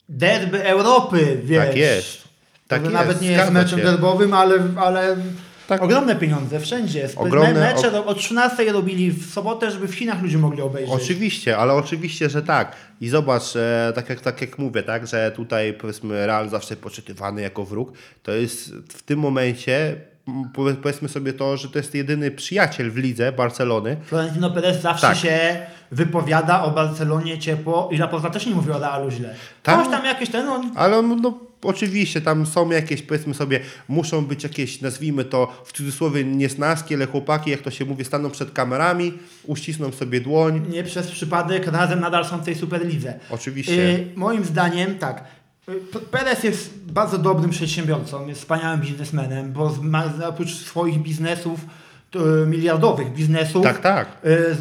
derby 0.09 0.63
Europy, 0.65 1.41
wiesz. 1.43 1.65
Tak 1.67 1.75
jest. 1.75 2.21
Tak 2.67 2.79
to 2.81 2.85
jest, 2.89 2.93
nawet 2.93 3.21
nie 3.21 3.31
jest 3.31 3.51
meczem 3.51 3.79
się. 3.79 3.85
derbowym, 3.85 4.33
ale, 4.33 4.55
ale 4.77 5.17
Tak. 5.67 5.81
ogromne 5.83 6.15
pieniądze 6.15 6.59
wszędzie. 6.59 7.09
Ogromne- 7.15 7.53
mecze 7.59 7.89
ro- 7.89 8.05
od 8.05 8.17
13 8.17 8.71
robili 8.71 9.11
w 9.11 9.31
sobotę, 9.33 9.71
żeby 9.71 9.87
w 9.87 9.95
Chinach 9.95 10.21
ludzie 10.21 10.37
mogli 10.37 10.61
obejrzeć. 10.61 10.93
Oczywiście, 10.95 11.57
ale 11.57 11.73
oczywiście, 11.73 12.29
że 12.29 12.41
tak. 12.41 12.75
I 13.01 13.09
zobacz, 13.09 13.55
e, 13.55 13.91
tak, 13.95 14.09
jak, 14.09 14.21
tak 14.21 14.41
jak 14.41 14.57
mówię, 14.59 14.83
tak, 14.83 15.07
że 15.07 15.31
tutaj 15.35 15.73
powiedzmy 15.73 16.27
Real 16.27 16.49
zawsze 16.49 16.75
poczytywany 16.75 17.41
jako 17.41 17.65
wróg, 17.65 17.91
to 18.23 18.31
jest 18.31 18.73
w 18.89 19.01
tym 19.03 19.19
momencie 19.19 19.95
powiedzmy 20.81 21.09
sobie 21.09 21.33
to, 21.33 21.57
że 21.57 21.67
to 21.69 21.79
jest 21.79 21.95
jedyny 21.95 22.31
przyjaciel 22.31 22.91
w 22.91 22.97
lidze 22.97 23.31
Barcelony. 23.31 23.97
Florentino 24.05 24.51
Perez 24.51 24.81
zawsze 24.81 25.07
Tak. 25.07 25.17
się 25.17 25.57
wypowiada 25.91 26.63
o 26.63 26.71
Barcelonie 26.71 27.39
ciepło 27.39 27.89
i 27.91 27.97
Laporta 27.97 28.29
też 28.29 28.45
nie 28.45 28.55
mówi 28.55 28.71
o 28.71 28.79
Realu 28.79 29.11
źle. 29.11 29.35
Tak. 29.63 29.79
Ktoś 29.79 29.91
tam 29.91 30.05
jakieś 30.05 30.29
ten, 30.29 30.49
on 30.49 30.71
Ale 30.75 31.01
no, 31.01 31.39
oczywiście 31.63 32.21
tam 32.21 32.45
są 32.45 32.69
jakieś, 32.69 33.01
powiedzmy 33.01 33.33
sobie, 33.33 33.59
muszą 33.87 34.25
być 34.25 34.43
jakieś, 34.43 34.81
nazwijmy 34.81 35.25
to 35.25 35.61
w 35.65 35.73
cudzysłowie 35.73 36.23
niesnaski, 36.23 36.95
ale 36.95 37.05
chłopaki, 37.07 37.51
jak 37.51 37.61
to 37.61 37.71
się 37.71 37.85
mówi, 37.85 38.05
staną 38.05 38.29
przed 38.29 38.51
kamerami, 38.51 39.13
uścisną 39.43 39.91
sobie 39.91 40.21
dłoń. 40.21 40.65
nie 40.69 40.83
przez 40.83 41.11
przypadek 41.11 41.67
razem 41.67 41.99
nadal 41.99 42.25
są 42.25 42.37
w 42.37 42.45
tej 42.45 42.55
Superlidze. 42.55 43.19
Oczywiście. 43.29 43.89
Y, 43.89 44.07
moim 44.15 44.45
zdaniem 44.45 44.97
tak. 44.99 45.23
Perez 46.11 46.43
jest 46.43 46.91
bardzo 46.91 47.17
dobrym 47.17 47.49
przedsiębiorcą, 47.49 48.27
jest 48.27 48.41
wspaniałym 48.41 48.81
biznesmenem, 48.81 49.51
bo 49.53 49.75
ma 49.81 50.03
oprócz 50.29 50.53
swoich 50.53 50.99
biznesów, 51.01 51.59
y, 52.15 52.47
miliardowych 52.47 53.13
biznesów, 53.13 53.63
Tak, 53.63 53.81
tak. 53.81 54.07
z 54.23 54.57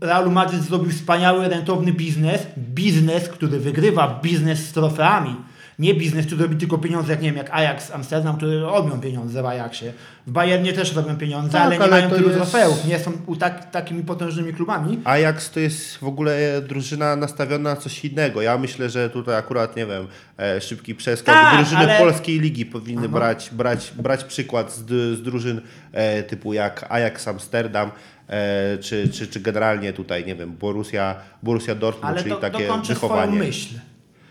Realu 0.00 0.30
Madryt 0.30 0.62
zrobił 0.62 0.90
wspaniały, 0.90 1.48
rentowny 1.48 1.92
biznes, 1.92 2.40
biznes, 2.58 3.28
który 3.28 3.58
wygrywa 3.60 4.20
biznes 4.22 4.58
z 4.68 4.72
trofeami. 4.72 5.36
Nie 5.78 5.94
biznes, 5.94 6.26
który 6.26 6.42
robi 6.42 6.56
tylko 6.56 6.78
pieniądze, 6.78 7.12
jak 7.12 7.22
nie 7.22 7.28
wiem, 7.28 7.36
jak 7.36 7.50
Ajax 7.50 7.90
Amsterdam, 7.90 8.36
który 8.36 8.60
robią 8.60 9.00
pieniądze 9.00 9.42
w 9.42 9.46
Ajaxie. 9.46 9.92
W 10.26 10.30
Bayernie 10.30 10.72
też 10.72 10.94
robią 10.94 11.16
pieniądze, 11.16 11.52
Tak, 11.52 11.62
ale 11.62 11.76
nie 11.76 11.82
ale 11.82 11.90
mają 11.90 12.10
tylu 12.10 12.24
jest- 12.28 12.36
trofeów, 12.36 12.84
nie 12.86 12.98
są 12.98 13.12
u 13.26 13.36
tak, 13.36 13.70
takimi 13.70 14.02
potężnymi 14.04 14.52
klubami. 14.54 15.00
Ajax 15.04 15.50
to 15.50 15.60
jest 15.60 15.96
w 15.96 16.04
ogóle 16.04 16.62
drużyna 16.68 17.16
nastawiona 17.16 17.70
na 17.70 17.76
coś 17.76 18.04
innego. 18.04 18.42
Ja 18.42 18.58
myślę, 18.58 18.90
że 18.90 19.10
tutaj 19.10 19.36
akurat, 19.36 19.76
nie 19.76 19.86
wiem, 19.86 20.06
e, 20.38 20.60
szybki 20.60 20.94
przeskok. 20.94 21.34
Tak, 21.34 21.56
drużyny 21.56 21.78
ale- 21.80 21.98
polskiej 21.98 22.40
ligi 22.40 22.66
powinny 22.66 23.08
brać, 23.08 23.50
brać, 23.52 23.92
brać 23.96 24.24
przykład 24.24 24.72
z, 24.72 24.78
z 25.18 25.22
drużyn 25.22 25.60
e, 25.92 26.22
typu 26.22 26.52
jak 26.52 26.86
Ajax 26.88 27.28
Amsterdam, 27.28 27.90
e, 28.28 28.78
czy, 28.78 29.08
czy, 29.08 29.26
czy 29.26 29.40
generalnie 29.40 29.92
tutaj, 29.92 30.24
nie 30.26 30.34
wiem, 30.36 30.52
Borussia, 30.56 31.14
Borussia 31.42 31.74
Dortmund, 31.74 32.12
Ale 32.12 32.18
czyli 32.22 32.30
to, 32.34 32.40
takie 32.40 32.66
dokończę 32.66 32.94
wychowanie. 32.94 33.32
swoją 33.32 33.44
myśl. 33.46 33.74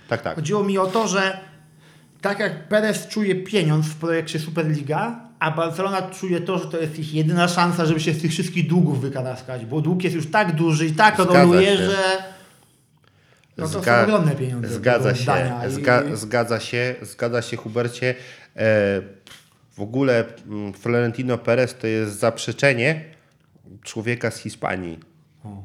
Tak, 0.07 0.21
tak. 0.21 0.35
Chodziło 0.35 0.63
mi 0.63 0.77
o 0.77 0.85
to, 0.87 1.07
że 1.07 1.39
tak 2.21 2.39
jak 2.39 2.67
Perez 2.67 3.07
czuje 3.07 3.35
pieniądz 3.35 3.85
w 3.85 3.95
projekcie 3.95 4.39
Superliga, 4.39 5.19
a 5.39 5.51
Barcelona 5.51 6.01
czuje 6.01 6.41
to, 6.41 6.57
że 6.59 6.65
to 6.65 6.79
jest 6.79 6.99
ich 6.99 7.13
jedyna 7.13 7.47
szansa, 7.47 7.85
żeby 7.85 7.99
się 7.99 8.13
z 8.13 8.21
tych 8.21 8.31
wszystkich 8.31 8.67
długów 8.67 9.01
wykaraskać, 9.01 9.65
bo 9.65 9.81
dług 9.81 10.03
jest 10.03 10.15
już 10.15 10.31
tak 10.31 10.55
duży 10.55 10.85
i 10.85 10.91
tak 10.91 11.17
roluje, 11.19 11.77
że 11.77 11.97
no 13.57 13.67
to 13.67 13.79
Zga- 13.79 13.83
są 13.97 14.03
ogromne 14.03 14.31
pieniądze. 14.35 14.69
Zgadza 14.69 15.15
się, 15.15 15.21
oddania 15.21 15.67
i- 15.67 15.71
zga, 15.71 16.03
zgadza 16.13 16.59
się, 16.59 16.95
zgadza 17.01 17.41
się 17.41 17.57
Hubercie. 17.57 18.15
E, 18.55 19.01
w 19.73 19.81
ogóle 19.81 20.23
mm, 20.47 20.73
Florentino 20.73 21.37
Perez 21.37 21.75
to 21.77 21.87
jest 21.87 22.19
zaprzeczenie 22.19 23.03
człowieka 23.83 24.31
z 24.31 24.37
Hiszpanii. 24.37 24.99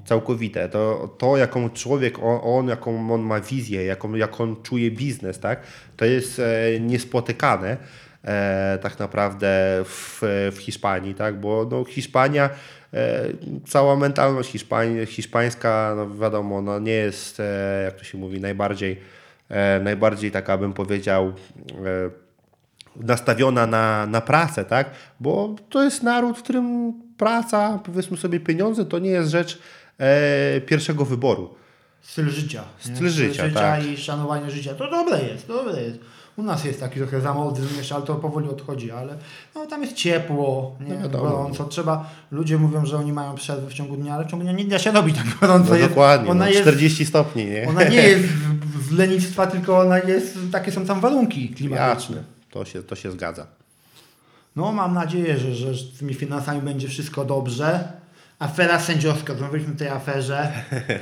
Całkowite. 0.05 0.69
To, 0.69 1.15
to 1.19 1.37
jaką 1.37 1.71
człowiek, 1.71 2.19
on, 2.19 2.41
on, 2.43 2.69
jaką 2.69 3.15
on 3.15 3.21
ma 3.21 3.41
wizję, 3.41 3.85
jaką, 3.85 4.15
jak 4.15 4.41
on 4.41 4.57
czuje 4.63 4.91
biznes, 4.91 5.41
tak? 5.41 5.61
to 5.97 6.05
jest 6.05 6.39
e, 6.39 6.81
niespotykane 6.81 7.77
e, 8.25 8.79
tak 8.83 8.99
naprawdę 8.99 9.49
w, 9.85 10.21
w 10.53 10.59
Hiszpanii, 10.59 11.15
tak? 11.15 11.41
bo 11.41 11.69
no, 11.71 11.85
Hiszpania, 11.85 12.51
e, 12.95 13.25
cała 13.67 13.97
mentalność 13.97 14.51
hiszpań, 14.51 15.07
hiszpańska, 15.07 15.95
no 15.97 16.19
wiadomo, 16.19 16.63
no, 16.63 16.79
nie 16.79 16.93
jest, 16.93 17.41
e, 17.41 17.83
jak 17.85 17.95
to 17.95 18.05
się 18.05 18.19
mówi, 18.19 18.41
najbardziej, 18.41 19.01
e, 19.49 19.81
najbardziej 19.81 20.31
taka 20.31 20.59
bym 20.59 20.73
powiedział, 20.73 21.27
e, 21.27 22.11
nastawiona 22.97 23.67
na, 23.67 24.07
na 24.07 24.21
pracę, 24.21 24.65
tak? 24.65 24.91
Bo 25.21 25.55
to 25.69 25.83
jest 25.83 26.03
naród, 26.03 26.39
w 26.39 26.43
którym 26.43 26.93
praca, 27.21 27.81
powiedzmy 27.85 28.17
sobie 28.17 28.41
pieniądze, 28.41 28.85
to 28.85 28.99
nie 28.99 29.11
jest 29.11 29.31
rzecz 29.31 29.59
e, 29.99 30.61
pierwszego 30.61 31.05
wyboru. 31.05 31.55
Styl 32.03 32.31
życia. 32.31 32.63
Styl 32.79 33.09
życia, 33.09 33.51
tak. 33.55 33.87
i 33.87 33.97
szanowanie 33.97 34.51
życia. 34.51 34.75
To 34.75 34.91
dobre 34.91 35.23
jest, 35.23 35.49
dobre 35.49 35.83
jest. 35.83 35.99
U 36.37 36.43
nas 36.43 36.65
jest 36.65 36.81
taki 36.81 36.99
trochę 36.99 37.21
zamodyzm 37.21 37.77
jeszcze, 37.77 37.95
ale 37.95 38.05
to 38.05 38.15
powoli 38.15 38.49
odchodzi, 38.49 38.91
ale 38.91 39.15
no, 39.55 39.67
tam 39.67 39.83
jest 39.83 39.95
ciepło, 39.95 40.77
nie 40.81 40.95
No 40.95 41.09
gorąco. 41.09 41.65
Trzeba, 41.65 42.11
ludzie 42.31 42.59
mówią, 42.59 42.87
że 42.87 42.97
oni 42.97 43.13
mają 43.13 43.35
przerwy 43.35 43.71
w 43.71 43.75
ciągu 43.75 43.97
dnia, 43.97 44.15
ale 44.15 44.25
w 44.25 44.31
ciągu 44.31 44.45
dnia 44.45 44.53
nie 44.53 44.65
da 44.65 44.79
się 44.79 44.93
robić 44.93 45.17
tak 45.17 45.39
gorąco. 45.41 45.71
No 45.71 45.77
jest, 45.77 45.89
dokładnie, 45.89 46.31
ona 46.31 46.45
no, 46.45 46.51
jest 46.51 46.63
40 46.63 47.07
stopni, 47.07 47.45
nie? 47.45 47.69
Ona 47.69 47.85
nie 47.85 48.03
jest 48.03 48.25
z- 48.29 48.87
z 48.87 48.91
lenistwa, 48.91 49.47
tylko 49.47 49.79
ona 49.79 49.99
jest, 49.99 50.39
takie 50.53 50.73
są 50.73 50.87
tam 50.87 51.01
warunki 51.01 51.49
klimatyczne. 51.49 52.17
Jasne, 52.17 52.25
to 52.51 52.65
się, 52.65 52.83
to 52.83 52.97
się 52.97 53.13
zgadza. 53.13 53.60
No 54.57 54.73
mam 54.73 54.95
nadzieję, 54.95 55.39
że, 55.39 55.55
że 55.55 55.75
z 55.75 55.99
tymi 55.99 56.15
finansami 56.15 56.63
będzie 56.63 56.89
wszystko 56.89 57.25
dobrze. 57.25 57.93
Afera 58.39 58.81
sędziowska, 58.81 59.33
rozmawialiśmy 59.33 59.75
o 59.75 59.77
tej 59.77 59.89
aferze. 59.89 60.53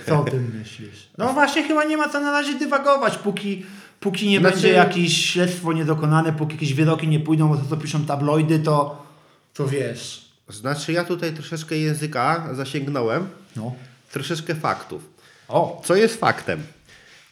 Co 0.06 0.20
o 0.20 0.24
tym 0.24 0.58
myślisz? 0.58 1.08
No 1.18 1.32
właśnie 1.32 1.62
chyba 1.62 1.84
nie 1.84 1.96
ma 1.96 2.08
co 2.08 2.20
na 2.20 2.30
razie 2.32 2.58
dywagować, 2.58 3.18
póki, 3.18 3.66
póki 4.00 4.28
nie 4.28 4.38
Znaczy- 4.40 4.54
będzie 4.54 4.72
jakieś 4.72 5.26
śledztwo 5.32 5.72
niedokonane, 5.72 6.32
póki 6.32 6.54
jakieś 6.54 6.74
wyroki 6.74 7.08
nie 7.08 7.20
pójdą, 7.20 7.48
bo 7.48 7.56
to 7.56 7.62
co 7.70 7.76
piszą 7.76 8.04
tabloidy, 8.04 8.58
to, 8.58 9.06
to 9.54 9.66
wiesz. 9.68 10.28
Znaczy 10.48 10.92
ja 10.92 11.04
tutaj 11.04 11.32
troszeczkę 11.32 11.76
języka 11.76 12.48
zasięgnąłem, 12.54 13.28
No. 13.56 13.74
troszeczkę 14.12 14.54
faktów. 14.54 15.02
O, 15.48 15.82
Co 15.84 15.94
jest 15.96 16.20
faktem? 16.20 16.62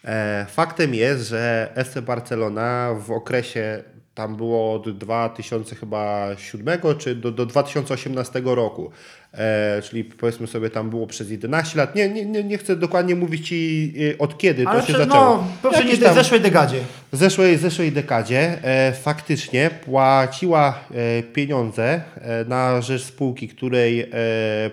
E, 0.04 0.46
faktem 0.50 0.94
jest, 0.94 1.28
że 1.28 1.72
FC 1.74 2.02
Barcelona 2.02 2.94
w 3.06 3.10
okresie 3.10 3.82
tam 4.16 4.36
było 4.36 4.74
od 4.74 4.98
2007 4.98 6.78
czy 6.98 7.14
do, 7.14 7.30
do 7.32 7.46
2018 7.46 8.42
roku, 8.44 8.90
e, 9.34 9.82
czyli 9.82 10.04
powiedzmy 10.04 10.46
sobie 10.46 10.70
tam 10.70 10.90
było 10.90 11.06
przez 11.06 11.30
11 11.30 11.78
lat. 11.78 11.94
Nie, 11.94 12.08
nie, 12.08 12.44
nie, 12.44 12.58
chcę 12.58 12.76
dokładnie 12.76 13.14
mówić 13.14 13.48
Ci 13.48 13.92
e, 14.14 14.18
od 14.18 14.38
kiedy 14.38 14.66
ale 14.66 14.80
to 14.80 14.86
się 14.86 14.92
prze- 14.92 15.04
zaczęło. 15.04 15.44
no, 15.64 15.70
w 15.70 15.74
tam- 16.04 16.14
zeszłej 16.14 16.40
degadzie. 16.40 16.80
w 17.12 17.16
zeszłej, 17.16 17.58
zeszłej 17.58 17.92
dekadzie 17.92 18.58
e, 18.64 18.92
faktycznie 18.92 19.70
płaciła 19.84 20.80
e, 20.94 21.22
pieniądze 21.22 22.00
e, 22.16 22.44
na 22.44 22.80
rzecz 22.80 23.02
spółki, 23.02 23.48
której 23.48 24.00
e, 24.00 24.06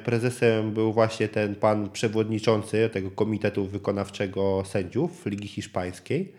prezesem 0.05 0.71
był 0.71 0.93
właśnie 0.93 1.27
ten 1.27 1.55
pan 1.55 1.89
przewodniczący 1.89 2.89
tego 2.93 3.11
Komitetu 3.11 3.65
Wykonawczego 3.65 4.63
Sędziów 4.65 5.25
Ligi 5.25 5.47
Hiszpańskiej. 5.47 6.33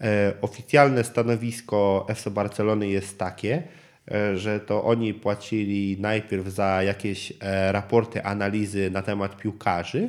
E, 0.00 0.32
oficjalne 0.42 1.04
stanowisko 1.04 2.06
FC 2.08 2.30
Barcelony 2.30 2.88
jest 2.88 3.18
takie, 3.18 3.62
e, 4.10 4.36
że 4.38 4.60
to 4.60 4.84
oni 4.84 5.14
płacili 5.14 5.96
najpierw 6.00 6.46
za 6.48 6.82
jakieś 6.82 7.32
e, 7.40 7.72
raporty, 7.72 8.22
analizy 8.24 8.90
na 8.90 9.02
temat 9.02 9.36
piłkarzy, 9.36 10.08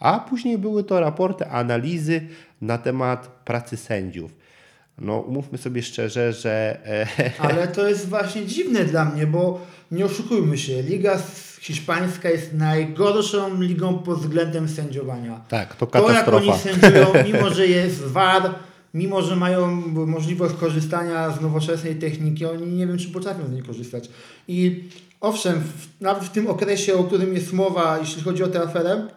a 0.00 0.20
później 0.20 0.58
były 0.58 0.84
to 0.84 1.00
raporty, 1.00 1.46
analizy 1.46 2.20
na 2.60 2.78
temat 2.78 3.28
pracy 3.44 3.76
sędziów. 3.76 4.34
No, 4.98 5.18
umówmy 5.18 5.58
sobie 5.58 5.82
szczerze, 5.82 6.32
że 6.32 6.78
Ale 7.38 7.68
to 7.68 7.88
jest 7.88 8.08
właśnie 8.08 8.46
dziwne 8.46 8.84
dla 8.84 9.04
mnie, 9.04 9.26
bo 9.26 9.60
nie 9.90 10.04
oszukujmy 10.04 10.58
się, 10.58 10.82
Liga 10.82 11.18
Hiszpańska 11.60 12.30
jest 12.30 12.54
najgorszą 12.54 13.60
ligą 13.62 13.98
pod 13.98 14.18
względem 14.18 14.68
sędziowania. 14.68 15.40
tak, 15.48 15.74
to 15.74 15.86
To 15.86 16.10
jak 16.12 16.28
oni 16.28 16.46
katastrofa. 16.48 16.80
sędziują, 16.80 17.06
mimo 17.32 17.50
że 17.50 17.66
jest 17.66 18.04
VAR, 18.04 18.54
mimo 18.94 19.22
że 19.22 19.36
mają 19.36 19.70
możliwość 20.06 20.54
korzystania 20.54 21.30
z 21.30 21.40
nowoczesnej 21.40 21.96
techniki, 21.96 22.46
oni 22.46 22.66
nie 22.66 22.86
wiem, 22.86 22.98
czy 22.98 23.08
potrafią 23.08 23.46
z 23.46 23.52
niej 23.52 23.62
korzystać. 23.62 24.08
I 24.48 24.84
owszem, 25.20 25.60
w, 25.60 26.00
nawet 26.00 26.24
w 26.24 26.30
tym 26.30 26.46
okresie, 26.46 26.94
o 26.94 27.04
którym 27.04 27.34
jest 27.34 27.52
mowa, 27.52 27.98
jeśli 27.98 28.22
chodzi 28.22 28.42
o 28.42 28.48
tę 28.48 28.62
aferę, 28.62 29.08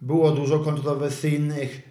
było 0.00 0.30
dużo 0.30 0.58
kontrowersyjnych 0.58 1.90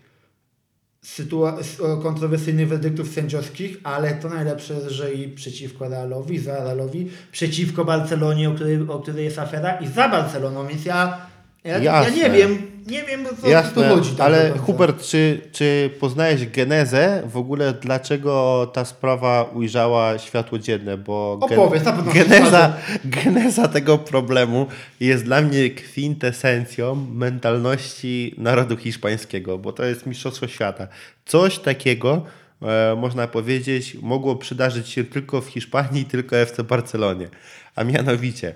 sytua- 1.06 1.58
kontrowersyjnych 2.04 2.68
werdyktów 2.68 3.14
sędziowskich, 3.14 3.78
ale 3.84 4.16
to 4.16 4.30
najlepsze 4.30 4.90
że 4.90 5.14
i 5.14 5.28
przeciwko 5.28 5.90
Realowi, 5.90 6.40
za 6.40 6.64
Realowi, 6.64 7.10
przeciwko 7.32 7.86
Barcelonie, 7.86 8.50
o 8.50 8.54
której, 8.54 8.82
o 8.82 9.00
której 9.00 9.26
jest 9.26 9.40
afera 9.40 9.80
i 9.80 9.88
za 9.88 10.10
Barceloną, 10.10 10.68
więc 10.68 10.86
ja, 10.86 11.18
ja, 11.64 11.78
ja 11.78 12.10
nie 12.10 12.30
wiem, 12.30 12.58
nie 12.90 13.04
wiem 13.04 13.26
o 13.26 13.30
co 13.30 13.36
tu 13.42 13.50
Jasne, 13.50 13.90
chodzi. 13.90 14.12
tak 14.12 14.26
ale. 14.28 14.52
Hubert, 14.58 15.04
czy, 15.04 15.42
czy 15.52 15.90
poznałeś 16.00 16.48
genezę 16.48 17.24
w 17.26 17.38
ogóle, 17.38 17.74
dlaczego 17.74 18.66
ta 18.74 18.86
sprawa 18.86 19.44
ujrzała 19.44 20.18
światło 20.18 20.60
dzienne? 20.60 20.98
Bo 20.98 21.32
Opowiedz, 21.42 21.84
pewno 21.84 22.12
geneza, 22.14 22.74
geneza 23.06 23.68
tego 23.68 23.98
problemu 23.98 24.68
jest 25.00 25.24
dla 25.24 25.42
mnie 25.42 25.70
kwintesencją 25.70 27.08
mentalności 27.14 28.36
narodu 28.38 28.78
hiszpańskiego, 28.78 29.58
bo 29.58 29.74
to 29.74 29.86
jest 29.86 30.06
mistrzostwo 30.06 30.48
świata. 30.48 30.88
Coś 31.26 31.60
takiego, 31.60 32.26
e, 32.62 32.96
można 32.96 33.28
powiedzieć, 33.28 33.98
mogło 34.02 34.36
przydarzyć 34.36 34.90
się 34.90 35.04
tylko 35.04 35.42
w 35.42 35.48
Hiszpanii, 35.48 36.06
tylko 36.06 36.38
FC 36.38 36.64
Barcelonie. 36.64 37.28
A 37.76 37.84
mianowicie, 37.84 38.54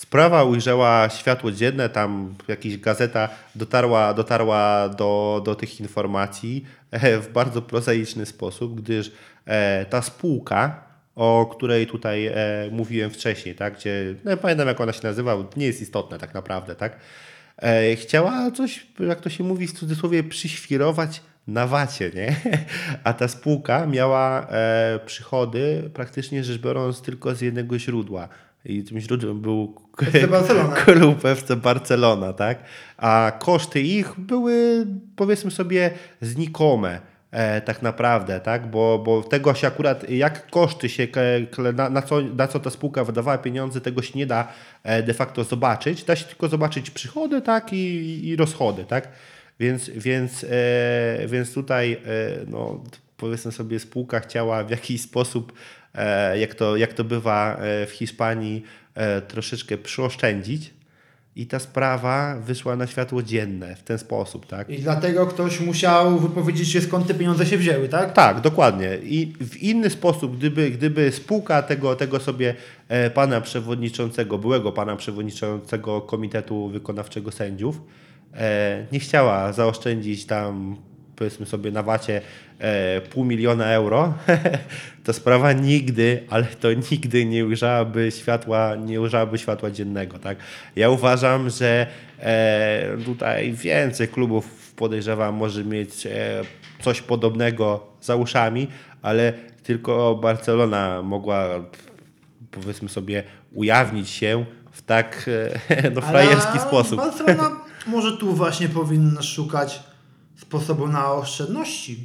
Sprawa 0.00 0.44
ujrzała 0.44 1.08
światło 1.08 1.52
dzienne, 1.52 1.88
tam 1.88 2.34
jakaś 2.48 2.76
gazeta 2.76 3.28
dotarła, 3.54 4.14
dotarła 4.14 4.88
do, 4.88 5.42
do 5.44 5.54
tych 5.54 5.80
informacji 5.80 6.64
e, 6.90 7.18
w 7.18 7.32
bardzo 7.32 7.62
prozaiczny 7.62 8.26
sposób, 8.26 8.80
gdyż 8.80 9.12
e, 9.46 9.84
ta 9.84 10.02
spółka, 10.02 10.84
o 11.14 11.46
której 11.46 11.86
tutaj 11.86 12.26
e, 12.26 12.34
mówiłem 12.70 13.10
wcześniej, 13.10 13.54
tak, 13.54 13.74
gdzie, 13.74 14.14
no, 14.24 14.30
nie 14.30 14.36
pamiętam 14.36 14.68
jak 14.68 14.80
ona 14.80 14.92
się 14.92 15.00
nazywa, 15.02 15.36
nie 15.56 15.66
jest 15.66 15.82
istotne 15.82 16.18
tak 16.18 16.34
naprawdę, 16.34 16.76
tak, 16.76 16.96
chciała 17.96 18.50
coś, 18.50 18.86
jak 19.00 19.20
to 19.20 19.30
się 19.30 19.44
mówi 19.44 19.66
w 19.66 19.72
cudzysłowie, 19.72 20.24
przyświrować 20.24 21.22
na 21.46 21.66
wacie, 21.66 22.10
nie? 22.14 22.36
A 23.04 23.12
ta 23.12 23.28
spółka 23.28 23.86
miała 23.86 24.46
przychody 25.06 25.90
praktycznie 25.94 26.44
rzecz 26.44 26.60
biorąc 26.60 27.02
tylko 27.02 27.34
z 27.34 27.40
jednego 27.40 27.78
źródła. 27.78 28.28
I 28.64 28.84
tym 28.84 29.00
źródłem 29.00 29.40
był 29.40 29.74
klub 30.84 31.24
FC 31.24 31.56
Barcelona, 31.56 32.32
tak? 32.32 32.58
A 32.96 33.32
koszty 33.38 33.80
ich 33.80 34.20
były 34.20 34.86
powiedzmy 35.16 35.50
sobie 35.50 35.90
znikome. 36.20 37.00
E, 37.30 37.60
tak 37.60 37.82
naprawdę, 37.82 38.40
tak? 38.40 38.70
Bo, 38.70 38.98
bo 38.98 39.22
tego 39.22 39.54
się 39.54 39.66
akurat, 39.66 40.10
jak 40.10 40.50
koszty 40.50 40.88
się, 40.88 41.08
na, 41.74 41.90
na, 41.90 42.02
co, 42.02 42.20
na 42.20 42.48
co 42.48 42.60
ta 42.60 42.70
spółka 42.70 43.04
wydawała 43.04 43.38
pieniądze, 43.38 43.80
tego 43.80 44.02
się 44.02 44.18
nie 44.18 44.26
da 44.26 44.52
e, 44.82 45.02
de 45.02 45.14
facto 45.14 45.44
zobaczyć. 45.44 46.04
Da 46.04 46.16
się 46.16 46.24
tylko 46.24 46.48
zobaczyć 46.48 46.90
przychody, 46.90 47.42
tak? 47.42 47.72
I, 47.72 48.28
i 48.28 48.36
rozchody, 48.36 48.84
tak? 48.84 49.08
Więc, 49.60 49.90
więc, 49.90 50.44
e, 50.44 51.26
więc 51.26 51.54
tutaj 51.54 51.92
e, 51.92 51.98
no, 52.46 52.84
powiedzmy 53.16 53.52
sobie 53.52 53.78
spółka 53.78 54.20
chciała 54.20 54.64
w 54.64 54.70
jakiś 54.70 55.02
sposób, 55.02 55.52
jak, 56.34 56.54
to, 56.54 56.76
jak 56.76 56.92
to 56.92 57.04
bywa 57.04 57.56
e, 57.56 57.86
w 57.86 57.90
Hiszpanii, 57.90 58.64
e, 58.94 59.20
troszeczkę 59.20 59.78
przyoszczędzić 59.78 60.70
i 61.36 61.46
ta 61.46 61.58
sprawa 61.58 62.36
wyszła 62.36 62.76
na 62.76 62.86
światło 62.86 63.22
dzienne 63.22 63.76
w 63.76 63.82
ten 63.82 63.98
sposób, 63.98 64.46
tak? 64.46 64.70
I 64.70 64.78
dlatego 64.78 65.26
ktoś 65.26 65.60
musiał 65.60 66.18
wypowiedzieć 66.18 66.68
się, 66.68 66.80
skąd 66.80 67.06
te 67.06 67.14
pieniądze 67.14 67.46
się 67.46 67.58
wzięły, 67.58 67.88
tak? 67.88 68.12
Tak, 68.12 68.40
dokładnie. 68.40 68.98
I 69.02 69.32
w 69.40 69.56
inny 69.56 69.90
sposób, 69.90 70.36
gdyby, 70.36 70.70
gdyby 70.70 71.12
spółka 71.12 71.62
tego, 71.62 71.96
tego 71.96 72.20
sobie 72.20 72.54
e, 72.88 73.10
pana 73.10 73.40
przewodniczącego, 73.40 74.38
byłego 74.38 74.72
pana 74.72 74.96
przewodniczącego 74.96 76.00
Komitetu 76.00 76.68
Wykonawczego 76.68 77.32
Sędziów, 77.32 77.80
e, 78.34 78.86
nie 78.92 79.00
chciała 79.00 79.52
zaoszczędzić 79.52 80.26
tam, 80.26 80.76
powiedzmy 81.20 81.46
sobie, 81.46 81.70
na 81.70 81.82
wacie 81.82 82.20
e, 82.58 83.00
pół 83.00 83.24
miliona 83.24 83.66
euro, 83.66 84.14
to 85.04 85.12
sprawa 85.12 85.52
nigdy, 85.52 86.22
ale 86.30 86.44
to 86.44 86.68
nigdy 86.92 87.24
nie 87.24 87.46
ujrzałaby 87.46 88.10
światła, 88.10 88.76
nie 88.76 89.00
ujrzałaby 89.00 89.38
światła 89.38 89.70
dziennego. 89.70 90.18
Tak? 90.18 90.38
Ja 90.76 90.90
uważam, 90.90 91.50
że 91.50 91.86
e, 92.20 92.96
tutaj 93.04 93.52
więcej 93.52 94.08
klubów 94.08 94.72
podejrzewam 94.76 95.34
może 95.34 95.64
mieć 95.64 96.06
e, 96.06 96.10
coś 96.82 97.00
podobnego 97.02 97.86
za 98.02 98.16
uszami, 98.16 98.68
ale 99.02 99.32
tylko 99.62 100.14
Barcelona 100.14 101.02
mogła 101.02 101.48
powiedzmy 102.50 102.88
sobie 102.88 103.22
ujawnić 103.52 104.10
się 104.10 104.44
w 104.72 104.82
tak 104.82 105.30
e, 105.68 105.90
no, 105.94 106.00
frajerski 106.00 106.58
Ale 106.58 106.60
sposób. 106.60 106.96
Barcelona 106.96 107.50
może 107.86 108.16
tu 108.16 108.34
właśnie 108.34 108.68
powinna 108.68 109.22
szukać 109.22 109.89
sposobu 110.50 110.88
na 110.88 111.12
oszczędności. 111.12 112.04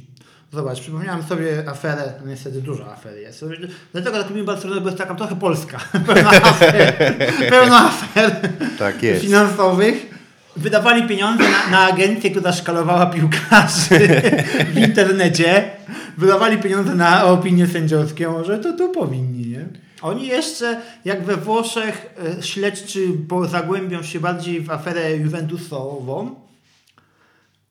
Zobacz, 0.52 0.80
przypomniałem 0.80 1.22
sobie 1.22 1.68
aferę, 1.68 2.12
no 2.20 2.30
niestety 2.30 2.62
dużo 2.62 2.92
afer 2.92 3.16
jest. 3.18 3.44
Dlatego 3.92 4.22
tak 4.22 4.30
mi 4.30 4.42
Barcelona 4.42 4.80
bo 4.80 4.86
jest 4.86 4.98
taka 4.98 5.14
trochę 5.14 5.36
polska. 5.36 5.78
Pełna 6.06 6.30
afer, 6.30 6.94
pełna 7.50 7.78
afer 7.86 8.40
Tak 8.78 9.02
jest. 9.02 9.22
finansowych. 9.22 10.14
Wydawali 10.56 11.08
pieniądze 11.08 11.44
na, 11.44 11.70
na 11.70 11.78
agencję, 11.92 12.30
która 12.30 12.52
szkalowała 12.52 13.06
piłkarzy 13.06 13.98
w 14.74 14.78
internecie. 14.78 15.70
Wydawali 16.18 16.58
pieniądze 16.58 16.94
na 16.94 17.24
opinię 17.24 17.66
sędziowską. 17.66 18.32
Może 18.32 18.58
to 18.58 18.72
tu 18.72 18.88
powinni, 18.92 19.46
nie? 19.46 19.66
Oni 20.02 20.26
jeszcze, 20.26 20.80
jak 21.04 21.24
we 21.24 21.36
Włoszech, 21.36 22.14
e, 22.38 22.42
śledczy 22.42 23.08
bo 23.08 23.46
zagłębią 23.46 24.02
się 24.02 24.20
bardziej 24.20 24.60
w 24.60 24.70
aferę 24.70 25.16
Juventusową, 25.16 26.45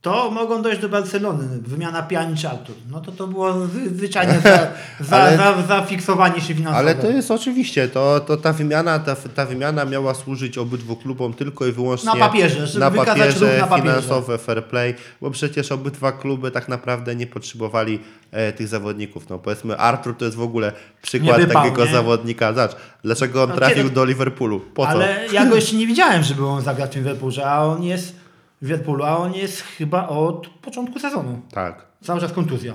to 0.06 0.32
mogą 0.32 0.62
dojść 0.62 0.82
do 0.82 0.90
Barcelony. 0.90 1.48
Wymiana 1.68 2.04
Pjanic 2.04 2.46
Artur. 2.46 2.76
No 2.92 3.02
to 3.02 3.12
to 3.12 3.28
było 3.28 3.54
zwy- 3.54 3.90
zwyczajnie 3.96 4.40
za, 4.44 4.68
za, 5.10 5.18
Ale- 5.18 5.38
za, 5.38 5.62
zafiksowanie 5.68 6.42
się 6.42 6.54
finansowe. 6.56 6.78
Ale 6.78 6.96
to 6.96 7.08
jest 7.10 7.32
oczywiście, 7.32 7.88
to, 7.88 8.20
to 8.20 8.38
ta, 8.38 8.54
wymiana, 8.54 9.00
ta, 9.00 9.16
ta 9.16 9.46
wymiana 9.46 9.86
miała 9.86 10.14
służyć 10.14 10.58
obydwu 10.58 10.96
klubom 10.96 11.34
tylko 11.34 11.66
i 11.66 11.72
wyłącznie 11.72 12.10
Na 12.10 12.16
papierze, 12.16 12.68
żeby 12.68 12.80
na 12.86 12.92
papierze, 12.92 13.58
na 13.60 13.68
papierze. 13.68 13.82
finansowe, 13.82 14.38
fair 14.38 14.64
play, 14.66 14.96
bo 15.22 15.32
przecież 15.32 15.72
obydwa 15.72 16.12
kluby 16.12 16.52
tak 16.52 16.68
naprawdę 16.70 17.16
nie 17.16 17.28
potrzebowali 17.28 18.00
e, 18.32 18.54
tych 18.54 18.68
zawodników. 18.68 19.30
No 19.30 19.40
powiedzmy 19.40 19.78
Artur 19.78 20.18
to 20.18 20.26
jest 20.26 20.38
w 20.38 20.42
ogóle 20.42 20.72
przykład 21.02 21.42
wypał, 21.42 21.64
takiego 21.64 21.86
nie? 21.86 21.92
zawodnika. 21.92 22.54
Zobacz, 22.54 22.76
dlaczego 23.04 23.44
on 23.44 23.50
No, 23.50 23.56
trafił 23.56 23.78
kiedy- 23.84 23.90
do 23.96 24.06
Liverpoolu? 24.06 24.60
Po 24.60 24.84
co? 24.84 24.90
Ale 24.90 25.18
ja 25.32 25.46
go 25.46 25.56
jeszcze 25.56 25.76
nie 25.76 25.88
widziałem, 25.88 26.24
żeby 26.24 26.46
on 26.48 26.62
zagrał 26.62 26.88
w 26.88 26.92
tym 26.92 27.02
Liverpoolze, 27.04 27.46
a 27.46 27.64
on 27.64 27.84
jest 27.84 28.25
Liverpoolu, 28.62 29.04
a 29.04 29.18
on 29.18 29.34
jest 29.34 29.62
chyba 29.62 30.08
od 30.08 30.48
początku 30.48 31.00
sezonu. 31.00 31.42
Tak, 31.52 31.86
Cały 32.04 32.22
czas 32.22 32.32
kontuzja. 32.34 32.74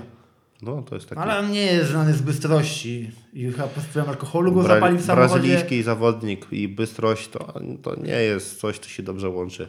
no 0.61 0.81
to 0.81 0.95
jest 0.95 1.09
taki 1.09 1.21
Ale 1.21 1.39
on 1.39 1.51
nie 1.51 1.61
jest 1.65 1.89
znany 1.91 2.13
z 2.13 2.21
bystrości 2.21 3.11
i 3.33 3.51
chyba 3.51 3.63
pod 3.67 3.83
wpływem 3.83 4.09
alkoholu 4.09 4.51
go 4.51 4.61
Bra- 4.61 4.67
zapali 4.67 4.97
w 4.97 5.01
samochodzie. 5.05 5.33
brazylijski 5.33 5.83
zawodnik 5.83 6.47
i 6.51 6.67
bystrość 6.67 7.27
to, 7.29 7.53
to 7.81 7.95
nie 7.95 8.11
jest 8.13 8.59
coś, 8.59 8.79
co 8.79 8.89
się 8.89 9.03
dobrze 9.03 9.29
łączy. 9.29 9.67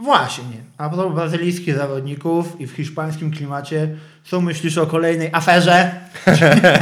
Właśnie. 0.00 0.56
A 0.78 0.88
propos 0.90 1.14
brazylijskich 1.14 1.76
zawodników 1.76 2.60
i 2.60 2.66
w 2.66 2.72
hiszpańskim 2.72 3.30
klimacie, 3.30 3.96
co 4.24 4.40
myślisz 4.40 4.78
o 4.78 4.86
kolejnej 4.86 5.28
aferze? 5.32 6.00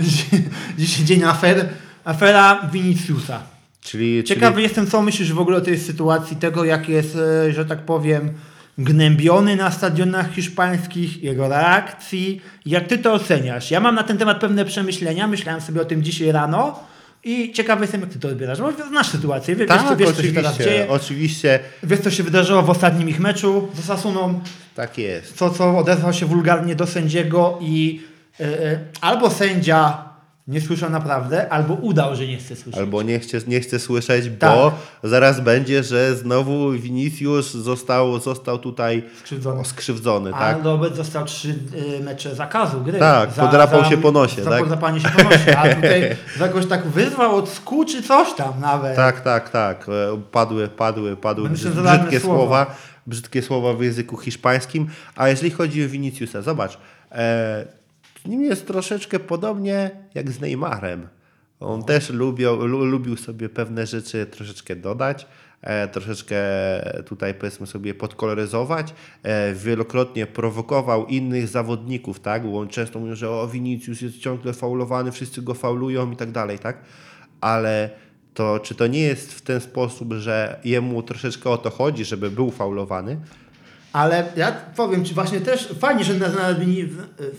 Dzisiaj 0.78 1.04
dzień 1.04 1.24
afer. 1.24 1.68
Afera 2.04 2.68
Viniciusa. 2.72 3.42
Czyli, 3.86 4.24
Ciekawy 4.24 4.62
jestem, 4.62 4.86
co 4.86 5.02
myślisz 5.02 5.32
w 5.32 5.38
ogóle 5.38 5.56
o 5.56 5.60
tej 5.60 5.78
sytuacji, 5.78 6.36
tego 6.36 6.64
jak 6.64 6.88
jest, 6.88 7.16
e, 7.16 7.52
że 7.52 7.64
tak 7.64 7.78
powiem, 7.78 8.30
gnębiony 8.78 9.56
na 9.56 9.70
stadionach 9.70 10.32
hiszpańskich, 10.34 11.22
jego 11.22 11.48
reakcji. 11.48 12.40
Jak 12.66 12.86
ty 12.86 12.98
to 12.98 13.12
oceniasz? 13.12 13.70
Ja 13.70 13.80
mam 13.80 13.94
na 13.94 14.02
ten 14.02 14.18
temat 14.18 14.40
pewne 14.40 14.64
przemyślenia, 14.64 15.26
myślałem 15.26 15.60
sobie 15.60 15.80
o 15.80 15.84
tym 15.84 16.02
dzisiaj 16.02 16.32
rano 16.32 16.80
i 17.24 17.52
ciekawy 17.52 17.82
jestem, 17.82 18.00
jak 18.00 18.10
ty 18.10 18.18
to 18.18 18.28
odbierasz. 18.28 18.60
Bo 18.60 18.72
znasz 18.88 19.08
sytuację, 19.08 19.56
wiesz, 19.56 19.68
tak, 19.68 19.96
wiesz, 19.98 20.12
co- 20.12 20.22
się 20.22 20.32
teraz 20.32 20.52
oczywiście, 20.54 20.64
dzieje, 20.64 20.88
oczywiście 20.88 21.60
wiesz, 21.82 22.00
co 22.00 22.10
się 22.10 22.22
wydarzyło 22.22 22.62
w 22.62 22.70
ostatnim 22.70 23.08
ich 23.08 23.20
meczu 23.20 23.68
z 23.74 23.84
Sasuną, 23.84 24.40
tak 24.74 24.98
jest. 24.98 25.36
co, 25.36 25.50
co 25.50 25.78
odezwał 25.78 26.12
się 26.12 26.26
wulgarnie 26.26 26.74
do 26.74 26.86
sędziego 26.86 27.58
i 27.60 28.00
e, 28.40 28.78
albo 29.00 29.30
sędzia 29.30 30.04
nie 30.48 30.60
słyszał 30.60 30.90
naprawdę, 30.90 31.48
albo 31.52 31.74
udał, 31.74 32.16
że 32.16 32.26
nie 32.26 32.36
chce 32.36 32.56
słyszeć. 32.56 32.80
Albo 32.80 33.02
nie 33.02 33.18
chce, 33.18 33.38
nie 33.46 33.60
chce 33.60 33.78
słyszeć, 33.78 34.24
Tak. 34.38 34.50
bo 34.54 34.72
zaraz 35.02 35.40
będzie, 35.40 35.82
że 35.82 36.16
znowu 36.16 36.70
Vinicius 36.72 37.52
został, 37.54 38.20
został 38.20 38.58
tutaj 38.58 39.02
Skrzywdzony. 39.20 39.64
skrzywdzony, 39.64 40.34
A 40.34 40.38
tak? 40.38 40.64
Robert 40.64 40.96
dostał 40.96 41.24
trzy 41.24 41.58
y, 41.98 42.04
mecze 42.04 42.34
zakazu 42.34 42.80
gry. 42.80 42.98
Tak, 42.98 43.30
podrapał 43.30 43.84
się 43.84 43.96
po 43.96 44.12
nosie, 44.12 44.44
za 44.44 44.50
tak? 44.50 44.60
podrapanie 44.60 45.00
się 45.00 45.08
po 45.08 45.22
nosie. 45.22 45.58
A 45.58 45.74
tutaj 45.74 46.16
jakoś 46.40 46.66
tak 46.66 46.86
wyzwał 46.86 47.36
od 47.36 47.48
skół 47.48 47.84
czy 47.84 48.02
coś 48.02 48.34
tam 48.34 48.60
nawet. 48.60 48.96
Tak, 48.96 49.20
tak, 49.20 49.50
tak. 49.50 49.86
E, 49.88 50.20
Padły, 50.32 50.68
padły, 50.68 51.16
padły 51.16 51.50
Myślę, 51.50 51.70
brzydkie 51.70 52.20
słowa. 52.20 52.38
słowa. 52.38 52.76
brzydkie 53.06 53.42
słowa 53.42 53.72
w 53.74 53.82
języku 53.82 54.16
hiszpańskim. 54.16 54.86
A 55.16 55.28
jeżeli 55.28 55.50
chodzi 55.50 55.84
o 55.84 55.88
Viniciusa, 55.88 56.42
zobacz, 56.42 56.78
e, 57.12 57.64
z 58.26 58.28
nim 58.28 58.44
jest 58.44 58.66
troszeczkę 58.66 59.18
podobnie 59.18 59.90
jak 60.14 60.30
z 60.30 60.40
Neymarem. 60.40 61.08
On 61.60 61.84
też 61.84 62.10
lubił, 62.10 62.66
lu, 62.66 62.84
lubił 62.84 63.16
sobie 63.16 63.48
pewne 63.48 63.86
rzeczy 63.86 64.26
troszeczkę 64.26 64.76
dodać, 64.76 65.26
e, 65.62 65.88
troszeczkę 65.88 66.36
tutaj 67.06 67.34
powiedzmy 67.34 67.66
sobie 67.66 67.94
podkoloryzować. 67.94 68.94
E, 69.22 69.54
wielokrotnie 69.54 70.26
prowokował 70.26 71.06
innych 71.06 71.48
zawodników, 71.48 72.20
tak? 72.20 72.46
Bo 72.46 72.58
on 72.58 72.68
często 72.68 72.98
mówił, 72.98 73.16
że 73.16 73.30
o 73.30 73.48
Vinicius 73.48 74.00
jest 74.00 74.18
ciągle 74.18 74.52
faulowany, 74.52 75.12
wszyscy 75.12 75.42
go 75.42 75.54
faulują 75.54 76.10
i 76.10 76.16
tak 76.16 76.30
dalej, 76.30 76.58
tak? 76.58 76.80
Ale 77.40 77.90
to 78.34 78.60
czy 78.60 78.74
to 78.74 78.86
nie 78.86 79.00
jest 79.00 79.32
w 79.34 79.42
ten 79.42 79.60
sposób, 79.60 80.12
że 80.12 80.60
jemu 80.64 81.02
troszeczkę 81.02 81.50
o 81.50 81.58
to 81.58 81.70
chodzi, 81.70 82.04
żeby 82.04 82.30
był 82.30 82.50
faulowany? 82.50 83.20
Ale 83.96 84.24
ja 84.36 84.52
powiem 84.52 85.04
Ci 85.04 85.14
właśnie 85.14 85.40
też, 85.40 85.68
fajnie, 85.78 86.04
że, 86.04 86.14
na, 86.14 86.26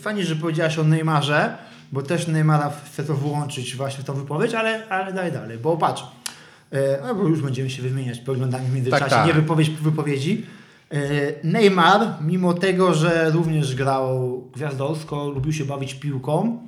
fajnie, 0.00 0.24
że 0.24 0.36
powiedziałaś 0.36 0.78
o 0.78 0.84
Neymarze, 0.84 1.56
bo 1.92 2.02
też 2.02 2.26
Neymara 2.26 2.72
chcę 2.86 3.04
to 3.04 3.14
włączyć 3.14 3.76
właśnie 3.76 4.04
w 4.04 4.06
tą 4.06 4.14
wypowiedź, 4.14 4.54
ale, 4.54 4.88
ale 4.88 5.12
dalej, 5.12 5.32
dalej, 5.32 5.58
bo 5.58 5.76
patrz, 5.76 6.02
e, 6.72 6.98
no 7.06 7.14
bo 7.14 7.28
już 7.28 7.42
będziemy 7.42 7.70
się 7.70 7.82
wymieniać 7.82 8.18
poglądami 8.18 8.66
w 8.66 8.74
międzyczasie, 8.74 9.04
Tak, 9.04 9.10
tak. 9.12 9.26
nie 9.26 9.32
wypowiedź 9.32 9.70
wypowiedzi. 9.70 10.46
E, 10.90 10.98
Neymar, 11.44 12.00
mimo 12.20 12.54
tego, 12.54 12.94
że 12.94 13.30
również 13.30 13.74
grał 13.74 14.42
gwiazdorsko, 14.54 15.28
lubił 15.28 15.52
się 15.52 15.64
bawić 15.64 15.94
piłką, 15.94 16.62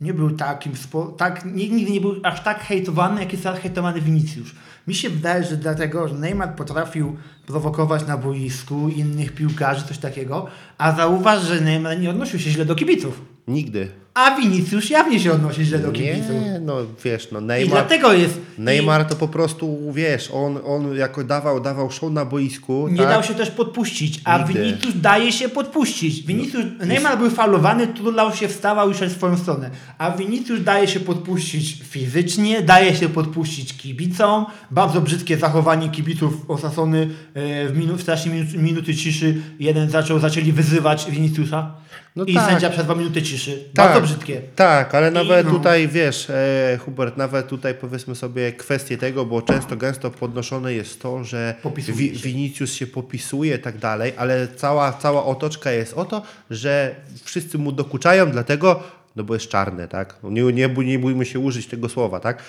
nie 0.00 0.14
był 0.14 0.30
takim, 0.30 0.76
spo, 0.76 1.06
tak, 1.06 1.44
nigdy 1.44 1.90
nie 1.90 2.00
był 2.00 2.14
aż 2.22 2.42
tak 2.42 2.60
hejtowany, 2.60 3.20
jak 3.20 3.32
jest 3.32 3.44
teraz 3.44 3.60
hejtowany 3.60 4.00
Vinicius. 4.00 4.48
Mi 4.86 4.94
się 4.94 5.10
wydaje, 5.10 5.44
że 5.44 5.56
dlatego, 5.56 6.08
że 6.08 6.14
Neymar 6.14 6.56
potrafił 6.56 7.16
prowokować 7.46 8.06
na 8.06 8.16
boisku 8.18 8.88
innych 8.88 9.32
piłkarzy, 9.32 9.86
coś 9.86 9.98
takiego, 9.98 10.46
a 10.78 10.92
zauważ, 10.92 11.42
że 11.42 11.60
Neymar 11.60 12.00
nie 12.00 12.10
odnosił 12.10 12.38
się 12.38 12.50
źle 12.50 12.64
do 12.64 12.74
kibiców. 12.74 13.22
Nigdy. 13.48 14.01
A 14.14 14.36
Vinicius 14.40 14.90
jawnie 14.90 15.20
się 15.20 15.32
odnosi 15.32 15.64
źle 15.64 15.78
do 15.78 15.92
kibiców. 15.92 16.30
Nie, 16.30 16.60
no 16.60 16.76
wiesz, 17.04 17.28
no 17.32 17.40
I 17.40 17.42
Neymar, 17.42 17.70
dlatego 17.70 18.12
jest... 18.12 18.40
Neymar 18.58 19.04
to 19.04 19.16
po 19.16 19.28
prostu, 19.28 19.92
wiesz, 19.92 20.30
on, 20.32 20.58
on 20.66 20.96
jako 20.96 21.24
dawał, 21.24 21.60
dawał 21.60 21.90
show 21.90 22.12
na 22.12 22.24
boisku, 22.24 22.88
Nie 22.88 22.96
tak? 22.98 23.08
dał 23.08 23.22
się 23.22 23.34
też 23.34 23.50
podpuścić, 23.50 24.20
a 24.24 24.38
Nigdy. 24.38 24.52
Vinicius 24.62 24.94
daje 25.00 25.32
się 25.32 25.48
podpuścić. 25.48 26.22
Vinicius, 26.22 26.64
Neymar 26.86 27.18
był 27.18 27.30
faulowany, 27.30 27.86
turlał 27.86 28.32
się, 28.32 28.48
wstawał 28.48 28.90
i 28.90 28.94
szedł 28.94 29.12
w 29.12 29.16
swoją 29.16 29.38
stronę. 29.38 29.70
A 29.98 30.10
Vinicius 30.10 30.64
daje 30.64 30.88
się 30.88 31.00
podpuścić 31.00 31.82
fizycznie, 31.90 32.62
daje 32.62 32.96
się 32.96 33.08
podpuścić 33.08 33.76
kibicom. 33.76 34.46
Bardzo 34.70 35.00
brzydkie 35.00 35.36
zachowanie 35.36 35.88
kibiców 35.88 36.50
Osasony 36.50 37.10
e, 37.34 37.68
w, 37.68 37.76
minu, 37.76 37.96
w 37.96 38.04
trakcie 38.04 38.30
minuty, 38.30 38.58
minuty 38.58 38.94
ciszy. 38.94 39.42
Jeden 39.60 39.90
zaczął, 39.90 40.18
zaczęli 40.18 40.52
wyzywać 40.52 41.10
Viniciusa. 41.10 41.74
No 42.16 42.24
I 42.24 42.34
tak. 42.34 42.50
sędzia 42.50 42.70
przerwał 42.70 42.96
minutę 42.96 43.22
ciszy. 43.22 43.64
Tak, 43.74 43.86
Bardzo 43.86 44.01
brzydkie. 44.02 44.40
Tak, 44.56 44.94
ale 44.94 45.10
nawet 45.10 45.46
no. 45.46 45.52
tutaj, 45.52 45.88
wiesz, 45.88 46.30
e, 46.30 46.78
Hubert, 46.84 47.16
nawet 47.16 47.48
tutaj 47.48 47.74
powiedzmy 47.74 48.14
sobie 48.14 48.52
kwestię 48.52 48.98
tego, 48.98 49.24
bo 49.24 49.42
często, 49.42 49.76
gęsto 49.76 50.10
podnoszone 50.10 50.72
jest 50.74 51.02
to, 51.02 51.24
że 51.24 51.54
Wi- 51.88 52.18
się. 52.18 52.22
Vinicius 52.28 52.72
się 52.72 52.86
popisuje 52.86 53.56
i 53.56 53.58
tak 53.58 53.78
dalej, 53.78 54.12
ale 54.16 54.48
cała, 54.56 54.92
cała 54.92 55.24
otoczka 55.24 55.70
jest 55.70 55.94
o 55.94 56.04
to, 56.04 56.22
że 56.50 56.94
wszyscy 57.24 57.58
mu 57.58 57.72
dokuczają, 57.72 58.30
dlatego, 58.30 58.82
no 59.16 59.24
bo 59.24 59.34
jest 59.34 59.48
czarny, 59.48 59.88
tak? 59.88 60.16
No 60.22 60.30
Nie, 60.30 60.42
nie, 60.42 60.68
nie 60.68 60.98
bójmy 60.98 61.24
się 61.24 61.38
użyć 61.38 61.66
tego 61.66 61.88
słowa, 61.88 62.20
tak? 62.20 62.42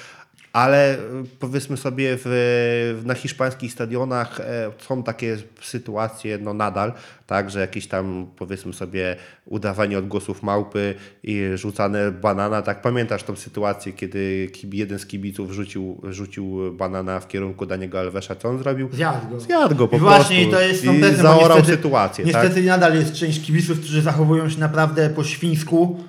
Ale 0.53 0.93
e, 0.93 0.97
powiedzmy 1.39 1.77
sobie, 1.77 2.17
w, 2.25 3.01
na 3.05 3.13
hiszpańskich 3.13 3.71
stadionach 3.71 4.39
e, 4.39 4.71
są 4.87 5.03
takie 5.03 5.37
sytuacje, 5.61 6.37
no 6.37 6.53
nadal, 6.53 6.93
tak, 7.27 7.49
że 7.51 7.59
jakieś 7.59 7.87
tam 7.87 8.27
powiedzmy 8.37 8.73
sobie 8.73 9.15
udawanie 9.45 9.97
odgłosów 9.97 10.43
małpy 10.43 10.95
i 11.23 11.41
rzucane 11.55 12.11
banana, 12.11 12.61
tak, 12.61 12.81
pamiętasz 12.81 13.23
tą 13.23 13.35
sytuację, 13.35 13.93
kiedy 13.93 14.49
jeden 14.71 14.99
z 14.99 15.05
kibiców 15.05 15.51
rzucił, 15.51 16.01
rzucił 16.09 16.73
banana 16.73 17.19
w 17.19 17.27
kierunku 17.27 17.65
Daniego 17.65 17.99
Alvesa, 17.99 18.35
co 18.35 18.49
on 18.49 18.59
zrobił? 18.59 18.89
Zjadł 18.91 19.29
go. 19.29 19.39
Zjadł 19.39 19.75
go 19.75 19.87
po 19.87 19.97
I 19.97 19.99
właśnie 19.99 20.47
prostu 20.47 20.51
to 20.51 20.61
jest 20.61 20.83
i 20.83 21.15
zaorał 21.15 21.57
niestety- 21.57 21.75
sytuację, 21.75 22.25
tak? 22.25 22.43
Niestety 22.43 22.67
nadal 22.67 22.95
jest 22.95 23.13
część 23.13 23.45
kibiców, 23.45 23.79
którzy 23.79 24.01
zachowują 24.01 24.49
się 24.49 24.59
naprawdę 24.59 25.09
po 25.09 25.23
świńsku, 25.23 26.03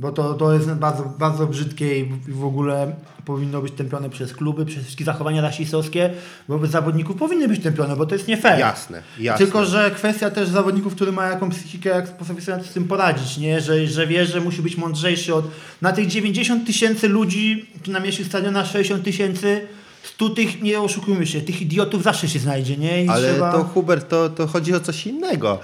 bo 0.00 0.12
to, 0.12 0.34
to 0.34 0.52
jest 0.54 0.70
bardzo, 0.70 1.04
bardzo 1.18 1.46
brzydkie 1.46 1.98
i 2.00 2.04
w- 2.28 2.44
ogóle 2.44 2.94
powinno 3.24 3.62
być 3.62 3.72
tępione 3.74 4.10
przez 4.10 4.32
kluby, 4.34 4.66
przez 4.66 4.84
wszystkie 4.84 5.04
zachowania 5.04 5.42
rasistowskie 5.42 6.10
wobec 6.48 6.70
zawodników 6.70 7.16
powinny 7.16 7.48
być 7.48 7.62
tępione, 7.62 7.96
bo 7.96 8.06
to 8.06 8.14
jest 8.14 8.28
nie 8.28 8.36
fair. 8.36 8.58
Jasne, 8.58 9.02
jasne. 9.18 9.44
Tylko, 9.46 9.64
że 9.64 9.90
kwestia 9.90 10.30
też 10.30 10.48
zawodników, 10.48 10.94
który 10.94 11.12
ma 11.12 11.26
jakąś 11.26 11.54
psychikę, 11.54 11.90
jak 11.90 12.16
potrafi 12.16 12.42
sobie 12.42 12.64
z 12.64 12.72
tym 12.72 12.84
poradzić, 12.84 13.38
nie? 13.38 13.60
Że, 13.60 13.86
że 13.86 14.06
wie, 14.06 14.26
że 14.26 14.40
musi 14.40 14.62
być 14.62 14.76
mądrzejszy 14.76 15.34
od... 15.34 15.44
Na 15.82 15.92
tych 15.92 16.06
90 16.06 16.66
tysięcy 16.66 17.08
ludzi, 17.08 17.66
tu 17.82 17.90
na 17.90 18.00
mieście 18.00 18.24
stadiona 18.24 18.64
60 18.64 19.04
tysięcy, 19.04 19.66
100 20.02 20.28
tych, 20.28 20.62
nie 20.62 20.80
oszukujmy 20.80 21.26
się, 21.26 21.40
tych 21.40 21.62
idiotów 21.62 22.02
zawsze 22.02 22.28
się 22.28 22.38
znajdzie, 22.38 22.76
nie? 22.76 23.04
I 23.04 23.08
Ale 23.08 23.32
trzeba... 23.32 23.52
to 23.52 23.64
Hubert, 23.64 24.08
to, 24.08 24.28
to 24.28 24.46
chodzi 24.46 24.74
o 24.74 24.80
coś 24.80 25.06
innego. 25.06 25.58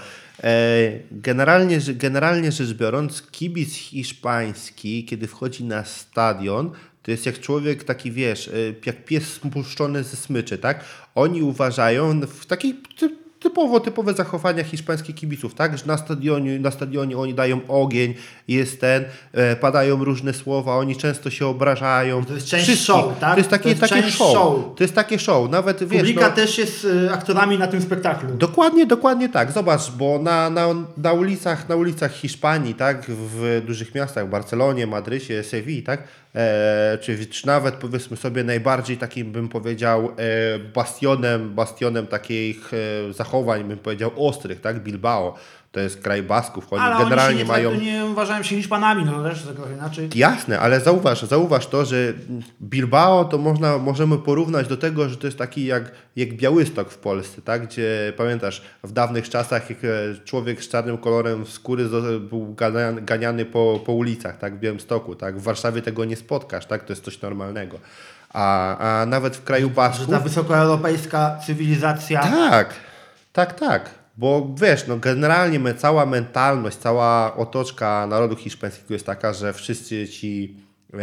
E, 0.44 0.90
Generalnie, 1.10 1.78
generalnie 1.94 2.52
rzecz 2.52 2.72
biorąc, 2.72 3.22
kibic 3.22 3.74
hiszpański, 3.74 5.04
kiedy 5.04 5.26
wchodzi 5.26 5.64
na 5.64 5.84
stadion, 5.84 6.70
to 7.02 7.10
jest 7.10 7.26
jak 7.26 7.40
człowiek 7.40 7.84
taki, 7.84 8.12
wiesz, 8.12 8.48
e, 8.48 8.52
jak 8.86 9.04
pies 9.04 9.32
spuszczony 9.32 10.04
ze 10.04 10.16
smyczy, 10.16 10.58
tak? 10.58 10.84
Oni 11.14 11.42
uważają 11.42 12.20
w 12.20 12.46
takich 12.46 12.74
ty- 12.98 13.25
typowo, 13.48 13.80
typowe 13.80 14.14
zachowania 14.14 14.64
hiszpańskich 14.64 15.16
kibiców, 15.16 15.54
tak? 15.54 15.78
Że 15.78 15.86
na 15.86 15.96
stadionie, 15.96 16.58
na 16.58 16.70
stadionie 16.70 17.18
oni 17.18 17.34
dają 17.34 17.60
ogień, 17.68 18.14
jest 18.48 18.80
ten, 18.80 19.04
e, 19.32 19.56
padają 19.56 20.04
różne 20.04 20.32
słowa, 20.32 20.76
oni 20.76 20.96
często 20.96 21.30
się 21.30 21.46
obrażają. 21.46 22.24
To 22.24 22.34
jest 22.34 22.46
część 22.46 22.64
Wszystkich. 22.64 22.86
show, 22.86 23.18
tak? 23.20 23.32
To 23.32 23.38
jest 23.38 23.50
takie, 23.50 23.62
To 23.62 23.68
jest 23.68 23.80
takie 23.80 24.10
show. 24.10 24.32
show. 24.32 24.76
To 24.76 24.84
jest 24.84 24.94
takie 24.94 25.18
show. 25.18 25.50
Nawet, 25.50 25.84
wiesz, 25.88 26.00
Publika 26.00 26.28
no, 26.28 26.34
też 26.34 26.58
jest 26.58 26.84
y, 26.84 27.12
aktorami 27.12 27.58
na 27.58 27.66
tym 27.66 27.82
spektaklu. 27.82 28.34
Dokładnie, 28.34 28.86
dokładnie 28.86 29.28
tak. 29.28 29.52
Zobacz, 29.52 29.90
bo 29.90 30.18
na, 30.18 30.50
na, 30.50 30.66
na, 30.96 31.12
ulicach, 31.12 31.68
na 31.68 31.76
ulicach 31.76 32.12
Hiszpanii, 32.12 32.74
tak, 32.74 33.04
w 33.08 33.62
dużych 33.66 33.94
miastach, 33.94 34.28
Barcelonie, 34.28 34.86
Madrycie, 34.86 35.42
Sewilli, 35.44 35.82
tak, 35.82 36.00
e, 36.00 36.06
czy, 37.00 37.26
czy 37.26 37.46
nawet 37.46 37.74
powiedzmy 37.74 38.16
sobie 38.16 38.44
najbardziej 38.44 38.96
takim 38.96 39.32
bym 39.32 39.48
powiedział 39.48 40.04
e, 40.04 40.58
bastionem, 40.58 41.54
bastionem 41.54 42.06
takich 42.06 42.70
e, 42.74 43.12
zachowań, 43.12 43.64
bym 43.64 43.78
powiedział 43.78 44.10
ostrych, 44.16 44.60
tak, 44.60 44.82
Bilbao, 44.82 45.34
to 45.76 45.80
jest 45.80 46.00
kraj 46.00 46.22
Basków, 46.22 46.72
oni 46.72 46.82
Ale 46.82 47.04
generalnie 47.04 47.40
oni 47.40 47.48
mają... 47.48 47.74
nie 47.74 48.04
uważają 48.04 48.42
się 48.42 48.56
Hiszpanami, 48.56 49.04
no 49.04 49.22
też 49.22 49.42
trochę 49.42 49.72
inaczej. 49.72 50.08
Jasne, 50.14 50.60
ale 50.60 50.80
zauważ, 50.80 51.22
zauważ 51.22 51.66
to, 51.66 51.84
że 51.84 52.12
Bilbao 52.62 53.24
to 53.24 53.38
można, 53.38 53.78
możemy 53.78 54.18
porównać 54.18 54.68
do 54.68 54.76
tego, 54.76 55.08
że 55.08 55.16
to 55.16 55.26
jest 55.26 55.38
taki 55.38 55.64
jak, 55.64 55.90
jak 56.16 56.36
Białystok 56.36 56.90
w 56.90 56.98
Polsce, 56.98 57.42
tak? 57.42 57.66
gdzie 57.66 58.12
pamiętasz 58.16 58.62
w 58.84 58.92
dawnych 58.92 59.28
czasach 59.28 59.70
jak 59.70 59.78
e, 59.84 59.88
człowiek 60.24 60.62
z 60.62 60.68
czarnym 60.68 60.98
kolorem 60.98 61.46
skóry 61.46 61.84
był 62.20 62.54
gania- 62.54 63.04
ganiany 63.04 63.44
po, 63.44 63.80
po 63.86 63.92
ulicach 63.92 64.38
tak? 64.38 64.56
w 64.56 64.60
Białymstoku. 64.60 65.14
Tak? 65.14 65.38
W 65.38 65.42
Warszawie 65.42 65.82
tego 65.82 66.04
nie 66.04 66.16
spotkasz, 66.16 66.66
tak? 66.66 66.84
to 66.84 66.92
jest 66.92 67.04
coś 67.04 67.22
normalnego. 67.22 67.78
A, 68.32 68.76
a 68.78 69.06
nawet 69.06 69.36
w 69.36 69.44
kraju 69.44 69.68
Że 69.68 69.74
Basków... 69.74 70.10
ta 70.10 70.20
wysokoeuropejska 70.20 71.38
cywilizacja... 71.46 72.20
Tak, 72.22 72.74
tak, 73.32 73.60
tak. 73.60 74.05
Bo 74.16 74.54
wiesz, 74.60 74.86
no 74.86 74.96
generalnie 74.96 75.58
my, 75.58 75.74
cała 75.74 76.06
mentalność, 76.06 76.76
cała 76.76 77.36
otoczka 77.36 78.06
narodu 78.06 78.36
hiszpańskiego 78.36 78.94
jest 78.94 79.06
taka, 79.06 79.32
że 79.32 79.52
wszyscy 79.52 80.08
ci 80.08 80.56
e, 80.94 80.98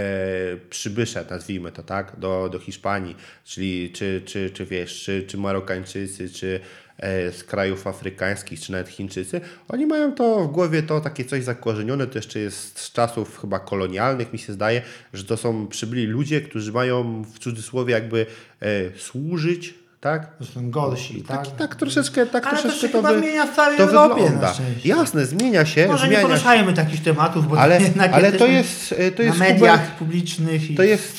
przybysze, 0.70 1.26
nazwijmy 1.30 1.72
to 1.72 1.84
tak, 1.84 2.20
do, 2.20 2.50
do 2.52 2.60
Hiszpanii, 2.60 3.16
czyli 3.44 3.92
czy, 3.92 4.22
czy, 4.26 4.50
czy 4.50 4.66
wiesz, 4.66 5.04
czy, 5.04 5.24
czy 5.28 5.38
Marokańczycy, 5.38 6.30
czy 6.30 6.60
e, 6.98 7.32
z 7.32 7.44
krajów 7.44 7.88
afrykańskich, 7.88 8.60
czy 8.60 8.72
nawet 8.72 8.90
Chińczycy, 8.90 9.42
oni 9.68 9.86
mają 9.86 10.16
to 10.16 10.44
w 10.44 10.52
głowie 10.52 10.84
to 10.84 11.02
takie 11.02 11.26
coś 11.26 11.44
zakorzenione, 11.44 12.08
to 12.08 12.18
jeszcze 12.18 12.40
jest 12.40 12.80
z 12.80 12.92
czasów 12.92 13.40
chyba 13.42 13.60
kolonialnych, 13.60 14.34
mi 14.34 14.40
się 14.40 14.54
zdaje, 14.54 14.82
że 15.14 15.24
to 15.24 15.38
są 15.38 15.68
przybyli 15.68 16.06
ludzie, 16.06 16.42
którzy 16.42 16.72
mają 16.72 17.24
w 17.24 17.40
cudzysłowie 17.40 17.94
jakby 17.94 18.26
e, 18.62 18.98
służyć, 18.98 19.83
tak? 20.04 20.38
To 20.38 20.46
są 20.46 20.72
gorsi, 20.72 21.22
tak? 21.28 21.48
Tak, 21.48 21.56
tak 21.56 21.76
troszeczkę, 21.76 22.26
tak 22.26 22.48
Ale 22.48 22.56
to 22.58 22.62
troszeczkę 22.62 22.88
się 22.88 22.94
chyba 22.94 23.14
wy- 23.14 23.20
zmienia 23.20 23.46
w 23.46 23.56
całej 23.56 23.78
to 23.78 23.84
Europie 23.84 24.22
wygląda. 24.24 24.54
Jasne, 24.86 25.26
zmienia 25.26 25.66
się, 25.66 25.88
Może 25.88 26.04
nie 26.04 26.08
zmienia 26.10 26.22
się. 26.22 26.28
poruszajmy 26.28 26.74
takich 26.74 27.04
tematów, 27.04 27.48
bo 27.48 27.60
Ale, 27.60 27.80
to 27.80 27.86
ale 28.14 28.32
to 28.32 28.46
jest, 28.48 28.96
e, 28.98 29.12
to 29.12 29.24
jest 29.24 29.40
na 29.40 29.46
mediach 29.46 29.96
publicznych 29.96 30.72
i 30.72 30.76
to 30.76 30.84
jest- 30.84 31.18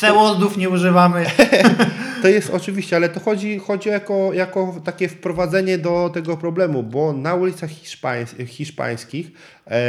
nie 0.56 0.68
używamy. 0.70 1.24
to 2.24 2.28
jest 2.28 2.50
oczywiście, 2.50 2.96
ale 2.96 3.08
to 3.08 3.20
chodzi, 3.20 3.58
chodzi 3.58 3.88
jako, 3.88 4.32
jako 4.32 4.80
takie 4.84 5.08
wprowadzenie 5.08 5.78
do 5.78 6.10
tego 6.14 6.36
problemu, 6.36 6.82
bo 6.82 7.12
na 7.12 7.34
ulicach 7.34 7.70
hiszpańs, 7.70 8.34
hiszpańskich 8.46 9.30
e, 9.66 9.80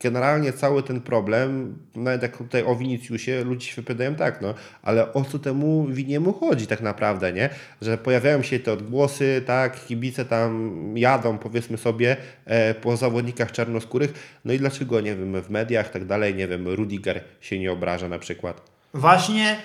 generalnie 0.00 0.52
cały 0.52 0.82
ten 0.82 1.00
problem, 1.00 1.78
nawet 1.94 2.22
jak 2.22 2.36
tutaj 2.36 2.62
o 2.62 2.76
Winicjusie, 2.76 3.44
ludzie 3.44 3.66
się 3.66 3.76
wypowiadają 3.76 4.14
tak, 4.14 4.40
no, 4.40 4.54
ale 4.82 5.12
o 5.12 5.24
co 5.24 5.38
temu 5.38 5.86
winiemu 5.90 6.32
chodzi 6.32 6.66
tak 6.66 6.80
naprawdę, 6.80 7.32
nie? 7.32 7.48
Że 7.82 7.98
pojawiają 7.98 8.42
się 8.42 8.58
te 8.58 8.72
odgłosy, 8.72 9.42
tak, 9.46 9.84
kibice 9.84 10.24
tam 10.24 10.72
jadą, 10.96 11.38
powiedzmy 11.38 11.78
sobie, 11.78 12.16
e, 12.44 12.74
po 12.74 12.96
zawodnikach 12.96 13.52
czarnoskórych, 13.52 14.38
no 14.44 14.52
i 14.52 14.58
dlaczego, 14.58 15.00
nie 15.00 15.16
wiem, 15.16 15.42
w 15.42 15.50
mediach, 15.50 15.90
tak 15.90 16.04
dalej, 16.04 16.34
nie 16.34 16.48
wiem, 16.48 16.68
Rudiger 16.68 17.24
się 17.40 17.58
nie 17.58 17.72
obraża 17.72 18.08
na 18.08 18.18
przykład. 18.18 18.62
Właśnie 18.94 19.56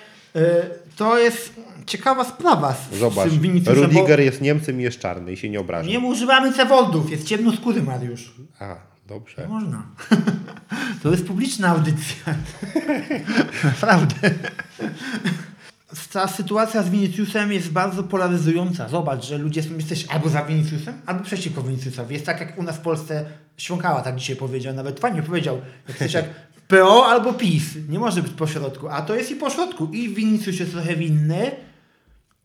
to 0.96 1.18
jest 1.18 1.54
ciekawa 1.86 2.24
sprawa 2.24 2.74
z, 2.74 2.98
Zobacz, 2.98 3.30
z 3.62 3.68
Rudiger 3.68 4.20
jest 4.20 4.40
Niemcem 4.40 4.80
i 4.80 4.82
jest 4.82 4.98
czarny 4.98 5.32
i 5.32 5.36
się 5.36 5.48
nie 5.48 5.60
obraża. 5.60 5.90
nie 5.90 6.00
używamy 6.00 6.52
cewodów, 6.52 7.10
jest 7.10 7.24
ciemnoskóry 7.24 7.82
Mariusz. 7.82 8.34
A, 8.60 8.76
dobrze. 9.06 9.42
Nie 9.42 9.48
można. 9.48 9.82
To 11.02 11.10
jest 11.10 11.26
publiczna 11.26 11.68
audycja. 11.68 12.34
Naprawdę. 13.64 14.14
Ta 16.12 16.28
sytuacja 16.28 16.82
z 16.82 16.90
Viniciusem 16.90 17.52
jest 17.52 17.72
bardzo 17.72 18.02
polaryzująca. 18.02 18.88
Zobacz, 18.88 19.24
że 19.24 19.38
ludzie 19.38 19.62
są, 19.62 19.74
jesteś 19.74 20.06
albo 20.08 20.28
za 20.28 20.44
Viniciusem, 20.44 20.94
albo 21.06 21.24
przeciwko 21.24 21.62
Viniciusowi. 21.62 22.14
Jest 22.14 22.26
tak 22.26 22.40
jak 22.40 22.58
u 22.58 22.62
nas 22.62 22.76
w 22.76 22.80
Polsce 22.80 23.24
Świąkała 23.56 24.02
tak 24.02 24.16
dzisiaj 24.16 24.36
powiedział, 24.36 24.74
nawet 24.74 25.00
fajnie 25.00 25.22
powiedział. 25.22 25.60
Jak 26.00 26.14
jak 26.14 26.24
PO 26.68 27.06
albo 27.06 27.32
PiS. 27.32 27.64
Nie 27.88 27.98
może 27.98 28.22
być 28.22 28.32
pośrodku. 28.32 28.88
A 28.88 29.02
to 29.02 29.14
jest 29.14 29.30
i 29.30 29.36
pośrodku. 29.36 29.88
I 29.92 30.08
Vinicius 30.08 30.58
jest 30.58 30.72
trochę 30.72 30.96
winny, 30.96 31.50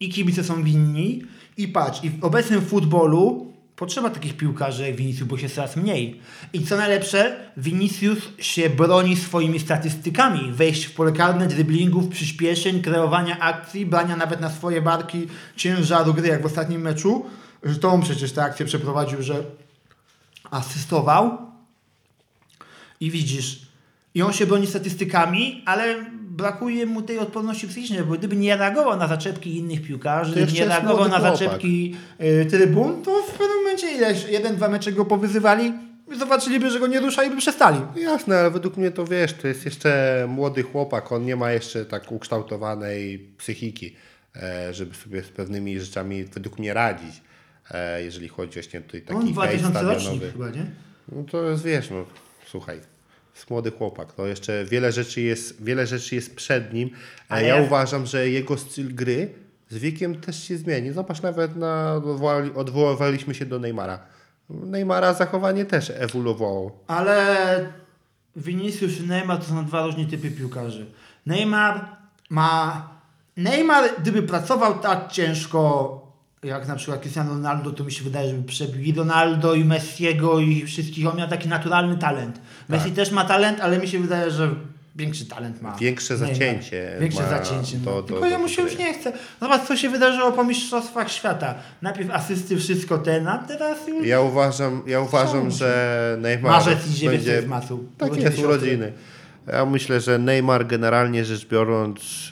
i 0.01 0.09
kibice 0.09 0.43
są 0.43 0.63
winni. 0.63 1.23
I 1.57 1.67
patrz, 1.67 2.03
i 2.03 2.09
w 2.09 2.23
obecnym 2.23 2.61
futbolu 2.61 3.53
potrzeba 3.75 4.09
takich 4.09 4.37
piłkarzy 4.37 4.87
jak 4.87 4.95
Vinicius, 4.95 5.27
bo 5.27 5.37
się 5.37 5.49
coraz 5.49 5.75
mniej. 5.75 6.21
I 6.53 6.65
co 6.65 6.77
najlepsze, 6.77 7.51
Vinicius 7.57 8.17
się 8.39 8.69
broni 8.69 9.15
swoimi 9.17 9.59
statystykami. 9.59 10.51
Wejść 10.51 10.85
w 10.85 10.93
pole 10.93 11.11
karne, 11.11 11.47
driblingów, 11.47 12.07
przyspieszeń, 12.07 12.81
kreowania 12.81 13.39
akcji, 13.39 13.85
brania 13.85 14.15
nawet 14.15 14.41
na 14.41 14.49
swoje 14.49 14.81
barki 14.81 15.27
ciężaru 15.55 16.13
gry, 16.13 16.27
jak 16.27 16.41
w 16.41 16.45
ostatnim 16.45 16.81
meczu. 16.81 17.25
Że 17.63 17.75
to 17.75 17.89
on 17.89 18.01
przecież 18.01 18.31
tę 18.31 18.43
akcję 18.43 18.65
przeprowadził, 18.65 19.21
że 19.21 19.43
asystował. 20.51 21.37
I 22.99 23.11
widzisz, 23.11 23.70
i 24.15 24.21
on 24.21 24.33
się 24.33 24.45
broni 24.45 24.67
statystykami, 24.67 25.63
ale 25.65 26.05
brakuje 26.21 26.85
mu 26.85 27.01
tej 27.01 27.19
odporności 27.19 27.67
psychicznej, 27.67 28.03
bo 28.03 28.13
gdyby 28.13 28.35
nie 28.35 28.57
reagował 28.57 28.97
na 28.97 29.07
zaczepki 29.07 29.57
innych 29.57 29.81
piłkarzy, 29.81 30.31
gdyby 30.31 30.51
nie 30.51 30.65
reagował 30.65 31.09
na 31.09 31.19
chłopak. 31.19 31.37
zaczepki 31.37 31.95
y, 32.21 32.45
trybun, 32.45 33.03
to 33.03 33.23
w 33.23 33.31
pewnym 33.31 33.57
momencie 33.57 33.91
ileś, 33.91 34.25
jeden, 34.29 34.55
dwa 34.55 34.69
mecze 34.69 34.91
go 34.91 35.05
powyzywali, 35.05 35.73
zobaczyliby, 36.17 36.71
że 36.71 36.79
go 36.79 36.87
nie 36.87 36.99
rusza 36.99 37.23
i 37.23 37.29
by 37.29 37.37
przestali. 37.37 37.81
Jasne, 37.95 38.39
ale 38.39 38.51
według 38.51 38.77
mnie 38.77 38.91
to 38.91 39.05
wiesz, 39.05 39.33
to 39.33 39.47
jest 39.47 39.65
jeszcze 39.65 40.25
młody 40.29 40.63
chłopak, 40.63 41.11
on 41.11 41.25
nie 41.25 41.35
ma 41.35 41.51
jeszcze 41.51 41.85
tak 41.85 42.11
ukształtowanej 42.11 43.19
psychiki, 43.37 43.95
e, 44.35 44.73
żeby 44.73 44.95
sobie 44.95 45.23
z 45.23 45.29
pewnymi 45.29 45.79
rzeczami 45.79 46.23
według 46.23 46.59
mnie 46.59 46.73
radzić. 46.73 47.21
E, 47.71 48.03
jeżeli 48.03 48.27
chodzi 48.27 48.53
właśnie 48.53 48.81
tutaj 48.81 49.01
taki 49.01 49.15
On 49.15 49.21
hejt 49.21 49.33
2000 49.33 49.81
rocznik 49.81 50.31
chyba, 50.31 50.49
nie? 50.49 50.65
No 51.11 51.23
to 51.23 51.49
jest, 51.49 51.63
wiesz, 51.63 51.89
no 51.89 52.05
słuchaj. 52.47 52.79
Jest 53.35 53.49
młody 53.49 53.71
chłopak. 53.71 54.13
To 54.13 54.27
jeszcze 54.27 54.65
wiele 54.65 54.91
rzeczy 54.91 55.21
jest, 55.21 55.63
wiele 55.63 55.87
rzeczy 55.87 56.15
jest 56.15 56.35
przed 56.35 56.73
nim. 56.73 56.89
A 57.29 57.35
Ale 57.35 57.47
ja 57.47 57.61
uważam, 57.61 58.05
że 58.05 58.29
jego 58.29 58.57
styl 58.57 58.95
gry 58.95 59.29
z 59.69 59.77
wiekiem 59.77 60.21
też 60.21 60.43
się 60.43 60.57
zmieni. 60.57 60.91
Zobacz, 60.91 61.21
nawet 61.21 61.55
na, 61.55 62.01
odwoływaliśmy 62.55 63.35
się 63.35 63.45
do 63.45 63.59
Neymara. 63.59 63.99
Neymara 64.49 65.13
zachowanie 65.13 65.65
też 65.65 65.91
ewoluowało. 65.95 66.83
Ale 66.87 67.65
Vinicius 68.35 68.99
i 68.99 69.07
Neymar 69.07 69.37
to 69.37 69.43
są 69.43 69.65
dwa 69.65 69.85
różne 69.85 70.05
typy 70.05 70.31
piłkarzy. 70.31 70.85
Neymar 71.25 71.85
ma... 72.29 72.87
Neymar, 73.37 73.89
gdyby 73.99 74.23
pracował 74.23 74.79
tak 74.79 75.11
ciężko 75.11 76.10
jak 76.43 76.67
na 76.67 76.75
przykład 76.75 77.01
Cristiano 77.01 77.29
Ronaldo, 77.33 77.71
to 77.71 77.83
mi 77.83 77.91
się 77.91 78.03
wydaje, 78.03 78.29
żeby 78.29 78.43
przebił 78.43 78.81
i 78.81 78.93
Ronaldo, 78.93 79.53
i 79.53 79.65
Messiego, 79.65 80.39
i 80.39 80.65
wszystkich. 80.65 81.07
On 81.07 81.17
miał 81.17 81.27
taki 81.27 81.49
naturalny 81.49 81.97
talent. 81.97 82.41
Messi 82.69 82.85
Tak. 82.85 82.95
też 82.95 83.11
ma 83.11 83.25
talent, 83.25 83.59
ale 83.59 83.77
mi 83.79 83.87
się 83.87 83.99
wydaje, 83.99 84.31
że 84.31 84.49
większy 84.95 85.25
talent 85.25 85.61
ma. 85.61 85.75
Większe 85.75 86.17
zacięcie 86.17 86.97
Większe 86.99 87.21
ma 87.21 87.29
zacięcie. 87.29 87.77
No. 87.85 87.91
do- 87.91 88.01
do- 88.01 88.07
Tylko 88.07 88.25
jemu 88.25 88.47
się 88.49 88.61
już 88.61 88.77
nie 88.77 88.93
chce. 88.93 89.13
Zobacz, 89.41 89.61
co 89.67 89.77
się 89.77 89.89
wydarzyło 89.89 90.31
po 90.31 90.43
Mistrzostwach 90.43 91.11
Świata. 91.11 91.55
Najpierw 91.81 92.09
asysty, 92.11 92.57
wszystko 92.57 92.97
ten, 92.97 93.27
a 93.27 93.37
teraz 93.37 93.87
już 93.87 94.07
Ja 94.07 94.21
uważam, 94.21 94.83
ja 94.87 95.01
uważam 95.01 95.51
że 95.51 96.17
Neymar 96.21 96.51
marzec 96.51 96.87
idzie 96.91 97.09
będzie... 97.09 97.31
będzie... 97.31 97.47
w 97.47 97.49
masu. 97.49 97.83
Tak 97.97 98.17
jest, 98.17 98.39
urodziny. 98.39 98.93
Ja 99.47 99.65
myślę, 99.65 100.01
że 100.01 100.17
Neymar 100.17 100.67
generalnie 100.67 101.25
rzecz 101.25 101.47
biorąc 101.47 102.29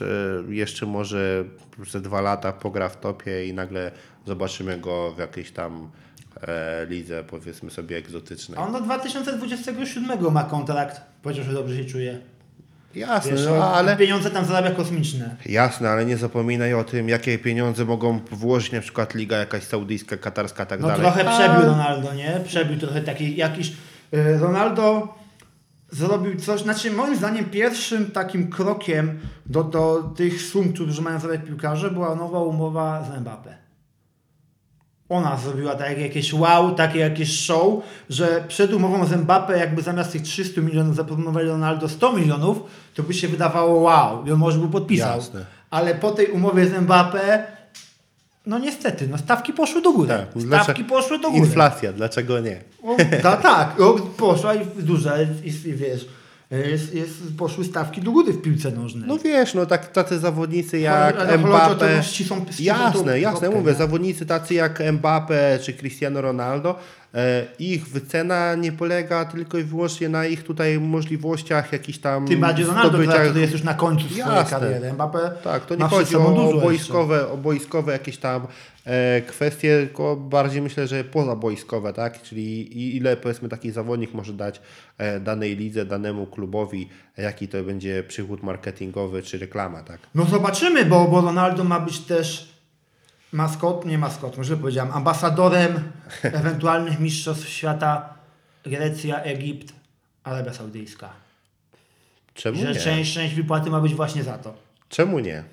e, 0.48 0.54
jeszcze 0.54 0.86
może 0.86 1.44
ze 1.88 2.00
dwa 2.00 2.20
lata 2.20 2.52
pogra 2.52 2.88
w 2.88 3.00
topie 3.00 3.46
i 3.46 3.54
nagle 3.54 3.90
zobaczymy 4.26 4.78
go 4.78 5.12
w 5.12 5.18
jakiejś 5.18 5.50
tam 5.50 5.90
e, 6.42 6.86
lidze 6.86 7.24
powiedzmy 7.24 7.70
sobie 7.70 7.96
egzotycznej. 7.96 8.58
A 8.58 8.62
on 8.62 8.72
do 8.72 8.80
2027 8.80 10.32
ma 10.32 10.44
kontrakt. 10.44 11.00
Powiedział, 11.22 11.44
że 11.44 11.52
dobrze 11.52 11.76
się 11.76 11.84
czuje. 11.84 12.18
Jasne, 12.94 13.32
Wiesz, 13.32 13.46
no, 13.46 13.56
on 13.56 13.62
ale... 13.62 13.96
pieniądze 13.96 14.30
tam 14.30 14.44
zarabia 14.44 14.70
kosmiczne. 14.70 15.36
Jasne, 15.46 15.90
ale 15.90 16.06
nie 16.06 16.16
zapominaj 16.16 16.74
o 16.74 16.84
tym, 16.84 17.08
jakie 17.08 17.38
pieniądze 17.38 17.84
mogą 17.84 18.18
włożyć 18.30 18.72
na 18.72 18.80
przykład 18.80 19.14
liga 19.14 19.36
jakaś 19.36 19.62
saudyjska, 19.62 20.16
katarska, 20.16 20.66
tak 20.66 20.80
No 20.80 20.88
dalej. 20.88 21.02
trochę 21.02 21.28
A- 21.28 21.38
przebił 21.38 21.68
Ronaldo, 21.70 22.14
nie? 22.14 22.40
Przebił 22.44 22.78
trochę 22.78 23.00
taki 23.00 23.36
jakiś... 23.36 23.72
y, 24.14 24.38
Ronaldo 24.38 25.14
zrobił 25.90 26.40
coś, 26.40 26.62
znaczy 26.62 26.90
moim 26.90 27.16
zdaniem 27.16 27.44
pierwszym 27.44 28.10
takim 28.10 28.50
krokiem 28.50 29.20
do, 29.46 29.64
do 29.64 30.12
tych 30.16 30.42
sum, 30.42 30.72
którzy 30.72 31.02
mają 31.02 31.20
zarabiać 31.20 31.46
piłkarze, 31.46 31.90
była 31.90 32.14
nowa 32.14 32.40
umowa 32.42 33.04
z 33.04 33.22
Mbappé. 33.22 33.54
Ona 35.08 35.36
zrobiła 35.36 35.74
tak 35.74 35.98
jakieś 35.98 36.34
wow, 36.34 36.74
takie 36.74 36.98
jakieś 36.98 37.40
show, 37.40 37.82
że 38.10 38.44
przed 38.48 38.72
umową 38.72 39.06
z 39.06 39.10
Mbappé 39.10 39.56
jakby 39.56 39.82
zamiast 39.82 40.12
tych 40.12 40.22
300 40.22 40.60
milionów 40.60 40.96
zaproponowali 40.96 41.48
Ronaldo 41.48 41.88
100 41.88 42.12
milionów, 42.12 42.62
to 42.94 43.02
by 43.02 43.14
się 43.14 43.28
wydawało 43.28 43.80
wow, 43.80 44.26
i 44.26 44.32
on 44.32 44.38
może 44.38 44.58
by 44.58 44.68
podpisał. 44.68 45.16
Jasne. 45.16 45.44
Ale 45.70 45.94
po 45.94 46.10
tej 46.10 46.26
umowie 46.26 46.66
z 46.66 46.72
Mbappé, 46.72 47.42
no 48.50 48.58
niestety, 48.58 49.08
no 49.08 49.18
stawki 49.18 49.52
poszły 49.52 49.82
do 49.82 49.92
góry. 49.92 50.08
Tak, 50.08 50.26
Stawki 50.62 50.84
poszły 50.84 51.18
do 51.18 51.30
góry. 51.30 51.40
Inflacja, 51.46 51.92
dlaczego 51.92 52.40
nie? 52.40 52.60
O, 52.82 52.96
ta, 53.22 53.36
tak, 53.36 53.80
o, 53.80 53.92
poszła 54.16 54.54
i 54.54 54.66
duża, 54.78 55.22
i, 55.22 55.48
i 55.48 55.74
wiesz, 55.74 56.08
jest, 56.50 56.94
jest, 56.94 57.12
poszły 57.38 57.64
stawki 57.64 58.00
do 58.00 58.10
góry 58.12 58.32
w 58.32 58.42
piłce 58.42 58.70
nożnej. 58.70 59.08
No 59.08 59.18
wiesz, 59.18 59.54
no 59.54 59.66
tak, 59.66 59.92
tacy 59.92 60.18
zawodnicy 60.18 60.78
jak 60.78 61.16
Ale 61.16 61.38
że 61.78 62.02
ścisą- 62.02 62.44
ścisą 62.50 62.64
Jasne, 62.64 63.20
jasne, 63.20 63.40
kropkę, 63.40 63.58
mówię, 63.58 63.72
nie? 63.72 63.78
zawodnicy 63.78 64.26
tacy 64.26 64.54
jak 64.54 64.78
Mbappé 64.78 65.58
czy 65.62 65.72
Cristiano 65.72 66.20
Ronaldo, 66.20 66.78
ich 67.58 67.88
wycena 67.88 68.54
nie 68.54 68.72
polega 68.72 69.24
tylko 69.24 69.58
i 69.58 69.62
wyłącznie 69.64 70.08
na 70.08 70.26
ich 70.26 70.42
tutaj 70.44 70.80
możliwościach 70.80 71.72
jakichś 71.72 71.98
tam 71.98 72.26
Tym 72.26 72.40
bardziej 72.40 72.66
Ronaldo, 72.66 72.98
zdobyciach- 72.98 73.24
który 73.24 73.40
jest 73.40 73.52
już 73.52 73.62
na 73.62 73.74
końcu 73.74 74.04
swojej 74.08 74.20
Jasne. 74.36 74.60
kariery. 74.60 74.92
Mbappé 74.92 75.30
Tak, 75.44 75.66
to 75.66 75.74
nie 75.74 75.84
chodzi 75.84 76.16
o 76.16 76.30
dużo 76.30 76.60
boiskowe, 76.60 77.28
o 77.32 77.36
boiskowe 77.36 77.92
jakieś 77.92 78.16
tam 78.18 78.46
e, 78.86 79.20
kwestie, 79.20 79.78
tylko 79.86 80.16
bardziej 80.16 80.62
myślę, 80.62 80.86
że 80.86 81.04
pozaboiskowe, 81.04 81.92
tak? 81.92 82.22
Czyli 82.22 82.96
ile 82.96 83.16
powiedzmy 83.16 83.48
taki 83.48 83.70
zawodnik 83.70 84.14
może 84.14 84.32
dać 84.32 84.60
e, 84.98 85.20
danej 85.20 85.56
lidze, 85.56 85.86
danemu 85.86 86.26
klubowi, 86.26 86.88
jaki 87.16 87.48
to 87.48 87.62
będzie 87.62 88.04
przychód 88.08 88.42
marketingowy 88.42 89.22
czy 89.22 89.38
reklama, 89.38 89.82
tak? 89.82 89.98
No 90.14 90.24
zobaczymy, 90.24 90.84
bo, 90.84 91.04
bo 91.08 91.20
Ronaldo 91.20 91.64
ma 91.64 91.80
być 91.80 91.98
też 91.98 92.49
maskot, 93.32 93.84
nie 93.84 93.98
maskot, 93.98 94.36
może 94.36 94.56
powiedziałem, 94.56 94.92
ambasadorem 94.92 95.92
ewentualnych 96.22 97.00
mistrzostw 97.00 97.48
świata 97.48 98.14
Grecja, 98.64 99.22
Egipt, 99.22 99.72
Arabia 100.24 100.52
Saudyjska. 100.52 101.12
Czemu 102.34 102.58
Że 102.58 102.72
nie? 102.72 102.80
część, 102.80 103.14
część 103.14 103.34
wypłaty 103.34 103.70
ma 103.70 103.80
być 103.80 103.94
właśnie 103.94 104.22
za 104.22 104.38
to. 104.38 104.54
Czemu 104.88 105.18
nie? 105.18 105.44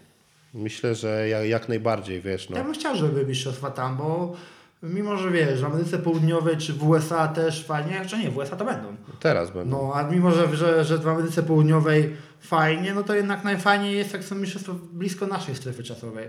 Myślę, 0.53 0.95
że 0.95 1.29
jak, 1.29 1.45
jak 1.45 1.69
najbardziej, 1.69 2.21
wiesz, 2.21 2.49
no. 2.49 2.57
Ja 2.57 2.63
bym 2.63 2.73
chciał, 2.73 2.95
żeby 2.95 3.25
mistrzostwa 3.25 3.71
tam, 3.71 3.97
bo 3.97 4.35
mimo, 4.83 5.17
że 5.17 5.31
wiesz, 5.31 5.61
w 5.61 5.65
Ameryce 5.65 5.99
Południowej 5.99 6.57
czy 6.57 6.73
w 6.73 6.87
USA 6.87 7.27
też 7.27 7.65
fajnie, 7.65 8.05
czy 8.07 8.17
nie, 8.17 8.31
w 8.31 8.37
USA 8.37 8.55
to 8.55 8.65
będą. 8.65 8.95
Teraz 9.19 9.51
będą. 9.51 9.77
No, 9.77 9.93
a 9.95 10.03
mimo, 10.03 10.31
że, 10.31 10.55
że, 10.55 10.85
że 10.85 10.97
w 10.97 11.07
Ameryce 11.07 11.43
Południowej 11.43 12.15
fajnie, 12.39 12.93
no 12.93 13.03
to 13.03 13.15
jednak 13.15 13.43
najfajniej 13.43 13.97
jest, 13.97 14.13
jak 14.13 14.23
są 14.23 14.35
mistrzostwa 14.35 14.73
blisko 14.93 15.27
naszej 15.27 15.55
strefy 15.55 15.83
czasowej. 15.83 16.27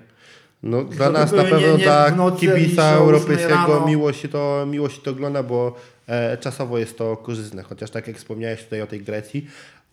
No, 0.63 0.85
dla 0.85 1.07
żeby 1.07 1.19
nas 1.19 1.33
na 1.33 1.37
były 1.45 1.45
nie- 1.45 1.51
pewno 1.63 1.77
nie 1.79 1.85
tak 1.85 2.17
nocy, 2.17 2.41
kibica 2.47 2.91
europejskiego 2.93 3.85
miło 3.87 4.13
się, 4.13 4.29
to, 4.29 4.67
miło 4.71 4.89
się 4.89 5.01
to 5.03 5.11
ogląda, 5.11 5.43
bo 5.43 5.75
e, 6.09 6.39
czasowo 6.39 6.79
jest 6.79 6.99
to 6.99 7.17
korzystne. 7.17 7.63
Chociaż 7.63 7.91
tak 7.91 8.09
jak 8.09 8.17
wspomniałeś 8.17 8.65
tutaj 8.65 8.83
o 8.83 8.87
tej 8.87 9.01
Grecji, 9.01 9.47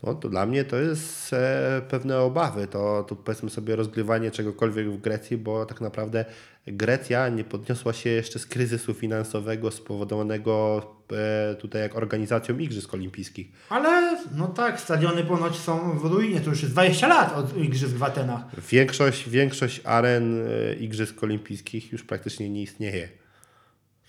no 0.04 0.16
to 0.16 0.30
dla 0.30 0.46
mnie 0.46 0.64
to 0.64 0.76
jest 0.76 1.34
e, 1.34 1.82
pewne 1.90 2.20
obawy. 2.20 2.68
To, 2.68 3.06
to 3.08 3.16
powiedzmy 3.16 3.50
sobie 3.50 3.76
rozgrywanie 3.76 4.32
czegokolwiek 4.32 4.92
w 4.92 5.02
Grecji, 5.02 5.38
bo 5.38 5.66
tak 5.66 5.82
naprawdę 5.82 6.26
Grecja 6.68 7.30
nie 7.30 7.44
podniosła 7.44 7.94
się 7.94 8.10
jeszcze 8.10 8.40
z 8.40 8.46
kryzysu 8.46 8.94
finansowego 8.94 9.72
spowodowanego 9.72 10.82
e, 11.12 11.56
tutaj 11.56 11.82
jak 11.82 11.96
organizacją 11.96 12.58
Igrzysk 12.58 12.94
Olimpijskich. 12.94 13.48
Ale 13.70 14.18
no 14.36 14.48
tak, 14.48 14.80
stadiony 14.80 15.24
ponoć 15.24 15.56
są 15.56 16.00
w 16.00 16.06
ruinie, 16.06 16.42
to 16.42 16.50
już 16.50 16.62
jest 16.62 16.74
20 16.74 17.08
lat 17.08 17.38
od 17.38 17.58
igrzysk 17.58 17.94
w 17.94 18.04
Atenach. 18.04 18.42
Większość, 18.70 19.30
większość 19.30 19.82
aren 19.84 20.48
e, 20.48 20.74
Igrzysk 20.74 21.24
Olimpijskich 21.24 21.92
już 21.92 22.04
praktycznie 22.04 22.50
nie 22.50 22.62
istnieje. 22.62 23.25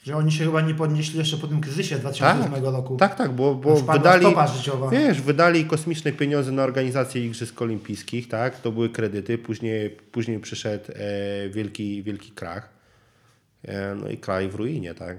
Że 0.07 0.17
oni 0.17 0.33
się 0.33 0.45
chyba 0.45 0.61
nie 0.61 0.75
podnieśli 0.75 1.19
jeszcze 1.19 1.37
po 1.37 1.47
tym 1.47 1.61
kryzysie 1.61 1.97
z 1.97 2.01
2008 2.01 2.65
roku. 2.65 2.97
Tak, 2.97 3.15
tak, 3.15 3.33
bo, 3.33 3.55
bo 3.55 3.77
wydali, 3.77 4.27
wiesz, 4.91 5.23
wydali 5.23 5.65
kosmiczne 5.65 6.13
pieniądze 6.13 6.53
na 6.53 6.63
organizację 6.63 7.27
Igrzysk 7.27 7.63
Olimpijskich, 7.63 8.29
tak, 8.29 8.61
to 8.61 8.73
były 8.73 8.89
kredyty, 8.89 9.39
później, 9.39 9.91
później 9.91 10.41
przyszedł 10.41 10.85
e, 10.93 11.49
wielki, 11.49 12.03
wielki 12.03 12.31
krach, 12.31 12.69
e, 13.65 13.95
no 13.95 14.09
i 14.09 14.19
kraj 14.19 14.49
w 14.49 14.55
ruinie, 14.55 14.95
tak, 14.95 15.17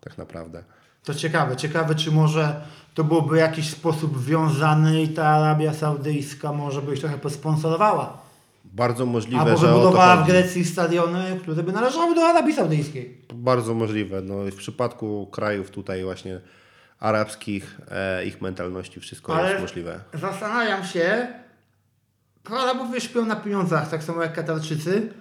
tak 0.00 0.18
naprawdę. 0.18 0.64
To 1.04 1.14
ciekawe, 1.14 1.56
ciekawe 1.56 1.94
czy 1.94 2.12
może 2.12 2.60
to 2.94 3.04
byłoby 3.04 3.34
w 3.34 3.38
jakiś 3.38 3.70
sposób 3.70 4.24
wiązany 4.24 5.02
i 5.02 5.08
ta 5.08 5.26
Arabia 5.26 5.74
Saudyjska 5.74 6.52
może 6.52 6.82
by 6.82 6.94
ich 6.94 7.00
trochę 7.00 7.18
posponsorowała. 7.18 8.29
Bardzo 8.72 9.06
możliwe, 9.06 9.40
Albo 9.40 9.56
że 9.56 9.66
o 9.66 9.70
to 9.70 9.78
wybudowała 9.78 10.16
w. 10.16 10.26
Grecji 10.26 10.64
stadiony, 10.64 11.38
które 11.42 11.62
by 11.62 11.72
należały 11.72 12.14
do 12.14 12.22
Arabii 12.26 12.54
Saudyjskiej. 12.54 13.20
Bardzo 13.34 13.74
możliwe, 13.74 14.22
no 14.22 14.34
w 14.34 14.54
przypadku 14.54 15.26
krajów 15.26 15.70
tutaj 15.70 16.04
właśnie 16.04 16.40
arabskich, 17.00 17.80
e, 17.90 18.24
ich 18.26 18.40
mentalności 18.42 19.00
wszystko 19.00 19.36
Ale- 19.36 19.48
jest 19.48 19.62
możliwe. 19.62 20.00
Zastanawiam 20.14 20.84
się, 20.84 21.26
pro 22.42 22.60
Arabowie 22.60 23.00
śpią 23.00 23.24
na 23.26 23.36
pieniądzach, 23.36 23.90
tak 23.90 24.02
samo 24.04 24.22
jak 24.22 24.34
Katarczycy. 24.34 25.12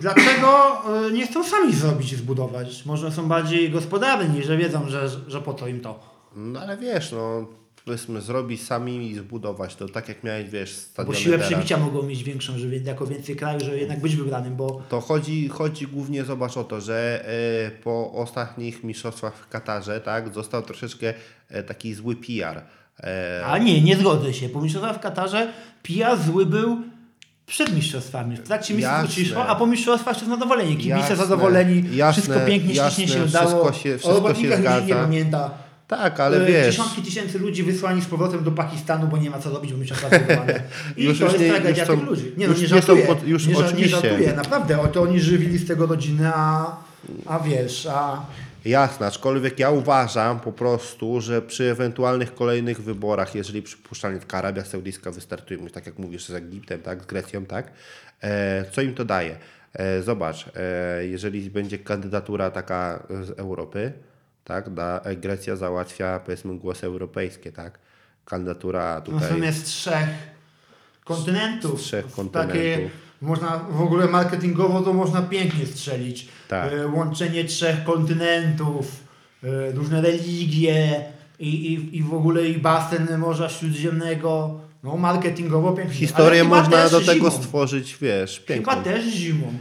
Dlaczego 0.00 0.82
y, 1.08 1.12
nie 1.12 1.26
chcą 1.26 1.44
sami 1.44 1.74
zrobić 1.74 2.12
i 2.12 2.16
zbudować? 2.16 2.86
Może 2.86 3.12
są 3.12 3.28
bardziej 3.28 3.70
gospodarni, 3.70 4.42
że 4.42 4.56
wiedzą, 4.56 4.88
że, 4.88 5.08
że 5.08 5.40
po 5.42 5.54
to 5.54 5.68
im 5.68 5.80
to. 5.80 6.00
No 6.36 6.60
ale 6.60 6.76
wiesz, 6.76 7.12
no 7.12 7.46
powiedzmy 7.86 8.20
zrobić 8.20 8.62
sami 8.62 9.10
i 9.10 9.14
zbudować 9.14 9.76
to 9.76 9.88
tak 9.88 10.08
jak 10.08 10.24
miałeś, 10.24 10.50
wiesz, 10.50 10.74
Bo 10.74 10.80
stadiony 10.80 11.16
siłę 11.18 11.36
teraz. 11.38 11.52
przebicia 11.52 11.76
mogą 11.76 12.02
mieć 12.02 12.24
większą, 12.24 12.58
że 12.58 12.66
jako 12.76 13.06
więcej 13.06 13.36
krajów, 13.36 13.62
żeby 13.62 13.78
jednak 13.78 14.00
być 14.00 14.16
wybranym, 14.16 14.56
bo 14.56 14.82
To 14.88 15.00
chodzi, 15.00 15.48
chodzi 15.48 15.86
głównie, 15.86 16.24
zobacz 16.24 16.56
o 16.56 16.64
to, 16.64 16.80
że 16.80 17.24
e, 17.66 17.70
po 17.70 18.12
ostatnich 18.12 18.84
mistrzostwach 18.84 19.34
w 19.36 19.48
Katarze, 19.48 20.00
tak, 20.00 20.34
został 20.34 20.62
troszeczkę 20.62 21.14
e, 21.48 21.62
taki 21.62 21.94
zły 21.94 22.16
PR. 22.16 22.62
E, 23.00 23.42
A 23.46 23.58
nie, 23.58 23.82
nie 23.82 23.96
zgodzę 23.96 24.34
się. 24.34 24.48
Po 24.48 24.60
mistrzostwach 24.60 24.96
w 24.96 25.00
Katarze 25.00 25.52
PR 25.82 26.18
zły 26.26 26.46
był 26.46 26.78
przed 27.46 27.74
mistrzostwami. 27.76 28.36
W 28.36 28.42
trakcie 28.42 28.74
mistrzostw 28.74 29.36
a 29.36 29.54
po 29.54 29.66
mistrzostwach 29.66 30.20
to 30.20 30.26
zadowolenie. 30.26 30.76
Kibice 30.76 30.98
Jasne, 30.98 31.16
zadowoleni, 31.16 31.96
jasne, 31.96 32.22
wszystko 32.22 32.46
pięknie, 32.46 32.74
jasne, 32.74 32.90
ślicznie 33.04 33.20
się 33.20 33.24
udało. 33.24 33.46
wszystko 33.48 33.72
się- 33.72 33.98
wszystko 33.98 34.10
o 34.10 34.14
robotnikach 34.14 34.80
się 34.80 34.86
nie 34.86 34.94
pamięta. 34.94 35.65
Tak, 35.88 36.20
ale 36.20 36.42
E, 36.42 36.46
wiesz, 36.46 36.66
Dziesiątki 36.66 37.02
tysięcy 37.02 37.38
ludzi 37.38 37.62
wysłani 37.62 38.02
z 38.02 38.06
powrotem 38.06 38.44
do 38.44 38.52
Pakistanu, 38.52 39.06
bo 39.06 39.16
nie 39.16 39.30
ma 39.30 39.38
co 39.38 39.50
robić, 39.50 39.72
bo 39.72 39.78
mistrzostwa 39.78 40.08
zbudowane. 40.18 40.62
I 40.96 41.04
Już- 41.04 41.18
to 41.18 41.24
już 41.24 41.32
jest 41.32 41.44
nie- 41.44 41.50
tragedia 41.50 41.82
już 41.84 41.92
są- 41.92 41.98
tych 41.98 42.08
ludzi. 42.08 42.32
Nie, 42.36 42.46
no, 42.46 42.52
już 42.52 42.56
nie 42.60 42.62
nie 42.62 42.68
żartuję. 42.68 43.06
pod- 43.06 43.26
już 43.28 43.46
nie, 43.46 43.54
ża- 43.54 43.58
nie 43.58 43.64
oczywiście. 43.66 43.88
żartuję, 44.00 44.32
naprawdę. 44.32 44.80
O 44.80 44.88
to 44.88 45.02
oni 45.02 45.20
żywili 45.20 45.58
z 45.58 45.66
tego 45.68 45.86
rodziny, 45.86 46.30
a, 46.34 46.76
a 47.26 47.38
wiesz, 47.38 47.86
a... 47.90 48.26
Jasne, 48.64 49.06
aczkolwiek 49.06 49.58
ja 49.58 49.70
uważam 49.70 50.40
po 50.40 50.52
prostu, 50.52 51.20
że 51.20 51.42
przy 51.42 51.70
ewentualnych 51.70 52.34
kolejnych 52.34 52.82
wyborach, 52.82 53.34
jeżeli 53.34 53.62
przypuszczalnie 53.62 54.20
taka 54.20 54.38
Arabia 54.38 54.64
Saudyjska 54.64 55.10
wystartuje, 55.10 55.70
tak 55.70 55.86
jak 55.86 55.98
mówisz, 55.98 56.24
z 56.24 56.30
Egiptem, 56.30 56.80
tak, 56.82 57.02
z 57.02 57.06
Grecją, 57.06 57.46
tak, 57.46 57.72
e, 58.22 58.64
co 58.72 58.82
im 58.82 58.94
to 58.94 59.04
daje? 59.04 59.36
E, 59.74 60.02
zobacz, 60.02 60.46
e, 60.56 61.06
jeżeli 61.06 61.50
będzie 61.50 61.78
kandydatura 61.78 62.50
taka 62.50 63.06
z 63.22 63.30
Europy, 63.38 63.92
tak, 64.46 64.74
da, 64.74 65.00
e, 65.04 65.16
Grecja 65.16 65.56
załatwia 65.56 66.20
powiedzmy 66.20 66.58
głosy 66.58 66.86
europejskie, 66.86 67.52
tak, 67.52 67.78
kandydatura 68.24 68.94
No 68.94 69.00
tutaj... 69.00 69.28
w 69.28 69.32
sumie 69.32 69.52
z 69.52 69.64
trzech 69.64 70.08
kontynentów. 71.04 71.80
Z 71.80 71.84
trzech 71.84 72.04
Takie, 72.04 72.16
kontynentów. 72.16 72.90
można 73.20 73.58
w 73.70 73.80
ogóle 73.80 74.06
marketingowo 74.06 74.80
to 74.80 74.92
można 74.92 75.22
pięknie 75.22 75.66
strzelić. 75.66 76.28
Tak. 76.48 76.72
E, 76.72 76.86
łączenie 76.86 77.44
trzech 77.44 77.84
kontynentów, 77.84 78.86
e, 79.44 79.72
różne 79.72 80.00
religie 80.00 81.04
i, 81.38 81.72
i, 81.72 81.96
i 81.96 82.02
w 82.02 82.14
ogóle 82.14 82.48
i 82.48 82.58
basen 82.58 83.18
Morza 83.18 83.48
Śródziemnego. 83.48 84.60
No 84.82 84.96
marketingowo 84.96 85.72
pięknie. 85.72 85.94
Historię 85.94 86.44
można 86.44 86.88
do 86.88 87.00
tego 87.00 87.30
zimą. 87.30 87.42
stworzyć, 87.42 87.96
wiesz, 88.00 88.40
piękną. 88.40 88.72
Chyba 88.72 88.84
też 88.84 89.04
zimą. 89.04 89.52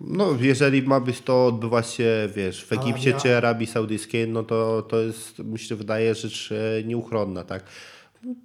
No, 0.00 0.28
jeżeli 0.40 0.82
ma 0.82 1.00
być 1.00 1.20
to 1.20 1.46
odbywać 1.46 1.90
się, 1.90 2.28
wiesz, 2.36 2.64
w 2.64 2.72
Egipcie 2.72 3.10
Arabia. 3.10 3.20
czy 3.20 3.36
Arabii 3.36 3.66
Saudyjskiej, 3.66 4.28
no 4.28 4.42
to, 4.42 4.82
to 4.82 5.00
jest, 5.00 5.38
mi 5.38 5.58
się 5.58 5.76
wydaje, 5.76 6.14
rzecz 6.14 6.52
e, 6.52 6.84
nieuchronna, 6.84 7.44
tak? 7.44 7.62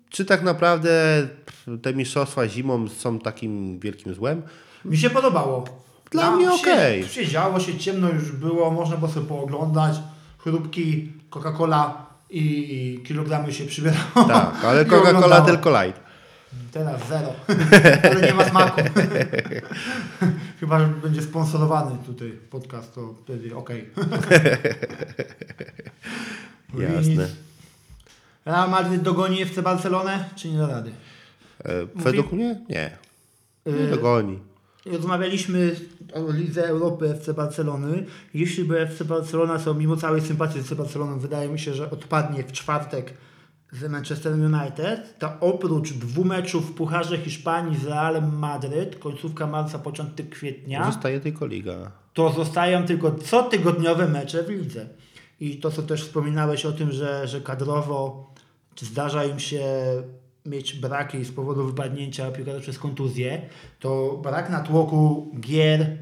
Czy 0.10 0.26
tak 0.26 0.43
naprawdę 0.43 1.28
te 1.82 1.93
mistrzostwa 1.93 2.47
zimą 2.47 2.89
są 2.89 3.20
takim 3.20 3.80
wielkim 3.80 4.14
złem? 4.14 4.41
Mi 4.86 4.97
się 4.97 5.10
podobało. 5.10 5.66
Dla 6.12 6.22
Tam 6.22 6.36
mnie 6.36 6.52
okej. 6.52 7.08
Siedziało 7.08 7.60
się, 7.60 7.78
ciemno 7.78 8.10
już 8.10 8.32
było, 8.32 8.72
można 8.72 8.97
było 8.97 9.12
sobie 9.12 9.26
pooglądać. 9.26 9.95
Chrupki, 10.38 11.12
Coca-Cola 11.32 11.91
i, 12.30 12.39
i 12.76 13.04
kilogramy 13.04 13.54
się 13.54 13.66
przybierało. 13.66 14.28
Tak, 14.28 14.56
ale 14.70 14.86
Coca-Cola 14.86 15.45
tylko 15.45 15.84
light. 15.84 16.02
Teraz 16.72 17.08
zero. 17.08 17.34
Ale 18.12 18.22
nie 18.22 18.34
ma 18.34 18.45
smaku. 18.45 18.82
Chyba, 20.62 20.80
że 20.80 20.88
będzie 20.88 21.22
sponsorowany 21.22 21.97
tutaj 22.05 22.32
podcast, 22.49 22.95
to 22.95 23.16
wtedy 23.24 23.55
okej. 23.55 23.89
Jasne. 26.95 27.30
Real 28.45 28.70
Madrid 28.70 29.01
dogoni 29.01 29.41
FC 29.41 29.62
Barcelonę, 29.62 30.30
czy 30.36 30.49
nie 30.49 30.57
da 30.57 30.68
rady? 30.68 30.91
E, 31.64 31.86
według 31.95 32.32
mnie? 32.32 32.62
Nie. 32.70 32.97
Nie 33.66 33.74
Y, 33.74 33.89
dogoni. 33.89 34.39
Rozmawialiśmy 34.86 35.76
o 36.14 36.32
Lidze 36.32 36.68
Europy 36.68 37.09
FC 37.09 37.34
Barcelony. 37.34 38.05
Jeśli 38.34 38.64
by 38.64 38.80
FC 38.80 39.05
Barcelona, 39.05 39.59
co 39.59 39.74
mimo 39.74 39.97
całej 39.97 40.22
sympatii 40.22 40.59
z 40.59 40.62
FC 40.62 40.76
Barceloną, 40.76 41.20
wydaje 41.20 41.49
mi 41.49 41.59
się, 41.59 41.74
że 41.74 41.91
odpadnie 41.91 42.43
w 42.43 42.51
czwartek 42.51 43.14
z 43.72 43.91
Manchester 43.91 44.34
United, 44.34 45.19
to 45.19 45.30
oprócz 45.39 45.93
dwóch 45.93 46.26
meczów 46.26 46.69
w 46.69 46.74
Pucharze 46.74 47.17
Hiszpanii 47.17 47.78
z 47.78 47.86
Realem 47.86 48.39
Madryt, 48.39 48.99
końcówka 48.99 49.47
marca, 49.47 49.80
początek 49.80 50.30
kwietnia, 50.30 50.86
Zostaje 50.91 51.19
tylko 51.19 51.45
liga. 51.45 51.91
to 52.13 52.32
zostają 52.34 52.86
tylko 52.86 53.11
cotygodniowe 53.11 54.07
mecze 54.07 54.43
w 54.43 54.49
lidze. 54.49 54.88
I 55.39 55.57
to, 55.57 55.72
co 55.72 55.84
też 55.84 56.03
wspominałeś 56.03 56.65
o 56.65 56.72
tym, 56.72 56.91
że, 56.91 57.28
że 57.28 57.41
kadrowo 57.41 58.32
czy 58.76 58.86
zdarza 58.86 59.26
im 59.26 59.39
się 59.39 59.65
mieć 60.45 60.74
braki 60.74 61.26
z 61.26 61.32
powodu 61.32 61.65
wypadnięcia 61.65 62.32
piłkarza 62.32 62.59
przez 62.59 62.80
kontuzję, 62.80 63.41
to 63.80 64.19
brak 64.24 64.49
natłoku 64.49 65.32
gier 65.39 65.97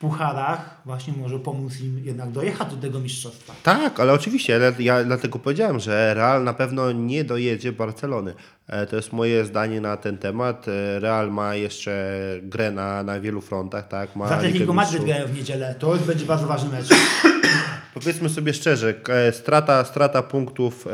pucharach 0.00 0.80
właśnie 0.84 1.12
może 1.16 1.38
pomóc 1.38 1.80
im 1.80 2.04
jednak 2.04 2.30
dojechać 2.30 2.68
do 2.74 2.76
tego 2.76 3.00
mistrzostwa. 3.00 3.54
Tak, 3.62 4.00
ale 4.00 4.12
oczywiście, 4.12 4.60
ja 4.78 5.04
dlatego 5.04 5.38
powiedziałem, 5.38 5.80
że 5.80 6.14
Real 6.14 6.44
na 6.44 6.54
pewno 6.54 6.92
nie 6.92 7.24
dojedzie 7.24 7.72
Barcelony. 7.72 8.34
E, 8.66 8.86
To 8.86 8.96
jest 8.96 9.12
moje 9.12 9.44
zdanie 9.44 9.80
na 9.80 9.96
ten 9.96 10.18
temat. 10.18 10.66
E, 10.68 11.00
Real 11.00 11.30
ma 11.30 11.54
jeszcze 11.54 12.14
grę 12.42 12.70
na, 12.72 13.02
na 13.02 13.20
wielu 13.20 13.40
frontach, 13.40 13.88
tak? 13.88 14.16
Ma 14.16 14.24
Atletico 14.24 14.72
Madryt 14.72 15.04
grają 15.04 15.26
w 15.26 15.34
niedzielę, 15.36 15.74
to 15.78 15.94
będzie 15.96 16.26
bardzo 16.26 16.46
ważny 16.46 16.70
mecz. 16.70 16.88
Powiedzmy 17.94 18.28
sobie 18.28 18.54
szczerze, 18.54 18.94
e, 19.08 19.32
strata, 19.32 19.84
strata 19.84 20.22
punktów 20.22 20.88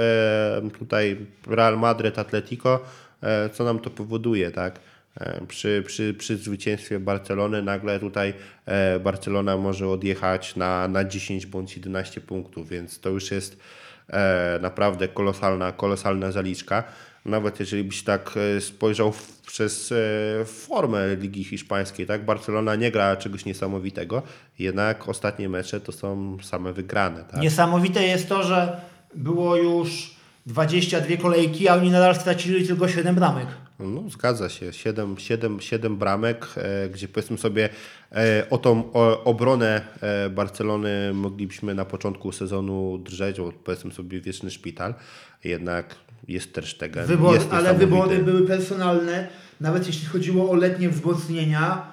tutaj 0.78 1.26
Real 1.46 1.78
Madrid, 1.78 2.18
Atletico, 2.18 2.80
co 3.52 3.64
nam 3.64 3.78
to 3.78 3.90
powoduje, 3.90 4.50
tak? 4.50 4.80
E, 5.20 5.46
przy, 5.46 5.82
przy, 5.86 6.14
przy 6.14 6.36
zwycięstwie 6.36 7.00
Barcelony 7.00 7.62
nagle 7.62 8.00
tutaj 8.00 8.34
e, 8.66 9.00
Barcelona 9.00 9.56
może 9.56 9.88
odjechać 9.88 10.56
na, 10.56 10.88
na 10.88 11.04
10 11.04 11.46
bądź 11.46 11.76
11 11.76 12.20
punktów, 12.20 12.68
więc 12.68 13.00
to 13.00 13.08
już 13.08 13.30
jest 13.30 13.58
e, 14.08 14.58
naprawdę 14.62 15.08
kolosalna, 15.08 15.72
kolosalna 15.72 16.32
zaliczka. 16.32 16.84
Nawet 17.24 17.60
jeżeli 17.60 17.84
byś 17.84 18.02
tak 18.02 18.34
spojrzał 18.60 19.12
w, 19.12 19.40
przez 19.46 19.94
formę 20.46 21.16
Ligi 21.16 21.44
Hiszpańskiej, 21.44 22.06
tak? 22.06 22.24
Barcelona 22.24 22.76
nie 22.76 22.90
gra 22.90 23.16
czegoś 23.16 23.44
niesamowitego, 23.44 24.22
jednak 24.58 25.08
ostatnie 25.08 25.48
mecze 25.48 25.80
to 25.80 25.92
są 25.92 26.36
same 26.42 26.72
wygrane. 26.72 27.24
Tak? 27.24 27.40
Niesamowite 27.40 28.02
jest 28.02 28.28
to, 28.28 28.42
że 28.42 28.80
było 29.14 29.56
już 29.56 30.16
22 30.46 31.16
kolejki, 31.16 31.68
a 31.68 31.74
oni 31.74 31.90
nadal 31.90 32.14
stracili 32.14 32.66
tylko 32.66 32.88
7 32.88 33.14
bramek. 33.14 33.46
No, 33.78 34.10
zgadza 34.10 34.48
się. 34.48 34.72
7, 34.72 35.18
7, 35.18 35.60
7 35.60 35.96
bramek, 35.96 36.46
e, 36.56 36.88
gdzie 36.88 37.08
powiedzmy 37.08 37.38
sobie 37.38 37.68
e, 38.12 38.46
o 38.50 38.58
tą 38.58 38.92
o, 38.92 39.24
obronę 39.24 39.80
e, 40.02 40.30
Barcelony 40.30 41.12
moglibyśmy 41.14 41.74
na 41.74 41.84
początku 41.84 42.32
sezonu 42.32 42.98
drżeć, 42.98 43.40
bo 43.40 43.52
powiedzmy 43.52 43.92
sobie 43.92 44.20
wieczny 44.20 44.50
szpital. 44.50 44.94
Jednak 45.44 45.94
jest 46.28 46.60
Wybory, 47.06 47.38
jest 47.38 47.52
ale 47.52 47.74
wybory 47.74 48.18
były 48.18 48.46
personalne, 48.46 49.28
nawet 49.60 49.86
jeśli 49.86 50.06
chodziło 50.06 50.50
o 50.50 50.54
letnie 50.54 50.88
wzmocnienia. 50.88 51.86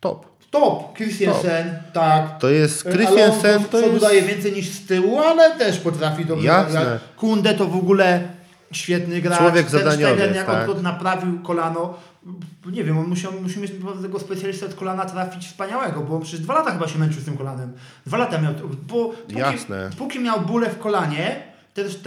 Top. 0.00 0.26
Top, 0.50 0.96
Christiansen, 0.96 1.78
tak. 1.92 2.38
To 2.38 2.50
jest 2.50 2.86
Alonso 2.86 2.98
Christiansen, 2.98 3.64
to 3.64 3.78
przodu 3.78 3.92
jest... 3.92 4.04
daje 4.04 4.22
więcej 4.22 4.52
niż 4.52 4.68
z 4.68 4.86
tyłu, 4.86 5.18
ale 5.18 5.58
też 5.58 5.78
potrafi 5.78 6.24
dobrze 6.24 6.46
Jasne. 6.46 6.98
Kunde 7.16 7.54
to 7.54 7.66
w 7.66 7.76
ogóle 7.76 8.37
świetny 8.72 9.20
gracz. 9.20 9.38
Człowiek 9.38 9.70
Ter 9.70 9.80
zadaniowy, 9.80 10.14
Stegen, 10.14 10.34
jak 10.34 10.46
tak. 10.46 10.60
odkąd 10.60 10.82
naprawił 10.82 11.40
kolano, 11.40 11.94
nie 12.72 12.84
wiem, 12.84 12.98
on 12.98 13.06
musiał, 13.06 13.32
musi 13.42 13.60
mieć 13.60 13.72
tego 14.02 14.18
specjalistę 14.18 14.66
od 14.66 14.74
kolana 14.74 15.04
trafić 15.04 15.46
wspaniałego, 15.46 16.00
bo 16.00 16.16
on 16.16 16.22
przez 16.22 16.40
dwa 16.40 16.54
lata 16.54 16.70
chyba 16.70 16.88
się 16.88 16.98
męczył 16.98 17.22
z 17.22 17.24
tym 17.24 17.36
kolanem. 17.36 17.72
Dwa 18.06 18.18
lata 18.18 18.38
miał, 18.40 18.54
bo 18.86 19.08
póki, 19.08 19.38
Jasne. 19.38 19.90
póki 19.98 20.20
miał 20.20 20.40
bóle 20.40 20.70
w 20.70 20.78
kolanie, 20.78 21.47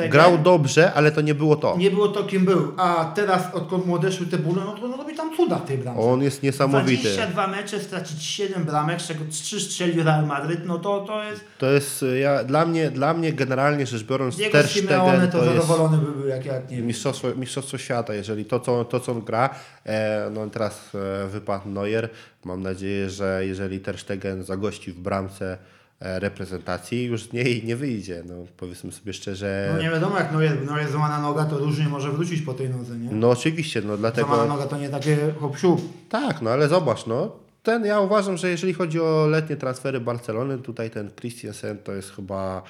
Grał 0.09 0.37
dobrze, 0.37 0.93
ale 0.93 1.11
to 1.11 1.21
nie 1.21 1.35
było 1.35 1.55
to. 1.55 1.77
nie 1.77 1.91
było 1.91 2.07
to 2.07 2.23
kim 2.23 2.45
był, 2.45 2.73
a 2.77 3.11
teraz 3.15 3.53
odkąd 3.53 3.85
mu 3.85 3.95
odeszły 3.95 4.25
te 4.25 4.37
bóle, 4.37 4.61
no 4.65 4.73
to 4.73 4.85
on 4.85 4.91
robi 4.91 5.15
tam 5.15 5.35
cuda 5.35 5.55
w 5.55 5.65
tej 5.65 5.77
bramce. 5.77 6.01
On 6.01 6.21
jest 6.21 6.43
niesamowity. 6.43 7.03
22 7.03 7.47
mecze, 7.47 7.79
stracić 7.79 8.23
7 8.23 8.63
bramek, 8.63 9.01
z 9.01 9.07
czego 9.07 9.25
3 9.31 9.59
strzelił 9.59 10.03
Real 10.03 10.25
Madryt, 10.25 10.65
no 10.65 10.79
to, 10.79 10.99
to 10.99 11.23
jest... 11.23 11.43
To 11.57 11.71
jest, 11.71 12.03
e, 12.03 12.19
ja, 12.19 12.43
dla, 12.43 12.65
mnie, 12.65 12.91
dla 12.91 13.13
mnie 13.13 13.33
generalnie 13.33 13.85
rzecz 13.85 14.03
biorąc, 14.03 14.35
Diego 14.35 14.51
Ter 14.51 14.67
Stegen 14.67 15.29
to, 15.31 15.37
to 15.37 15.45
zadowolony 15.45 15.97
by 15.97 16.11
był, 16.11 16.27
jak, 16.27 16.45
jak 16.45 16.71
nie 16.71 16.81
mistrzostwo, 16.81 17.27
mistrzostwo 17.35 17.77
świata, 17.77 18.13
jeżeli 18.13 18.45
to 18.45 18.59
co, 18.59 18.85
to, 18.85 18.99
co 18.99 19.11
on 19.11 19.21
gra, 19.21 19.49
e, 19.85 20.29
no 20.33 20.49
teraz 20.49 20.91
e, 20.95 21.27
wypadł 21.27 21.69
Neuer, 21.69 22.09
mam 22.45 22.63
nadzieję, 22.63 23.09
że 23.09 23.45
jeżeli 23.45 23.79
Ter 23.79 23.97
Stegen 23.97 24.43
zagości 24.43 24.91
w 24.91 24.99
bramce 24.99 25.57
reprezentacji, 26.01 27.03
już 27.03 27.23
z 27.23 27.33
niej 27.33 27.63
nie 27.65 27.75
wyjdzie, 27.75 28.23
no 28.25 28.33
powiedzmy 28.57 28.91
sobie 28.91 29.13
szczerze. 29.13 29.71
No 29.75 29.81
nie 29.81 29.89
wiadomo, 29.89 30.17
jak 30.17 30.31
no 30.31 30.41
jest, 30.41 30.55
no 30.65 30.77
jest 30.77 30.91
złamana 30.91 31.21
noga, 31.21 31.45
to 31.45 31.57
różnie 31.57 31.87
może 31.89 32.11
wrócić 32.11 32.41
po 32.41 32.53
tej 32.53 32.69
nodze, 32.69 32.97
nie? 32.97 33.11
No 33.11 33.29
oczywiście, 33.29 33.81
no 33.81 33.97
Złamana 33.97 34.11
dlatego, 34.11 34.45
noga 34.45 34.65
to 34.65 34.77
nie 34.77 34.89
takie 34.89 35.17
hop 35.39 35.57
siup. 35.57 35.81
tak, 36.09 36.41
no 36.41 36.49
ale 36.49 36.67
zobacz, 36.67 37.05
no 37.05 37.35
ten, 37.63 37.85
ja 37.85 37.99
uważam, 37.99 38.37
że 38.37 38.49
jeżeli 38.49 38.73
chodzi 38.73 38.99
o 38.99 39.27
letnie 39.27 39.55
transfery 39.55 39.99
Barcelony, 39.99 40.57
tutaj 40.57 40.89
ten 40.89 41.11
Christiansen 41.19 41.77
to 41.77 41.91
jest 41.91 42.15
chyba 42.15 42.63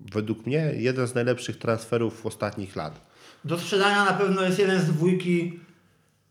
według 0.00 0.46
mnie 0.46 0.72
jeden 0.76 1.06
z 1.06 1.14
najlepszych 1.14 1.58
transferów 1.58 2.26
ostatnich 2.26 2.76
lat. 2.76 3.00
Do 3.44 3.58
sprzedania 3.58 4.04
na 4.04 4.12
pewno 4.12 4.42
jest 4.42 4.58
jeden 4.58 4.80
z 4.80 4.84
dwójki 4.84 5.60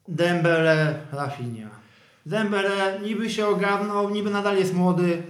Dembele, 0.08 1.00
Rafinha. 1.12 1.70
Dembele 2.26 3.00
niby 3.04 3.30
się 3.30 3.48
ogarnął, 3.48 4.10
niby 4.10 4.30
nadal 4.30 4.58
jest 4.58 4.74
młody, 4.74 5.24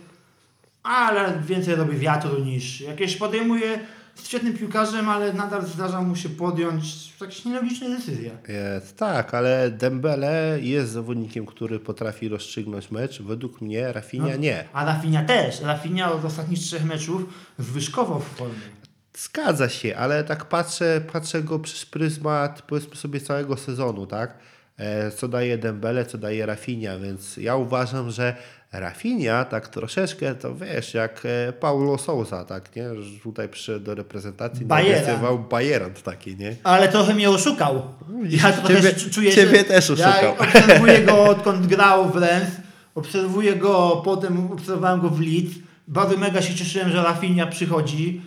ale 0.84 1.42
więcej 1.42 1.76
robi 1.76 1.98
wiatru 1.98 2.40
niż 2.40 2.82
jakieś 2.82 3.16
podejmuje 3.16 3.80
jest 4.20 4.30
świetnym 4.30 4.58
piłkarzem, 4.58 5.10
ale 5.10 5.34
nadal 5.34 5.66
zdarza 5.66 6.02
mu 6.02 6.16
się 6.16 6.30
podjąć 6.30 7.14
jakieś 7.22 7.46
nielogiczne 7.46 7.90
decyzje. 7.90 8.32
Jest, 8.48 8.98
tak, 8.98 9.34
ale 9.34 9.72
Dembele 9.72 10.58
jest 10.62 10.92
zawodnikiem, 10.92 11.46
który 11.46 11.80
potrafi 11.80 12.30
rozstrzygnąć 12.30 12.92
mecz. 12.92 13.22
Według 13.22 13.62
mnie 13.62 13.94
Rafinha 13.94 14.36
nie. 14.36 14.66
A 14.74 14.86
Rafinha 14.86 15.24
też. 15.24 15.62
Rafinha 15.62 16.12
od 16.12 16.26
ostatnich 16.26 16.60
trzech 16.60 16.86
meczów 16.86 17.22
zwyżkował 17.60 18.20
w 18.20 18.26
formie. 18.26 18.80
Zgadza 19.18 19.70
się, 19.70 19.96
ale 19.96 20.24
tak 20.24 20.46
patrzę, 20.46 21.02
patrzę 21.14 21.44
go 21.44 21.60
przez 21.60 21.86
pryzmat 21.86 22.62
powiedzmy 22.62 22.96
sobie 22.96 23.22
całego 23.22 23.58
sezonu, 23.58 24.06
tak? 24.08 24.38
e, 24.80 25.12
co 25.12 25.28
daje 25.28 25.58
Dembele, 25.58 26.06
co 26.06 26.18
daje 26.18 26.46
Rafinha, 26.46 27.00
więc 27.00 27.38
ja 27.38 27.56
uważam, 27.56 28.12
że 28.12 28.36
Rafinha 28.72 29.46
tak 29.46 29.68
troszeczkę, 29.68 30.36
to 30.36 30.56
wiesz, 30.56 30.94
jak 30.94 31.22
e, 31.26 31.54
Paulo 31.54 31.98
Sousa, 31.98 32.46
tak, 32.46 32.76
nie? 32.76 32.86
Tutaj 33.24 33.50
przyszedł 33.50 33.86
do 33.86 33.96
reprezentacji, 33.96 34.66
naobiecywał 34.66 35.40
Bajerant 35.40 36.04
taki, 36.04 36.36
nie? 36.36 36.56
Ale 36.64 36.88
trochę 36.90 37.14
mnie 37.14 37.30
oszukał. 37.30 37.82
Ja 38.30 38.52
to 38.52 38.68
Ciebie- 38.68 38.82
też 38.82 39.10
czuję 39.12 39.32
ciebie 39.32 39.58
że 39.58 39.64
też 39.64 39.92
oszukał. 39.92 40.24
Ja 40.24 40.38
obserwuję 40.38 41.02
go 41.02 41.24
odkąd 41.34 41.68
grał 41.68 42.10
w 42.10 42.16
Lens, 42.16 42.50
obserwuję 42.96 43.56
go, 43.56 44.02
potem 44.06 44.52
obserwowałem 44.52 45.02
go 45.02 45.10
w 45.10 45.20
Leeds. 45.20 45.54
Bardzo 45.88 46.18
mega 46.18 46.42
się 46.42 46.56
cieszyłem, 46.56 46.90
że 46.90 47.04
Rafinha 47.04 47.48
przychodzi. 47.48 48.22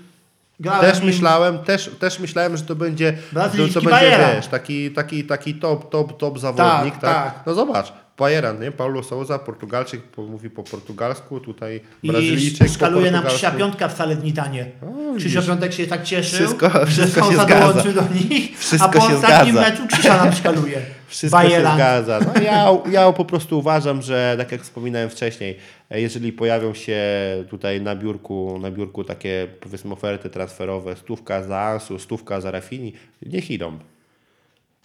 Grałem 0.60 0.80
Też 0.80 1.02
myślałem, 1.02 1.58
też, 1.58 1.90
też 1.98 2.18
myślałem, 2.18 2.56
że 2.56 2.64
to 2.64 2.74
będzie, 2.74 3.12
to, 3.34 3.40
to 3.74 3.82
będzie 3.82 4.18
wiesz, 4.36 4.46
taki, 4.46 4.90
taki, 4.90 5.24
taki 5.24 5.54
top, 5.54 5.90
top, 5.90 6.18
top 6.18 6.38
zawodnik. 6.38 6.94
Tak, 6.94 7.00
Tak, 7.00 7.34
tak. 7.34 7.46
No 7.46 7.54
zobacz, 7.54 7.92
Bajerant, 8.22 8.60
nie? 8.60 8.72
Paulo 8.72 9.02
Souza, 9.02 9.38
Portugalczyk, 9.38 10.02
po- 10.02 10.22
mówi 10.22 10.50
po 10.50 10.62
portugalsku, 10.62 11.40
tutaj 11.40 11.80
I 12.02 12.08
Brazylijczyk 12.08 12.68
po 12.68 12.74
szkaluje 12.74 13.10
nam. 13.10 13.24
Krzysia 13.26 13.50
Piątka 13.50 13.88
wcale 13.88 14.16
dni 14.16 14.32
tanie. 14.32 14.66
Widzisz. 15.16 15.46
Piątek 15.46 15.72
się 15.72 15.86
tak 15.86 16.02
cieszył, 16.04 16.38
Wszystko- 16.38 16.70
że 16.70 16.86
wszystko 16.86 17.20
się 17.20 17.26
Sousa 17.26 17.44
zgadza. 17.44 17.68
dołączył 17.72 17.92
do 17.92 18.02
nich, 18.14 18.58
Wszystko 18.58 18.88
a 18.88 18.92
po 18.92 19.00
się 19.00 19.14
ostatnim 19.16 19.54
zgadza. 19.54 19.70
meczu 19.70 19.86
Krzysia 19.86 20.16
nam 20.24 20.32
szkaluje. 20.32 20.78
Wszystko 21.08 21.42
się 21.42 21.60
zgadza. 21.74 22.20
No, 22.20 22.42
ja, 22.42 22.66
ja 22.90 23.12
po 23.12 23.24
prostu 23.24 23.58
uważam, 23.58 24.02
że 24.02 24.34
tak 24.38 24.52
jak 24.52 24.62
wspominałem 24.62 25.10
wcześniej, 25.10 25.56
jeżeli 25.90 26.32
pojawią 26.32 26.74
się 26.74 27.00
tutaj 27.50 27.80
na 27.80 27.96
biurku, 27.96 28.58
na 28.62 28.70
biurku 28.70 29.04
takie 29.04 29.46
powiedzmy 29.60 29.92
oferty 29.92 30.30
transferowe, 30.30 30.96
stówka 30.96 31.42
za 31.42 31.58
Ansu, 31.60 31.98
stówka 31.98 32.40
za 32.40 32.50
Rafini, 32.50 32.92
niech 33.22 33.50
idą. 33.50 33.78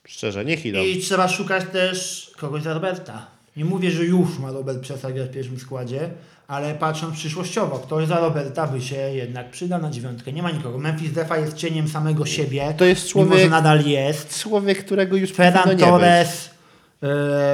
Szczerze, 0.08 0.46
niech 0.46 0.66
idą. 0.66 0.80
I 0.80 0.98
trzeba 1.02 1.28
szukać 1.28 1.64
też 1.72 2.32
kogoś 2.38 2.64
za 2.64 2.74
Roberta. 2.74 3.26
Nie 3.58 3.66
mówię, 3.66 3.92
że 3.92 4.06
już 4.06 4.40
ma 4.40 4.52
Robert 4.52 4.80
przestać 4.80 5.14
grać 5.14 5.30
w 5.30 5.34
pierwszym 5.34 5.60
składzie, 5.60 6.10
ale 6.48 6.74
patrząc 6.74 7.16
przyszłościowo, 7.16 7.80
ktoś 7.80 8.08
za 8.08 8.20
Roberta 8.20 8.68
by 8.68 8.82
się 8.82 8.96
jednak 8.96 9.52
przydał 9.52 9.82
na 9.82 9.92
dziewiątkę. 9.92 10.34
Nie 10.34 10.44
ma 10.44 10.52
nikogo. 10.52 10.78
Memphis 10.78 11.12
Defa 11.12 11.38
jest 11.38 11.58
cieniem 11.58 11.88
samego 11.88 12.26
siebie. 12.26 12.74
To 12.78 12.86
jest 12.86 13.16
Mimo, 13.16 13.28
że 13.28 13.30
człowiek- 13.32 13.50
nadal 13.50 13.86
jest. 13.86 14.42
Człowiek, 14.42 14.86
którego 14.86 15.18
już 15.18 15.32
Ferran 15.32 15.70
nie 15.70 15.76
być. 15.76 15.86
Torres 15.86 16.48
e, 16.48 16.57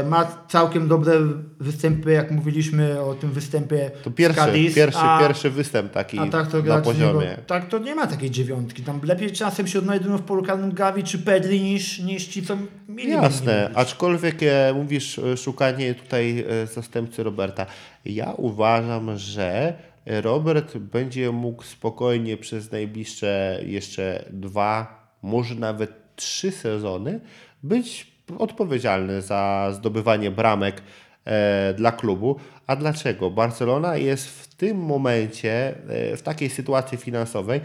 ma 0.09 0.45
całkiem 0.47 0.87
dobre 0.87 1.13
występy, 1.59 2.11
jak 2.11 2.31
mówiliśmy 2.31 3.01
o 3.01 3.13
tym 3.13 3.31
występie 3.31 3.91
To 4.03 4.11
pierwszy, 4.11 4.39
Cadiz, 4.39 4.75
pierwszy, 4.75 4.99
a, 4.99 5.19
pierwszy 5.19 5.49
występ 5.49 5.91
taki 5.91 6.19
a 6.19 6.27
tak 6.27 6.47
to 6.47 6.57
na 6.57 6.63
z 6.63 6.67
niego- 6.67 6.81
poziomie. 6.81 7.37
Tak 7.47 7.69
to 7.69 7.79
nie 7.79 7.95
ma 7.95 8.07
takiej 8.07 8.31
dziewiątki. 8.31 8.83
Tam 8.83 8.99
lepiej 9.03 9.31
czasem 9.31 9.67
się 9.67 9.79
odnajdują 9.79 10.17
w 10.17 10.21
polu 10.21 10.43
Gavi 10.73 11.03
czy 11.03 11.19
Pedri 11.19 11.61
niż, 11.61 11.99
niż 11.99 12.27
ci, 12.27 12.43
co 12.45 12.57
mieli 12.89 13.11
Jasne, 13.11 13.69
aczkolwiek 13.75 14.43
e, 14.43 14.73
mówisz 14.73 15.19
e, 15.19 15.37
szukanie 15.37 15.95
tutaj 15.95 16.45
e, 16.49 16.67
zastępcy 16.67 17.23
Roberta. 17.23 17.65
Ja 18.05 18.33
uważam, 18.37 19.17
że 19.17 19.73
Robert 20.05 20.77
będzie 20.77 21.31
mógł 21.31 21.63
spokojnie 21.63 22.37
przez 22.37 22.71
najbliższe 22.71 23.59
jeszcze 23.65 24.25
dwa, 24.31 25.03
może 25.21 25.55
nawet 25.55 25.91
trzy 26.15 26.51
sezony 26.51 27.19
być 27.63 28.12
odpowiedzialny 28.39 29.21
za 29.21 29.69
zdobywanie 29.73 30.31
bramek 30.31 30.81
e, 31.25 31.73
dla 31.73 31.91
klubu. 31.91 32.35
A 32.67 32.75
dlaczego? 32.75 33.31
Barcelona 33.31 33.97
jest 33.97 34.27
w 34.27 34.55
tym 34.55 34.77
momencie 34.77 35.75
e, 35.89 36.17
w 36.17 36.21
takiej 36.21 36.49
sytuacji 36.49 36.97
finansowej, 36.97 37.61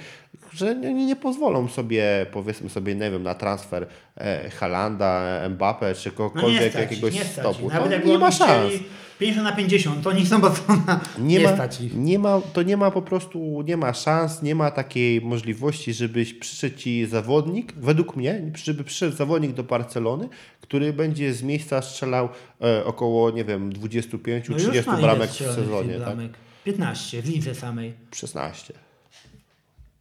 że 0.53 0.75
nie, 0.75 0.95
nie 1.07 1.17
pozwolą 1.17 1.69
sobie, 1.69 2.27
powiedzmy 2.33 2.69
sobie, 2.71 2.95
nie 2.95 3.11
wiem, 3.11 3.23
na 3.23 3.35
transfer 3.35 3.87
e, 4.17 4.51
Halanda, 4.51 5.41
Mbappe 5.51 5.95
czy 5.95 6.09
No 6.09 6.15
kogokolwiek 6.15 6.75
ich, 6.75 6.75
jakiegoś 6.75 7.21
stopu. 7.21 7.69
Nawet 7.69 7.93
jak 7.93 8.05
nie 8.05 8.19
ma 8.19 8.27
oni 8.27 8.35
szans. 8.37 8.69
chcieli 8.69 8.85
50 9.19 9.45
na 9.45 9.53
50, 9.57 10.03
to 10.03 10.11
oni 10.11 10.27
są 10.27 10.41
Barcelona. 10.41 11.01
Nie, 11.19 11.39
Nie, 11.39 11.45
ma, 11.45 11.55
stać 11.55 11.81
ich. 11.81 11.95
nie 11.97 12.19
ma, 12.19 12.41
to 12.53 12.63
nie 12.63 12.77
ma 12.77 12.91
po 12.91 13.03
prostu, 13.03 13.63
nie 13.67 13.77
ma 13.77 13.93
szans, 13.95 14.43
nie 14.43 14.55
ma 14.55 14.71
takiej 14.71 15.21
możliwości, 15.21 15.93
żebyś 15.95 16.35
przyszedł 16.35 16.77
ci 16.77 17.07
zawodnik, 17.07 17.73
według 17.77 18.17
mnie, 18.17 18.43
żeby 18.55 18.85
przyszedł 18.85 19.17
zawodnik 19.17 19.53
do 19.53 19.63
Barcelony, 19.65 20.29
który 20.61 20.93
będzie 20.93 21.35
z 21.35 21.43
miejsca 21.43 21.83
strzelał 21.83 22.29
e, 22.63 22.85
około, 22.85 23.31
nie 23.31 23.45
wiem, 23.45 23.73
25-30 23.73 24.83
No 24.87 24.97
bramek 25.01 25.31
w 25.31 25.35
sezonie, 25.37 25.95
tak? 25.95 26.03
bramek? 26.03 26.33
15 26.65 27.23
w 27.23 27.29
lidze 27.29 27.55
samej. 27.55 27.93
16. 28.15 28.75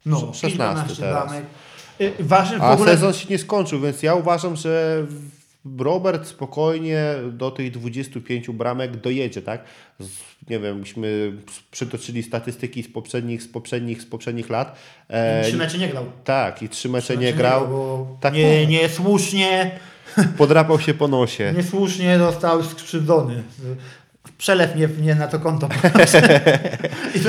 No, 0.06 0.16
16 0.34 0.48
16 0.50 0.96
teraz. 1.02 1.26
bramek. 1.28 1.44
Y, 2.00 2.12
Ważne 2.20 2.58
w 2.58 2.62
A 2.62 2.72
ogóle... 2.72 2.92
sezon 2.92 3.12
się 3.12 3.26
nie 3.30 3.38
skończył, 3.38 3.80
więc 3.80 4.02
ja 4.02 4.14
uważam, 4.14 4.56
że 4.56 5.06
Robert 5.78 6.26
spokojnie 6.26 7.04
do 7.32 7.50
tych 7.50 7.70
25 7.70 8.50
bramek 8.50 8.96
dojedzie, 8.96 9.42
tak? 9.42 9.64
Z, 9.98 10.08
nie 10.50 10.58
wiem, 10.60 10.78
myśmy 10.78 11.32
przytoczyli 11.70 12.22
statystyki 12.22 12.82
z 12.82 12.88
poprzednich, 12.92 13.42
z 13.42 13.48
poprzednich, 13.48 14.02
z 14.02 14.06
poprzednich 14.06 14.50
lat. 14.50 14.78
E, 15.08 15.42
Trzy 15.44 15.56
mecze 15.56 15.78
nie 15.78 15.88
grał. 15.88 16.04
tak, 16.24 16.62
i 16.62 16.68
trzy 16.68 16.88
mecze 16.88 17.04
Trzy 17.06 17.16
nie 17.16 17.26
mecze 17.26 17.38
grał. 17.38 17.68
bo 17.68 18.16
Tak, 18.20 18.34
nie, 18.34 18.66
niesłusznie, 18.66 19.78
Podrapał 20.38 20.80
się 20.80 20.94
po 20.94 21.08
nosie. 21.08 21.52
niesłusznie 21.56 22.18
został 22.18 22.62
skrzywdzony. 22.62 23.42
Przelew 24.38 24.74
mnie, 24.76 24.88
mnie 24.88 25.14
na 25.14 25.28
to 25.28 25.38
konto. 25.38 25.68
I. 27.14 27.20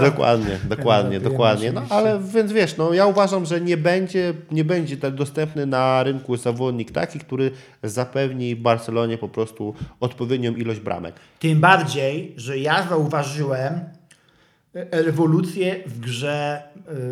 Dokładnie, 0.00 0.58
dokładnie, 0.64 1.20
dokładnie. 1.20 1.72
No, 1.72 1.82
ale 1.90 2.20
więc 2.34 2.52
wiesz, 2.52 2.76
no, 2.76 2.94
ja 2.94 3.06
uważam, 3.06 3.46
że 3.46 3.60
nie 3.60 3.76
będzie, 3.76 4.34
nie 4.50 4.64
będzie 4.64 4.96
tak 4.96 5.14
dostępny 5.14 5.66
na 5.66 6.02
rynku 6.02 6.36
zawodnik 6.36 6.90
taki, 6.90 7.18
który 7.18 7.50
zapewni 7.82 8.56
Barcelonie 8.56 9.18
po 9.18 9.28
prostu 9.28 9.74
odpowiednią 10.00 10.54
ilość 10.54 10.80
bramek. 10.80 11.14
Tym 11.38 11.60
bardziej, 11.60 12.34
że 12.36 12.58
ja 12.58 12.86
zauważyłem 12.88 13.80
rewolucję 14.90 15.82
w 15.86 16.00
grze 16.00 16.62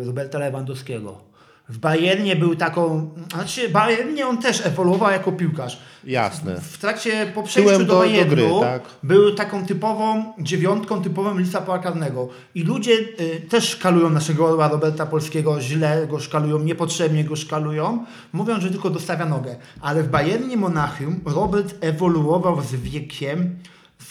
e, 0.01 0.05
Roberta 0.05 0.39
Lewandowskiego. 0.39 1.21
W 1.69 1.77
Bayernie 1.77 2.35
był 2.35 2.55
taką, 2.55 3.09
znaczy 3.33 3.69
Bayernie 3.69 4.27
on 4.27 4.37
też 4.37 4.65
ewoluował 4.65 5.11
jako 5.11 5.31
piłkarz. 5.31 5.79
Jasne. 6.03 6.61
W 6.61 6.77
trakcie 6.77 7.31
po 7.35 7.43
przejściu 7.43 7.71
do, 7.71 7.79
do- 7.79 7.85
do 7.93 7.99
Bayernu 7.99 8.29
gry, 8.35 8.45
tak. 8.61 8.81
był 9.03 9.35
taką 9.35 9.65
typową 9.65 10.33
dziewiątką, 10.39 11.01
typowym 11.01 11.39
lisa 11.39 11.61
pola 11.61 11.79
karnego. 11.79 12.29
I 12.55 12.63
ludzie 12.63 12.91
y, 13.19 13.41
też 13.49 13.69
szkalują 13.69 14.09
naszego 14.09 14.45
orła 14.47 14.67
Roberta 14.67 15.05
Polskiego, 15.05 15.61
źle 15.61 16.07
go 16.07 16.19
szkalują, 16.19 16.59
niepotrzebnie 16.59 17.23
go 17.23 17.35
szkalują, 17.35 18.05
mówiąc, 18.33 18.63
że 18.63 18.69
tylko 18.69 18.89
dostawia 18.89 19.25
nogę. 19.25 19.55
Ale 19.81 20.03
w 20.03 20.07
Bayernie 20.07 20.57
Monachium 20.57 21.19
Robert 21.25 21.75
ewoluował 21.81 22.61
z 22.61 22.75
wiekiem 22.75 23.55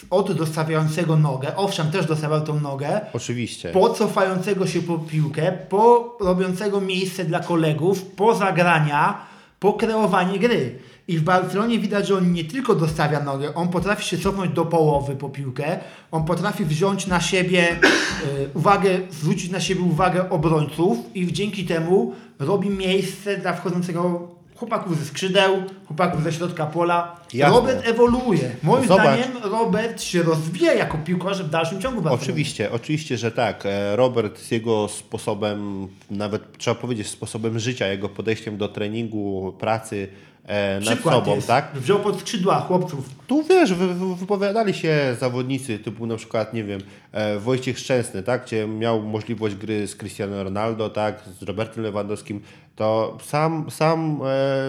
od 0.09 0.31
dostawiającego 0.31 1.17
nogę, 1.17 1.55
owszem, 1.55 1.91
też 1.91 2.05
dostawał 2.05 2.41
tą 2.41 2.59
nogę, 2.59 3.01
Oczywiście. 3.13 3.69
po 3.69 3.89
cofającego 3.89 4.67
się 4.67 4.81
po 4.81 4.99
piłkę, 4.99 5.51
po 5.69 6.17
robiącego 6.21 6.81
miejsce 6.81 7.25
dla 7.25 7.39
kolegów, 7.39 8.05
po 8.05 8.35
zagrania, 8.35 9.25
po 9.59 9.73
kreowanie 9.73 10.39
gry. 10.39 10.79
I 11.07 11.17
w 11.17 11.23
Barcelonie 11.23 11.79
widać, 11.79 12.07
że 12.07 12.17
on 12.17 12.33
nie 12.33 12.43
tylko 12.43 12.75
dostawia 12.75 13.19
nogę, 13.23 13.55
on 13.55 13.67
potrafi 13.67 14.05
się 14.05 14.17
cofnąć 14.17 14.53
do 14.53 14.65
połowy 14.65 15.15
po 15.15 15.29
piłkę, 15.29 15.79
on 16.11 16.25
potrafi 16.25 16.65
wziąć 16.65 17.07
na 17.07 17.21
siebie 17.21 17.71
y, 17.71 18.49
uwagę, 18.53 18.99
zwrócić 19.11 19.51
na 19.51 19.59
siebie 19.59 19.81
uwagę 19.81 20.29
obrońców 20.29 20.97
i 21.15 21.33
dzięki 21.33 21.65
temu 21.65 22.13
robi 22.39 22.69
miejsce 22.69 23.37
dla 23.37 23.53
wchodzącego 23.53 24.34
chłopaków 24.55 24.99
ze 24.99 25.05
skrzydeł, 25.05 25.63
chłopaków 25.87 26.23
ze 26.23 26.33
środka 26.33 26.65
pola. 26.65 27.15
Jasne. 27.33 27.55
Robert 27.55 27.87
ewoluuje. 27.87 28.55
Moim 28.63 28.87
Zobacz. 28.87 29.03
zdaniem 29.05 29.43
Robert 29.43 30.01
się 30.01 30.23
rozwija 30.23 30.73
jako 30.73 30.97
piłkarz 30.97 31.43
w 31.43 31.49
dalszym 31.49 31.81
ciągu 31.81 32.01
Barcelony. 32.01 32.23
Oczywiście, 32.23 32.71
oczywiście, 32.71 33.17
że 33.17 33.31
tak. 33.31 33.65
E, 33.65 33.95
Robert 33.95 34.39
z 34.39 34.51
jego 34.51 34.87
sposobem, 34.87 35.87
nawet 36.11 36.57
trzeba 36.57 36.75
powiedzieć, 36.75 37.07
sposobem 37.07 37.59
życia, 37.59 37.87
jego 37.87 38.09
podejściem 38.09 38.57
do 38.57 38.67
treningu, 38.67 39.53
pracy 39.59 40.07
e, 40.45 40.79
nad 40.79 40.83
Przykład 40.93 41.15
sobą, 41.15 41.35
jest. 41.35 41.47
tak? 41.47 41.71
Wziął 41.75 41.99
pod 41.99 42.19
skrzydła 42.19 42.59
chłopców. 42.59 43.09
Tu 43.27 43.43
wiesz, 43.43 43.73
wy, 43.73 43.93
wy, 43.93 44.15
wypowiadali 44.15 44.73
się 44.73 45.15
zawodnicy 45.19 45.79
typu 45.79 46.05
na 46.05 46.15
przykład, 46.15 46.53
nie 46.53 46.63
wiem, 46.63 46.79
e, 47.11 47.39
Wojciech 47.39 47.79
Szczęsny, 47.79 48.23
tak, 48.23 48.45
gdzie 48.45 48.67
miał 48.67 49.01
możliwość 49.01 49.55
gry 49.55 49.87
z 49.87 49.95
Cristiano 49.95 50.43
Ronaldo, 50.43 50.89
tak, 50.89 51.21
z 51.39 51.43
Robertem 51.43 51.83
Lewandowskim, 51.83 52.41
to 52.75 53.17
sam, 53.23 53.71
sam 53.71 54.19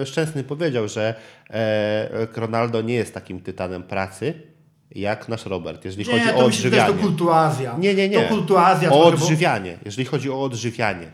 e, 0.01 0.05
Szczęsny 0.05 0.43
powiedział, 0.43 0.87
że 0.87 1.15
e, 1.49 2.27
Ronaldo 2.35 2.81
nie 2.81 2.93
jest 2.93 3.13
takim 3.13 3.39
tytanem 3.41 3.83
pracy, 3.83 4.33
jak 4.91 5.29
nasz 5.29 5.45
Robert, 5.45 5.85
jeżeli 5.85 6.05
chodzi 6.05 6.17
Nie, 6.25 6.29
o 6.29 6.33
to 6.33 6.39
że 6.39 6.45
odżywianie. 6.45 6.93
to 6.93 6.99
kultuazja. 6.99 7.75
Nie, 7.79 7.93
nie, 7.95 8.09
nie. 8.09 8.21
To 8.21 8.29
kultuazja. 8.29 8.89
O 8.89 8.91
trochę, 8.91 9.17
bo- 9.17 9.23
odżywianie, 9.23 9.77
jeżeli 9.85 10.05
chodzi 10.05 10.29
o 10.31 10.41
odżywianie. 10.43 11.07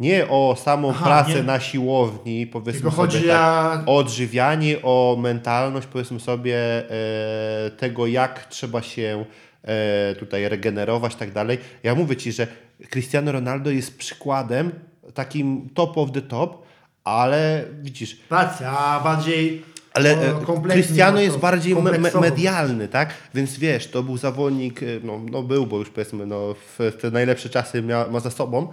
Nie 0.00 0.28
o 0.28 0.56
samą 0.58 0.90
Aha, 0.90 1.04
pracę 1.04 1.34
nie. 1.34 1.42
na 1.42 1.60
siłowni, 1.60 2.46
powiedzmy 2.46 2.72
Tylko 2.80 2.96
sobie 2.96 3.12
chodzi 3.12 3.28
tak, 3.28 3.88
o- 3.88 3.92
o 3.92 3.96
odżywianie, 3.96 4.76
o 4.82 5.16
mentalność, 5.20 5.86
powiedzmy 5.86 6.20
sobie 6.20 6.56
e, 6.56 7.70
tego, 7.70 8.06
jak 8.06 8.46
trzeba 8.46 8.82
się 8.82 9.24
e, 9.64 10.14
tutaj 10.14 10.48
regenerować 10.48 11.14
tak 11.14 11.32
dalej. 11.32 11.58
Ja 11.82 11.94
mówię 11.94 12.16
Ci, 12.16 12.32
że 12.32 12.46
Cristiano 12.90 13.32
Ronaldo 13.32 13.70
jest 13.70 13.98
przykładem 13.98 14.70
takim 15.14 15.68
top 15.74 15.98
of 15.98 16.12
the 16.12 16.22
top, 16.22 16.62
ale 17.04 17.64
widzisz, 17.82 18.16
Racja, 18.30 18.78
a 18.78 19.00
bardziej 19.00 19.62
Ale 19.92 20.10
e, 20.10 20.34
Cristiano 20.72 21.20
jest 21.20 21.38
bardziej 21.38 21.74
me, 21.76 21.92
medialny, 22.20 22.88
tak? 22.88 23.14
Więc 23.34 23.58
wiesz, 23.58 23.90
to 23.90 24.02
był 24.02 24.16
zawodnik, 24.16 24.82
e, 24.82 24.86
no, 25.02 25.20
no 25.30 25.42
był, 25.42 25.66
bo 25.66 25.78
już 25.78 25.90
powiedzmy, 25.90 26.26
no, 26.26 26.54
w 26.78 26.92
te 27.00 27.10
najlepsze 27.10 27.48
czasy 27.48 27.82
mia, 27.82 28.06
ma 28.10 28.20
za 28.20 28.30
sobą. 28.30 28.72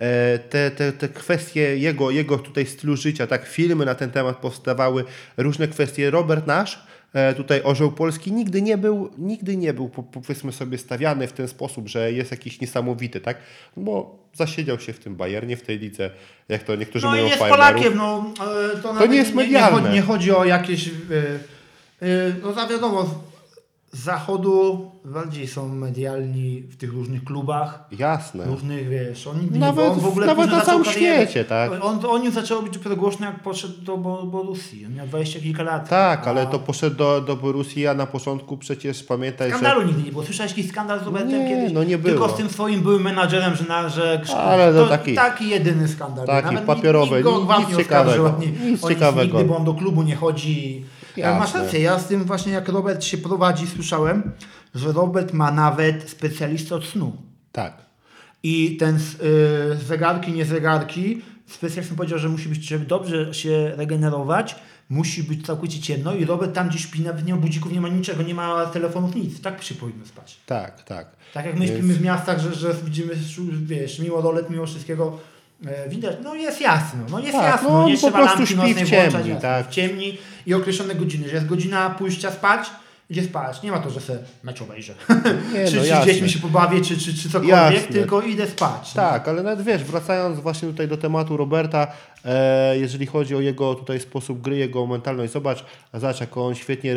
E, 0.00 0.38
Te, 0.38 0.70
te, 0.70 0.92
te 0.92 1.08
kwestie 1.08 1.60
jego, 1.78 2.10
jego 2.10 2.38
tutaj 2.38 2.66
stylu 2.66 2.96
życia, 2.96 3.26
tak, 3.26 3.46
filmy 3.46 3.84
na 3.84 3.94
ten 3.94 4.10
temat 4.10 4.36
powstawały, 4.36 5.04
różne 5.36 5.68
kwestie. 5.68 6.10
Robert 6.10 6.46
Nasz, 6.46 6.86
e, 7.12 7.34
tutaj 7.34 7.60
orzeł 7.64 7.92
polski, 7.92 8.32
nigdy 8.32 8.62
nie 8.62 8.78
był, 8.78 9.10
nigdy 9.18 9.56
nie 9.56 9.74
był, 9.74 9.88
po- 9.88 10.02
powiedzmy 10.02 10.52
sobie, 10.52 10.78
stawiany 10.78 11.26
w 11.26 11.32
ten 11.32 11.48
sposób, 11.48 11.88
że 11.88 12.12
jest 12.12 12.30
jakiś 12.30 12.60
niesamowity, 12.60 13.20
tak? 13.20 13.36
No 13.76 13.82
Bo 13.82 14.18
zasiedział 14.34 14.80
się 14.80 14.92
w 14.92 14.98
tym 14.98 15.16
Bayernie, 15.16 15.56
w 15.56 15.62
tej 15.62 15.78
lidze, 15.78 16.10
jak 16.48 16.62
to 16.62 16.76
niektórzy 16.76 17.06
No 17.06 17.12
mówią, 17.12 17.24
jest 17.24 17.38
farmerów. 17.38 17.66
Polakiem, 17.66 17.96
no 17.96 18.32
e, 18.74 18.80
to, 18.82 18.94
nawet 18.94 19.10
nie 19.10 19.16
jest 19.16 19.30
nie, 19.30 19.36
medialne. 19.36 19.80
chodzi, 19.80 19.94
nie 19.94 20.02
chodzi 20.02 20.32
o 20.32 20.44
jakieś. 20.44 20.90
No 22.42 22.52
za 22.52 22.66
wiadomo, 22.66 23.24
zachodu 23.92 24.90
bardziej 25.04 25.46
są 25.48 25.68
medialni 25.68 26.60
w 26.62 26.76
tych 26.76 26.92
różnych 26.92 27.24
klubach. 27.24 27.84
Jasne. 27.98 28.44
Różnych, 28.44 28.88
wiesz, 28.88 29.26
on 29.26 29.40
nigdy 29.40 29.58
Nawet 29.58 29.84
nie 29.86 29.90
on 29.92 30.00
w 30.00 30.06
ogóle 30.06 30.26
nawet 30.26 30.46
na 30.50 30.52
zaczął 30.52 30.66
całym 30.66 30.84
karierę. 30.84 31.22
świecie, 31.24 31.44
tak. 31.44 31.70
On, 31.82 32.04
o 32.06 32.18
nim 32.18 32.32
zaczęło 32.32 32.62
być 32.62 32.72
dopiero 32.74 32.96
głośno, 32.96 33.26
jak 33.26 33.42
poszedł 33.42 33.82
do 33.82 33.96
Bo- 33.96 34.22
Borussii. 34.26 34.86
On 34.86 34.94
miał 34.94 35.06
20 35.06 35.40
kilka 35.40 35.62
lat. 35.62 35.88
Tak, 35.88 36.28
ale 36.28 36.42
A 36.42 36.46
to 36.46 36.58
poszedł 36.58 36.96
do, 36.96 37.20
do 37.20 37.36
Borussii, 37.36 37.86
a 37.86 37.94
na 37.94 38.06
początku 38.06 38.56
przecież 38.56 39.02
pamiętaj, 39.02 39.50
Skandalu 39.50 39.80
że... 39.80 39.86
nigdy 39.86 40.02
nie 40.02 40.10
było. 40.12 40.24
Słyszałeś 40.24 40.52
jakiś 40.52 40.68
skandal 40.68 41.00
z 41.00 41.02
Robertem 41.02 41.48
kiedyś? 41.48 41.72
no 41.72 41.84
nie 41.84 41.98
było. 41.98 42.10
Tylko 42.14 42.28
z 42.28 42.36
tym 42.36 42.48
swoim 42.50 42.80
byłym 42.80 43.02
menadżerem, 43.02 43.54
że, 43.54 43.64
na, 43.64 43.88
że 43.88 44.22
Ale 44.36 44.72
to 44.72 44.82
to 44.82 44.88
taki- 44.88 45.14
taki 45.14 45.48
jedyny 45.48 45.88
skandal. 45.88 46.26
taki 46.26 46.46
Nawet 46.46 46.64
papierowy, 46.64 47.16
nikt, 47.16 47.28
nikt 47.58 47.68
nic- 47.68 47.78
ciekawego, 47.78 48.24
oskarżył, 48.24 48.50
nic 48.70 48.88
ciekawego. 48.88 49.38
Nigdy, 49.38 49.48
bo 49.48 49.56
on 49.56 49.64
do 49.64 49.74
klubu 49.74 50.02
nie 50.02 50.16
chodzi. 50.16 50.84
Jasne. 51.16 51.38
Masz 51.40 51.54
rację, 51.54 51.80
ja 51.80 51.98
z 51.98 52.06
tym 52.06 52.24
właśnie 52.24 52.52
jak 52.52 52.68
Robert 52.68 53.04
się 53.04 53.18
prowadzi, 53.18 53.66
słyszałem, 53.66 54.32
że 54.74 54.92
Robert 54.92 55.32
ma 55.32 55.50
nawet 55.50 56.10
specjalistę 56.10 56.74
od 56.74 56.84
snu. 56.84 57.16
Tak. 57.52 57.76
I 58.42 58.76
ten 58.76 58.98
z, 58.98 59.14
y, 59.82 59.84
zegarki, 59.86 60.32
nie 60.32 60.44
zegarki, 60.44 61.22
specjalista 61.46 61.94
powiedział, 61.94 62.18
że 62.18 62.28
musi 62.28 62.48
być, 62.48 62.64
żeby 62.68 62.86
dobrze 62.86 63.34
się 63.34 63.72
regenerować, 63.76 64.56
musi 64.88 65.22
być 65.22 65.46
całkowicie 65.46 65.80
ciemno 65.80 66.14
i 66.14 66.24
Robert 66.24 66.54
tam 66.54 66.68
gdzieś 66.68 66.82
śpi, 66.82 67.00
nawet 67.00 67.26
nie 67.26 67.34
ma 67.34 67.40
budzików, 67.40 67.72
nie 67.72 67.80
ma 67.80 67.88
niczego, 67.88 68.22
nie 68.22 68.34
ma 68.34 68.66
telefonów, 68.66 69.14
nic. 69.14 69.40
Tak 69.40 69.62
się 69.62 69.74
powinno 69.74 70.06
spać. 70.06 70.36
Tak, 70.46 70.82
tak. 70.82 71.06
Tak 71.34 71.46
jak 71.46 71.54
my 71.54 71.66
Więc- 71.66 71.78
śpimy 71.78 71.94
w 71.94 72.02
miastach, 72.02 72.40
że, 72.40 72.54
że 72.54 72.74
widzimy, 72.84 73.14
wiesz, 73.62 73.98
mimo 73.98 74.20
rolet, 74.20 74.50
mimo 74.50 74.66
wszystkiego 74.66 75.06
e, 75.08 75.29
widać, 75.88 76.16
no 76.24 76.34
jest 76.34 76.60
jasno, 76.60 77.00
no 77.10 77.18
jest 77.18 77.32
Tak, 77.32 77.44
jasno, 77.44 77.70
no 77.70 77.88
nie 77.88 77.94
po 77.94 78.00
trzeba 78.00 78.18
prostu 78.18 78.38
lampki 78.38 78.54
śpi 78.54 78.54
w 78.54 78.58
nocnej 78.58 78.86
ciemni, 78.86 79.10
włączać, 79.10 79.42
tak. 79.42 79.66
w 79.66 79.70
ciemni 79.70 80.18
i 80.46 80.54
określone 80.54 80.94
godziny, 80.94 81.28
że 81.28 81.34
jest 81.34 81.46
godzina 81.46 81.90
pójścia 81.90 82.30
spać, 82.30 82.70
idzie 83.10 83.24
spać, 83.24 83.62
nie 83.62 83.70
ma 83.70 83.78
to, 83.78 83.90
że 83.90 84.00
se 84.00 84.18
mecz 84.42 84.62
obejrzę, 84.62 84.94
Nie, 85.52 85.66
czy, 85.70 85.76
no 85.76 85.82
czy 85.82 86.02
z 86.02 86.04
dziećmi 86.06 86.30
się 86.30 86.38
pobawię, 86.38 86.80
czy, 86.80 86.98
czy, 86.98 87.14
czy 87.14 87.30
cokolwiek, 87.30 87.74
Jasne. 87.74 87.92
tylko 87.92 88.22
idę 88.22 88.46
spać. 88.46 88.92
Tak, 88.92 89.28
ale 89.28 89.42
nawet 89.42 89.66
wiesz, 89.66 89.84
wracając 89.84 90.40
właśnie 90.40 90.68
tutaj 90.68 90.88
do 90.88 90.96
tematu 90.96 91.36
Roberta, 91.36 91.86
e, 92.19 92.19
jeżeli 92.72 93.06
chodzi 93.06 93.36
o 93.36 93.40
jego 93.40 93.74
tutaj 93.74 94.00
sposób 94.00 94.40
gry, 94.40 94.56
jego 94.56 94.86
mentalność, 94.86 95.32
zobacz, 95.32 95.64
zobacz 95.94 96.20
jak 96.20 96.36
on 96.36 96.54
świetnie 96.54 96.94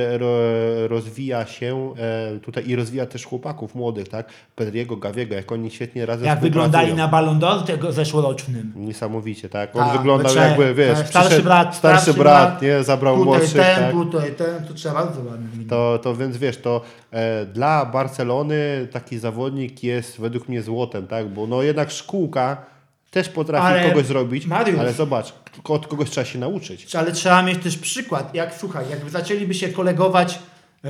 rozwija 0.88 1.46
się 1.46 1.94
e, 2.36 2.40
tutaj 2.40 2.70
i 2.70 2.76
rozwija 2.76 3.06
też 3.06 3.26
chłopaków 3.26 3.76
młodych, 3.76 4.08
tak? 4.10 4.30
Pedriego, 4.56 4.98
Gawiego, 4.98 5.36
jak 5.36 5.52
oni 5.52 5.72
świetnie 5.72 6.06
razem 6.06 6.26
Jak 6.26 6.40
wyglądali 6.40 6.94
na 6.94 7.08
Ballon 7.08 7.40
d'Or 7.40 7.64
tego 7.64 7.92
zeszłorocznym. 7.92 8.74
Niesamowicie, 8.76 9.50
tak? 9.50 9.76
On 9.76 9.86
Tak, 9.86 9.98
wyglądał 9.98 10.32
trzech. 10.32 10.44
jakby, 10.44 10.74
wiesz, 10.74 10.98
Tak, 10.98 11.08
starszy 11.08 11.30
przyszedł- 11.30 11.44
brat, 11.44 11.76
starszy 11.76 12.02
starszy 12.02 12.20
brat, 12.20 12.50
brat, 12.50 12.62
nie? 12.62 12.84
Zabrał 12.84 13.14
Tutaj 13.18 13.26
młodszych, 13.40 13.62
ten, 13.62 13.76
tak? 13.84 13.92
tutaj 13.92 14.32
ten, 14.32 14.66
to 14.68 14.74
trzeba 14.74 14.96
bardzo 14.96 15.20
ładnie. 15.24 15.66
To, 15.70 16.00
to 16.04 16.16
więc 16.16 16.38
wiesz, 16.38 16.58
to 16.58 16.82
e, 17.12 17.46
dla 17.46 17.86
Barcelony 17.86 18.88
taki 18.92 19.20
zawodnik 19.20 19.84
jest 19.84 20.20
według 20.22 20.50
mnie 20.50 20.62
złotem, 20.62 21.08
tak? 21.08 21.28
Bo 21.30 21.48
no 21.48 21.62
jednak 21.64 21.92
szkółka 21.92 22.73
też 23.14 23.30
potrafi 23.30 23.66
Ale, 23.68 23.90
kogoś 23.90 24.06
zrobić, 24.06 24.48
Mariusz- 24.48 24.80
ale 24.80 24.94
zobacz, 24.94 25.34
od 25.64 25.88
kogoś 25.88 26.10
trzeba 26.10 26.26
się 26.26 26.40
nauczyć. 26.40 26.96
Ale 26.96 27.12
trzeba 27.12 27.44
mieć 27.44 27.64
też 27.64 27.78
przykład. 27.78 28.36
Jak 28.36 28.54
słuchaj, 28.56 28.86
jakby 28.90 29.10
zaczęliby 29.10 29.54
się 29.54 29.70
kolegować 29.70 30.40
e, 30.86 30.90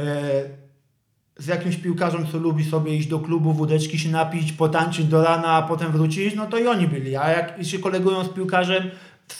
z 1.37 1.47
jakimś 1.47 1.75
piłkarzem, 1.75 2.27
co 2.31 2.37
lubi 2.37 2.65
sobie 2.65 2.95
iść 2.95 3.07
do 3.07 3.19
klubu, 3.19 3.53
wódeczki 3.53 3.99
się 3.99 4.09
napić, 4.09 4.51
potańczyć 4.51 5.05
do 5.05 5.23
rana, 5.23 5.47
a 5.47 5.61
potem 5.61 5.91
wrócić, 5.91 6.35
no 6.35 6.45
to 6.45 6.57
i 6.57 6.67
oni 6.67 6.87
byli. 6.87 7.15
A 7.15 7.29
jak 7.29 7.63
się 7.63 7.79
kolegują 7.79 8.23
z 8.23 8.29
piłkarzem, 8.29 8.91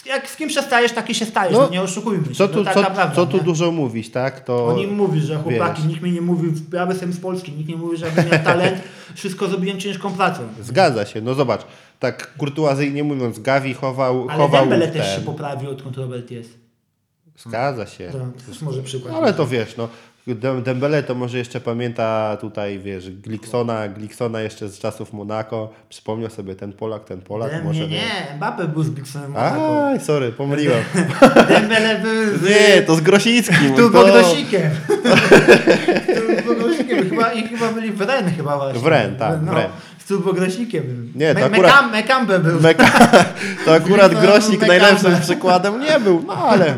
jak 0.05 0.29
z 0.29 0.35
kim 0.35 0.49
przestajesz, 0.49 0.91
taki 0.91 1.15
się 1.15 1.25
stajesz. 1.25 1.53
No, 1.53 1.61
No, 1.61 1.69
nie 1.69 1.81
oszukujmy 1.81 2.25
się. 2.25 2.33
Co 2.35 2.47
tu, 2.47 2.63
no, 2.63 2.73
co, 2.73 3.11
co 3.15 3.25
tu 3.25 3.37
nie? 3.37 3.43
dużo 3.43 3.71
mówić, 3.71 4.09
tak? 4.11 4.39
To 4.45 4.67
Oni 4.67 4.87
mówi, 4.87 5.21
że 5.21 5.35
chłopaki, 5.37 5.81
wiesz. 5.81 5.89
nikt 5.91 6.01
mi 6.03 6.11
nie 6.11 6.21
mówi, 6.21 6.49
ja 6.73 6.85
jestem 6.89 7.13
z 7.13 7.19
Polski, 7.19 7.51
nikt 7.51 7.69
nie 7.69 7.75
mówi, 7.75 7.97
że 7.97 8.05
miał 8.05 8.43
talent, 8.43 8.77
wszystko 9.15 9.47
zrobiłem 9.47 9.79
ciężką 9.79 10.11
pracą. 10.13 10.41
zgadza 10.61 11.05
się. 11.05 11.21
No 11.21 11.33
zobacz, 11.33 11.61
tak 11.99 12.37
kurtuazyjnie 12.37 13.03
mówiąc, 13.03 13.39
Gavi 13.39 13.73
chował, 13.73 14.27
Ale 14.29 14.37
chował 14.43 14.61
Dembele 14.61 14.87
ten. 14.87 15.01
też 15.01 15.15
się 15.15 15.21
poprawił, 15.21 15.69
odkąd 15.69 15.97
Robert 15.97 16.31
jest. 16.31 16.49
Zgadza 17.37 17.85
się. 17.87 18.09
To 18.11 18.45
też 18.51 18.61
może 18.61 18.83
przykład. 18.83 19.15
Ale 19.15 19.33
to 19.33 19.47
wiesz, 19.47 19.77
no. 19.77 19.87
Dem- 20.27 20.63
Dembele 20.63 21.03
to 21.03 21.15
może 21.15 21.37
jeszcze 21.37 21.59
pamięta 21.61 22.37
tutaj, 22.41 22.79
wiesz, 22.79 23.09
Gliksona, 23.11 23.87
Gliksona 23.87 24.41
jeszcze 24.41 24.69
z 24.69 24.79
czasów 24.79 25.13
Monako. 25.13 25.69
Przypomniał 25.89 26.29
sobie 26.29 26.55
ten 26.55 26.73
Polak, 26.73 27.03
ten 27.03 27.21
Polak. 27.21 27.51
Dem- 27.51 27.63
może 27.63 27.79
nie, 27.79 27.87
nie, 27.87 28.35
Mbappe 28.37 28.67
był 28.67 28.83
z 28.83 28.89
Bigsonem 28.89 29.31
Monaco. 29.31 29.87
Aj, 29.87 29.99
sorry, 29.99 30.31
pomyliłem. 30.31 30.83
Dembele 31.49 31.99
był 31.99 32.37
z... 32.37 32.49
Nie, 32.49 32.81
to 32.81 32.95
z 32.95 33.01
Grosickim. 33.01 33.75
Tu 33.75 33.83
to... 33.83 33.89
Bogdosikiem. 33.89 34.61
Tu 36.43 36.45
Bogdosikiem. 36.47 37.09
Chyba, 37.09 37.31
I 37.33 37.47
chyba 37.47 37.71
byli 37.71 37.91
w 37.91 38.01
Ren 38.01 38.31
chyba 38.37 38.57
właśnie. 38.57 38.79
W 38.81 38.85
Rennes, 38.87 39.19
tak, 39.19 39.39
w 39.39 39.43
No, 39.45 39.53
Rennes. 39.53 39.71
z 39.99 40.05
tu 40.07 40.19
Bogdosikiem. 40.19 41.11
Nie, 41.15 41.33
to 41.35 41.39
Me- 41.39 41.45
akurat- 41.45 41.71
Mekam- 41.71 41.91
Mekambe 41.91 42.39
był. 42.39 42.61
Meka... 42.61 42.89
To 43.65 43.73
akurat 43.73 44.11
był 44.21 44.67
najlepszym 44.67 45.19
przykładem 45.21 45.79
nie 45.81 45.99
był, 45.99 46.23
no 46.27 46.33
ale... 46.33 46.77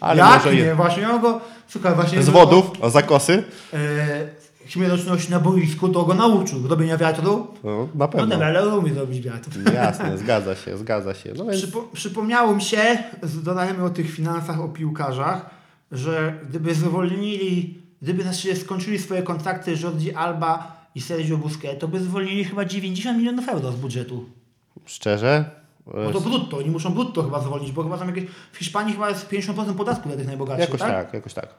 Ale 0.00 0.18
Jak 0.22 0.34
może 0.44 0.54
nie? 0.54 0.60
jest. 0.60 0.76
Właśnie 0.76 1.10
on 1.10 1.20
go... 1.20 1.40
Właśnie... 1.94 2.22
Z 2.22 2.28
wodów, 2.28 2.70
o 2.80 2.90
zakosy? 2.90 3.44
E, 3.74 3.78
śmiertelności 4.66 5.30
na 5.30 5.40
boisku, 5.40 5.88
to 5.88 6.04
go 6.04 6.14
nauczył. 6.14 6.68
Robienia 6.68 6.96
wiatru. 6.96 7.46
No, 7.64 7.70
na 7.80 7.86
No 7.94 8.08
pewno. 8.08 8.26
dobra, 8.26 8.46
ale 8.46 8.76
umie 8.78 8.94
robić 8.94 9.20
wiatr. 9.20 9.50
Jasne, 9.74 10.18
zgadza 10.18 10.54
się, 10.56 10.78
zgadza 10.78 11.14
się. 11.14 11.32
No 11.36 11.44
więc... 11.44 11.56
Przypo, 11.56 11.88
przypomniało 11.92 12.54
mi 12.54 12.62
się, 12.62 12.98
dodajemy 13.42 13.84
o 13.84 13.90
tych 13.90 14.10
finansach, 14.10 14.60
o 14.60 14.68
piłkarzach, 14.68 15.50
że 15.92 16.34
gdyby 16.48 16.74
zwolnili, 16.74 17.78
gdyby 18.02 18.22
znaczy 18.22 18.56
skończyli 18.56 18.98
swoje 18.98 19.22
kontrakty 19.22 19.74
Jordi 19.82 20.12
Alba 20.14 20.76
i 20.94 21.00
Sergio 21.00 21.36
Busquets, 21.36 21.80
to 21.80 21.88
by 21.88 22.00
zwolnili 22.00 22.44
chyba 22.44 22.64
90 22.64 23.18
milionów 23.18 23.48
euro 23.48 23.72
z 23.72 23.76
budżetu. 23.76 24.24
Szczerze? 24.86 25.50
No 25.94 26.12
to 26.12 26.20
brutto, 26.20 26.56
oni 26.56 26.70
muszą 26.70 26.94
brutto 26.94 27.22
chyba 27.22 27.40
zwolnić, 27.40 27.72
bo 27.72 27.82
chyba 27.82 27.98
tam 27.98 28.08
jakieś, 28.08 28.24
w 28.52 28.58
Hiszpanii 28.58 28.92
chyba 28.92 29.08
jest 29.08 29.28
50% 29.30 29.74
podatku 29.74 30.08
dla 30.08 30.18
tych 30.18 30.26
najbogatszych, 30.26 30.68
Jakoś 30.68 30.80
tak? 30.80 30.90
tak, 30.90 31.14
jakoś 31.14 31.34
tak. 31.34 31.54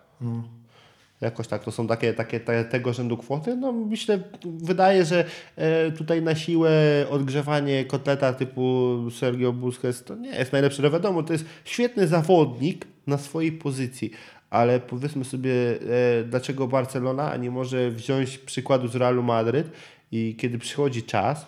Jakoś 1.22 1.48
tak, 1.48 1.64
to 1.64 1.72
są 1.72 1.88
takie, 1.88 2.14
takie 2.14 2.40
te, 2.40 2.66
tego 2.66 2.94
rzędu 2.94 3.18
kwoty. 3.18 3.56
No 3.56 3.72
myślę, 3.72 4.20
wydaje, 4.46 5.06
że 5.06 5.26
e, 5.56 5.92
tutaj 5.92 6.22
na 6.22 6.36
siłę 6.36 6.72
odgrzewanie 7.10 7.86
kotleta 7.86 8.34
typu 8.34 8.98
Sergio 9.12 9.54
Busquets 9.54 10.04
to 10.04 10.16
nie 10.16 10.30
jest 10.30 10.52
najlepsze. 10.52 10.84
No 10.84 10.92
wiadomo, 10.92 11.24
to 11.24 11.34
jest 11.34 11.46
świetny 11.66 12.08
zawodnik 12.08 12.88
na 13.08 13.18
swojej 13.18 13.52
pozycji, 13.52 14.12
ale 14.50 14.80
powiedzmy 14.80 15.26
sobie, 15.26 15.52
e, 15.52 16.24
dlaczego 16.24 16.68
Barcelona 16.68 17.38
nie 17.38 17.52
może 17.52 17.92
wziąć 17.92 18.38
przykładu 18.38 18.88
z 18.88 18.96
Realu 18.96 19.24
Madryt 19.24 19.72
i 20.12 20.36
kiedy 20.40 20.58
przychodzi 20.58 21.04
czas, 21.04 21.46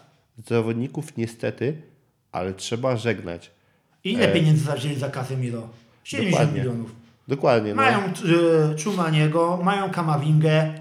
zawodników 0.47 1.17
niestety, 1.17 1.82
ale 2.32 2.53
trzeba 2.53 2.97
żegnać. 2.97 3.51
Ile 4.03 4.27
pieniędzy 4.27 4.63
zawzięli 4.63 4.95
za 4.95 5.09
Casemiro? 5.09 5.67
70 6.03 6.41
E, 6.41 6.45
Dokładnie. 6.45 6.61
milionów. 6.61 6.95
Dokładnie. 7.27 7.69
No. 7.69 7.75
Mają 7.82 7.99
y, 7.99 8.75
Czumaniego, 8.75 9.59
mają 9.63 9.89
Kamawingę, 9.89 10.73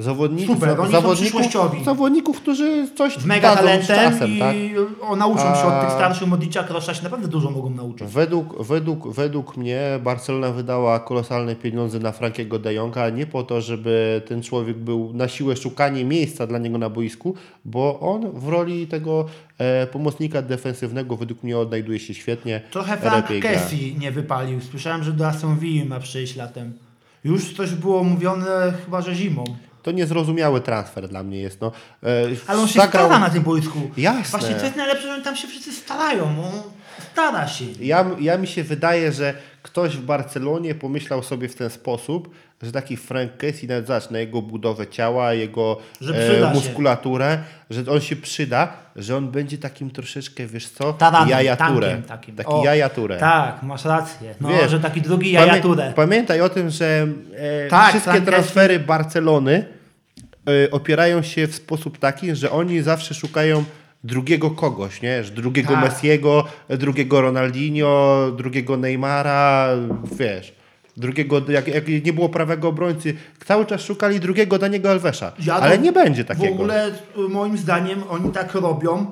Zawodników, 0.00 0.54
Super, 0.54 0.80
oni 0.80 0.92
zawodników, 0.92 1.42
zawodników, 1.84 2.40
którzy 2.40 2.88
coś 2.96 3.16
z 3.16 3.24
mega 3.24 3.54
dadzą 3.54 3.84
z 3.84 3.86
talentem 3.86 4.10
czasem, 4.12 4.30
i 4.30 4.38
tak? 4.38 4.56
o, 5.02 5.16
nauczą 5.16 5.42
się 5.42 5.66
od 5.66 5.80
tych 5.80 5.90
starszych 5.90 6.28
Modricza, 6.28 6.64
Krosza 6.64 6.94
się 6.94 7.02
naprawdę 7.02 7.28
dużo 7.28 7.50
mogą 7.50 7.70
nauczyć. 7.70 8.08
Według, 8.08 8.62
według, 8.62 9.14
według 9.14 9.56
mnie 9.56 9.80
Barcelona 10.02 10.52
wydała 10.52 11.00
kolosalne 11.00 11.56
pieniądze 11.56 11.98
na 11.98 12.12
Frankiego 12.12 12.58
de 12.58 12.74
Jonga 12.74 13.10
nie 13.10 13.26
po 13.26 13.42
to, 13.42 13.60
żeby 13.60 14.22
ten 14.28 14.42
człowiek 14.42 14.76
był 14.76 15.12
na 15.14 15.28
siłę 15.28 15.56
szukanie 15.56 16.04
miejsca 16.04 16.46
dla 16.46 16.58
niego 16.58 16.78
na 16.78 16.90
boisku, 16.90 17.34
bo 17.64 18.00
on 18.00 18.30
w 18.30 18.48
roli 18.48 18.86
tego 18.86 19.26
e, 19.58 19.86
pomocnika 19.86 20.42
defensywnego 20.42 21.16
według 21.16 21.42
mnie 21.42 21.58
odnajduje 21.58 21.98
się 21.98 22.14
świetnie. 22.14 22.60
Trochę 22.70 22.96
Frank. 22.96 23.26
Kessie 23.26 23.94
nie 23.98 24.12
wypalił. 24.12 24.60
Słyszałem, 24.60 25.04
że 25.04 25.12
do 25.12 25.26
Aston 25.26 25.58
Villa 25.58 25.84
ma 25.84 26.00
przyjść 26.00 26.36
latem. 26.36 26.72
Już 27.24 27.54
coś 27.54 27.70
było 27.70 28.04
mówione 28.04 28.72
chyba, 28.84 29.02
że 29.02 29.14
zimą. 29.14 29.44
To 29.82 29.90
niezrozumiały 29.92 30.60
transfer 30.60 31.08
dla 31.08 31.22
mnie 31.22 31.38
jest. 31.40 31.60
No. 31.60 31.72
E, 32.02 32.06
Ale 32.46 32.58
on 32.60 32.68
się 32.68 32.80
zagrał- 32.80 33.06
stara 33.06 33.18
na 33.18 33.30
tym 33.30 33.42
boisku. 33.42 33.90
Jasne. 33.96 34.38
Właśnie 34.38 34.54
to 34.54 34.64
jest 34.64 34.76
najlepsze, 34.76 35.02
że 35.06 35.14
oni 35.14 35.22
tam 35.24 35.36
się 35.36 35.48
wszyscy 35.48 35.72
starają. 35.72 36.24
On 36.24 36.62
stara 37.12 37.48
się. 37.48 37.64
Ja, 37.80 38.06
ja 38.20 38.38
mi 38.38 38.46
się 38.46 38.64
wydaje, 38.64 39.12
że 39.12 39.34
ktoś 39.62 39.96
w 39.96 40.00
Barcelonie 40.04 40.74
pomyślał 40.74 41.22
sobie 41.22 41.48
w 41.48 41.54
ten 41.54 41.70
sposób, 41.70 42.34
że 42.62 42.72
taki 42.72 42.96
Frank 42.96 43.36
Casey, 43.36 43.68
nawet 43.68 43.86
zobacz, 43.86 44.10
na 44.10 44.18
jego 44.18 44.42
budowę 44.42 44.86
ciała, 44.86 45.34
jego 45.34 45.78
e, 46.02 46.06
się. 46.06 46.50
muskulaturę, 46.54 47.38
że 47.70 47.84
on 47.92 48.00
się 48.00 48.16
przyda, 48.16 48.72
że 48.96 49.16
on 49.16 49.30
będzie 49.30 49.58
takim 49.58 49.90
troszeczkę, 49.90 50.46
wiesz 50.46 50.68
co, 50.68 50.92
Taranem, 50.92 51.28
jajaturę. 51.28 51.86
tankiem 51.88 52.02
takim. 52.08 52.36
Taki 52.36 52.50
O, 52.50 52.64
jajaturę. 52.64 53.16
Tak, 53.18 53.62
masz 53.62 53.84
rację. 53.84 54.34
No, 54.40 54.48
Wiesz, 54.48 54.70
że 54.70 54.80
taki 54.80 55.00
drugi 55.00 55.30
Pamię- 55.32 55.46
jajaturę. 55.46 55.92
Pamiętaj 55.96 56.40
o 56.40 56.48
tym, 56.48 56.70
że 56.70 57.06
e, 57.36 57.68
Tak, 57.68 57.88
wszystkie 57.90 58.10
Frank 58.10 58.26
transfery 58.26 58.78
Barcelony 58.78 59.64
e, 60.66 60.70
opierają 60.70 61.22
się 61.22 61.46
w 61.46 61.54
sposób 61.54 61.98
taki, 61.98 62.34
że 62.36 62.50
oni 62.50 62.82
zawsze 62.82 63.14
szukają 63.14 63.64
drugiego 64.04 64.50
kogoś, 64.50 65.02
nie? 65.02 65.24
Że 65.24 65.30
drugiego 65.32 65.74
Tak. 65.74 65.84
Messiego, 65.84 66.44
drugiego 66.68 67.20
Ronaldinho, 67.20 68.26
drugiego 68.36 68.76
Neymara, 68.76 69.68
wiesz. 70.18 70.59
Drugiego, 71.00 71.42
jak, 71.48 71.68
jak 71.68 71.88
nie 71.88 72.12
było 72.12 72.28
prawego 72.28 72.68
obrońcy, 72.68 73.14
cały 73.46 73.66
czas 73.66 73.82
szukali 73.82 74.20
drugiego 74.20 74.58
Daniego 74.58 74.90
Alvesa. 74.90 75.32
Ja 75.46 75.54
ale 75.54 75.78
nie 75.78 75.92
będzie 75.92 76.24
takiego. 76.24 76.48
W 76.48 76.52
ogóle 76.52 76.90
moim 77.28 77.58
zdaniem 77.58 78.02
oni 78.10 78.32
tak 78.32 78.54
robią 78.54 79.06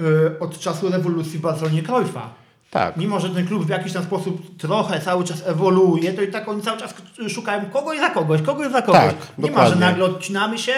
y, 0.00 0.38
od 0.38 0.58
czasu 0.58 0.88
rewolucji 0.90 1.38
w 1.38 1.42
Barcelonie 1.42 1.82
Cruyffa. 1.82 2.30
Tak. 2.70 2.96
Mimo, 2.96 3.20
że 3.20 3.30
ten 3.30 3.46
klub 3.46 3.66
w 3.66 3.68
jakiś 3.68 3.92
tam 3.92 4.02
sposób 4.02 4.56
trochę 4.58 5.00
cały 5.00 5.24
czas 5.24 5.42
ewoluuje, 5.46 6.12
to 6.12 6.22
i 6.22 6.28
tak 6.28 6.48
oni 6.48 6.62
cały 6.62 6.78
czas 6.78 6.94
szukają 7.28 7.64
kogoś 7.70 7.98
za 7.98 8.10
kogoś, 8.10 8.42
kogoś 8.42 8.72
za 8.72 8.82
kogoś. 8.82 9.00
Tak, 9.00 9.14
nie 9.38 9.50
ma, 9.50 9.64
że 9.66 9.70
dokładnie. 9.70 9.80
nagle 9.80 10.04
odcinamy 10.04 10.58
się. 10.58 10.72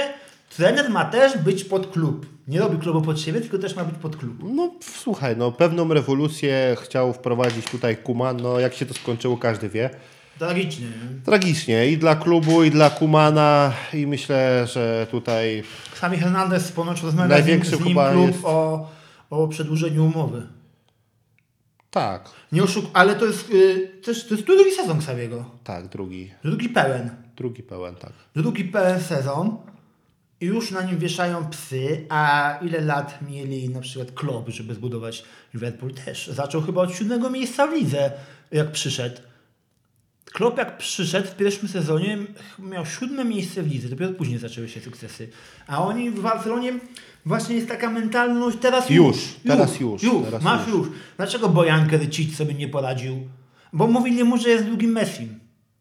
Trener 0.57 0.91
ma 0.91 1.05
też 1.05 1.39
być 1.39 1.65
pod 1.65 1.91
klub. 1.93 2.27
Nie 2.49 2.59
robi 2.61 2.79
klubu 2.79 3.03
pod 3.03 3.21
siebie, 3.21 3.41
tylko 3.41 3.59
też 3.59 3.77
ma 3.77 3.85
być 3.85 3.99
pod 3.99 4.17
klub. 4.17 4.35
No 4.43 4.71
słuchaj, 4.81 5.37
no 5.37 5.53
pewną 5.53 5.95
rewolucję 5.95 6.77
chciał 6.83 7.13
wprowadzić 7.13 7.67
tutaj 7.71 7.97
Kuman, 7.97 8.37
no 8.37 8.61
jak 8.61 8.75
się 8.75 8.87
to 8.87 8.95
skończyło 8.95 9.37
każdy 9.37 9.69
wie. 9.69 9.91
Tragicznie. 10.39 10.87
nie? 10.87 11.21
Tragicznie 11.25 11.89
i 11.91 11.99
dla 11.99 12.17
klubu, 12.17 12.65
i 12.65 12.71
dla 12.71 12.91
Kumana 12.91 13.73
i 13.95 14.07
myślę, 14.07 14.67
że 14.67 15.07
tutaj 15.11 15.63
Sami 15.95 16.17
Hernandez 16.17 16.73
ponoć 16.73 17.03
rozmawia 17.03 17.29
z 17.29 17.39
nim, 17.39 17.39
Największy 17.47 17.77
z 17.77 17.81
nim 17.81 17.97
klub 18.13 18.27
jest- 18.27 18.45
o, 18.45 18.91
o 19.31 19.49
przedłużeniu 19.49 20.05
umowy. 20.07 20.47
tak, 21.91 22.31
Nie 22.53 22.63
oszuk... 22.63 22.85
Ale 22.93 23.15
to 23.15 23.25
jest, 23.27 23.51
y, 23.51 23.89
też, 24.05 24.27
to 24.29 24.35
jest 24.35 24.47
drugi 24.47 24.71
sezon 24.71 24.97
Xaviego. 24.99 25.45
tak, 25.65 25.89
drugi, 25.89 26.31
Drugi 26.45 26.69
pełen. 26.69 27.11
drugi 27.37 27.63
pełen, 27.63 27.95
tak. 27.95 28.13
Drugi 28.37 28.65
pełen 28.65 29.01
sezon 29.01 29.57
i 30.41 30.47
już 30.47 30.71
na 30.71 30.83
nim 30.83 30.99
wieszają 30.99 31.47
psy, 31.51 32.07
a 32.09 32.55
ile 32.63 32.81
lat 32.81 33.19
mieli 33.29 33.69
na 33.69 33.81
przykład 33.81 34.13
Klopp, 34.13 34.49
żeby 34.49 34.75
zbudować 34.75 35.25
Liverpool 35.55 35.95
też. 35.95 36.27
Zaczął 36.27 36.63
chyba 36.63 36.83
od 36.83 36.95
siódmego 36.95 37.31
miejsca 37.31 37.67
w 37.67 37.73
lidze, 37.75 38.13
jak 38.53 38.73
przyszedł. 38.73 39.17
Klopp 40.33 40.59
jak 40.59 40.79
przyszedł 40.79 41.29
w 41.29 41.37
pierwszym 41.37 41.69
sezonie 41.69 42.19
miał 42.59 42.87
siódme 42.87 43.25
miejsce 43.25 43.63
w 43.63 43.67
lidze, 43.71 43.89
dopiero 43.89 44.13
później 44.13 44.39
zaczęły 44.39 44.69
się 44.69 44.81
sukcesy. 44.81 45.29
A 45.67 45.85
oni 45.87 46.11
w 46.11 46.21
Barcelonie 46.23 46.73
właśnie 47.27 47.55
jest 47.57 47.69
taka 47.69 47.91
mentalność 47.91 48.57
teraz 48.61 48.91
Już, 48.91 49.17
już, 49.17 49.25
teraz 49.47 49.81
już, 49.81 50.03
teraz 50.25 50.43
masz 50.43 50.67
już. 50.69 50.77
już. 50.77 50.89
Dlaczego 51.17 51.49
Bojan 51.49 51.89
Krycic 51.89 52.37
sobie 52.37 52.55
nie 52.55 52.69
poradził? 52.69 53.29
Bo 53.73 53.87
mówili 53.87 54.25
mu, 54.25 54.39
że 54.39 54.49
jest 54.49 54.65
drugim 54.65 54.91
Messi. 54.91 55.29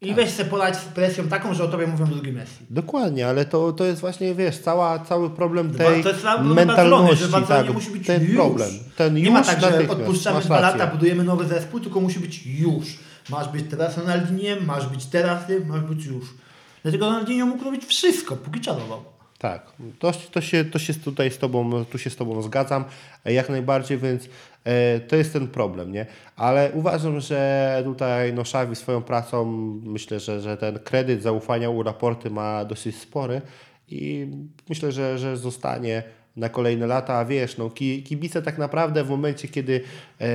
I 0.00 0.06
Tak. 0.06 0.16
weź 0.16 0.30
sobie 0.30 0.50
poradź 0.50 0.76
z 0.76 0.84
presją 0.84 1.28
taką, 1.28 1.54
że 1.54 1.64
o 1.64 1.68
tobie 1.68 1.86
mówią 1.86 2.06
drugi 2.06 2.32
Messi. 2.32 2.58
Dokładnie, 2.70 3.26
ale 3.28 3.44
to, 3.44 3.72
to 3.72 3.84
jest 3.84 4.00
właśnie, 4.00 4.34
wiesz, 4.34 4.58
cała, 4.58 4.98
cały 4.98 5.30
problem 5.30 5.74
tej 5.74 6.02
to 6.02 6.08
jest 6.08 6.20
problem 6.20 6.54
Barcelony, 6.54 6.54
mentalności, 6.66 7.24
że 7.24 7.28
Barcelonie 7.30 7.66
tak, 7.66 7.74
musi 7.74 7.90
być 7.90 8.06
ten 8.06 8.22
już. 8.24 8.34
problem. 8.34 8.70
Ten 8.96 9.14
nie 9.14 9.20
już 9.22 9.32
ma 9.32 9.42
tak, 9.42 9.60
że 9.60 9.88
odpuszczamy 9.88 10.40
dwa 10.40 10.60
lata, 10.60 10.86
budujemy 10.86 11.24
nowy 11.24 11.48
zespół, 11.48 11.80
tylko 11.80 12.00
musi 12.00 12.20
być 12.20 12.46
już. 12.46 12.84
Masz 13.30 13.48
być 13.48 13.70
teraz 13.70 13.98
Ronaldiniem, 13.98 14.64
masz 14.64 14.86
być 14.86 15.06
teraz 15.06 15.46
tym, 15.46 15.66
masz 15.66 15.80
być 15.80 16.06
już. 16.06 16.34
Dlatego 16.82 17.06
Ronaldinho 17.06 17.46
mógł 17.46 17.64
robić 17.64 17.84
wszystko, 17.84 18.36
póki 18.36 18.60
czarował. 18.60 19.14
Tak, 19.38 19.72
to, 19.98 20.12
to, 20.32 20.40
się, 20.40 20.64
to 20.64 20.78
się 20.78 20.94
tutaj 20.94 21.30
z 21.30 21.38
tobą, 21.38 21.84
tu 21.84 21.98
się 21.98 22.10
z 22.10 22.16
Tobą 22.16 22.42
zgadzam, 22.42 22.84
e, 23.24 23.32
jak 23.32 23.48
najbardziej, 23.48 23.98
więc 23.98 24.28
e, 24.64 25.00
to 25.00 25.16
jest 25.16 25.32
ten 25.32 25.48
problem, 25.48 25.92
nie? 25.92 26.06
Ale 26.36 26.70
uważam, 26.72 27.20
że 27.20 27.82
tutaj 27.84 28.32
no, 28.32 28.42
Xavi 28.42 28.76
swoją 28.76 29.02
pracą, 29.02 29.44
myślę, 29.84 30.20
że, 30.20 30.40
że 30.40 30.56
ten 30.56 30.78
kredyt 30.78 31.22
zaufania 31.22 31.70
u 31.70 31.82
raporty 31.82 32.30
ma 32.30 32.64
dosyć 32.64 32.96
spory 32.96 33.42
i 33.88 34.26
myślę, 34.68 34.92
że, 34.92 35.18
że 35.18 35.36
zostanie 35.36 36.02
na 36.36 36.48
kolejne 36.48 36.86
lata, 36.86 37.14
a 37.14 37.24
wiesz, 37.24 37.58
no, 37.58 37.70
ki- 37.70 38.02
kibice 38.02 38.42
tak 38.42 38.58
naprawdę 38.58 39.04
w 39.04 39.10
momencie, 39.10 39.48
kiedy 39.48 39.80
e, 40.20 40.26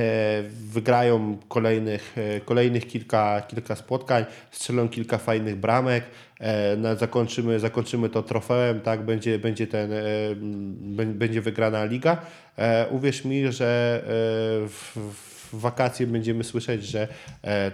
wygrają 0.52 1.36
kolejnych, 1.48 2.14
e, 2.18 2.40
kolejnych 2.40 2.86
kilka, 2.86 3.40
kilka 3.40 3.76
spotkań, 3.76 4.24
strzelą 4.50 4.88
kilka 4.88 5.18
fajnych 5.18 5.56
bramek, 5.56 6.04
e, 6.38 6.76
na, 6.76 6.94
zakończymy, 6.94 7.60
zakończymy 7.60 8.08
to 8.08 8.22
trofeum, 8.22 8.80
tak, 8.80 9.02
będzie, 9.04 9.38
będzie, 9.38 9.66
ten, 9.66 9.90
będzie 11.06 11.40
wygrana 11.40 11.84
liga. 11.84 12.16
Uwierz 12.90 13.24
mi, 13.24 13.52
że 13.52 14.02
w, 14.68 14.96
w 15.52 15.60
wakacje 15.60 16.06
będziemy 16.06 16.44
słyszeć, 16.44 16.84
że 16.86 17.08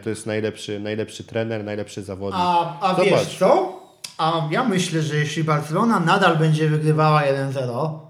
to 0.03 0.11
jest 0.11 0.27
najlepszy, 0.27 0.81
najlepszy 0.81 1.25
trener, 1.25 1.65
najlepszy 1.65 2.03
zawodnik. 2.03 2.41
A, 2.45 2.81
a 2.81 2.91
Zobacz. 2.95 3.11
wiesz 3.11 3.39
co? 3.39 3.81
A 4.19 4.49
ja 4.51 4.65
myślę, 4.65 5.03
że 5.03 5.17
jeśli 5.17 5.45
Barcelona 5.45 6.01
nadal 6.01 6.37
będzie 6.37 6.69
wygrywała 6.69 7.23
1-0 7.23 8.06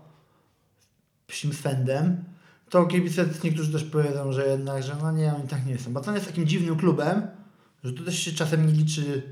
psim 1.27 1.53
swędem, 1.53 2.25
to 2.71 2.87
kibice 2.87 3.25
niektórzy 3.45 3.73
też 3.73 3.85
powiedzą, 3.85 4.33
że 4.33 4.47
jednak, 4.47 4.83
że 4.83 4.93
no 5.03 5.13
nie, 5.13 5.35
oni 5.35 5.49
tak 5.49 5.67
nie 5.67 5.79
są. 5.79 5.93
Barcelona 5.93 6.17
jest 6.19 6.29
takim 6.29 6.47
dziwnym 6.47 6.77
klubem, 6.77 7.27
że 7.85 7.93
tu 7.93 8.05
też 8.05 8.19
się 8.19 8.33
czasem 8.33 8.67
nie 8.67 8.73
liczy, 8.73 9.23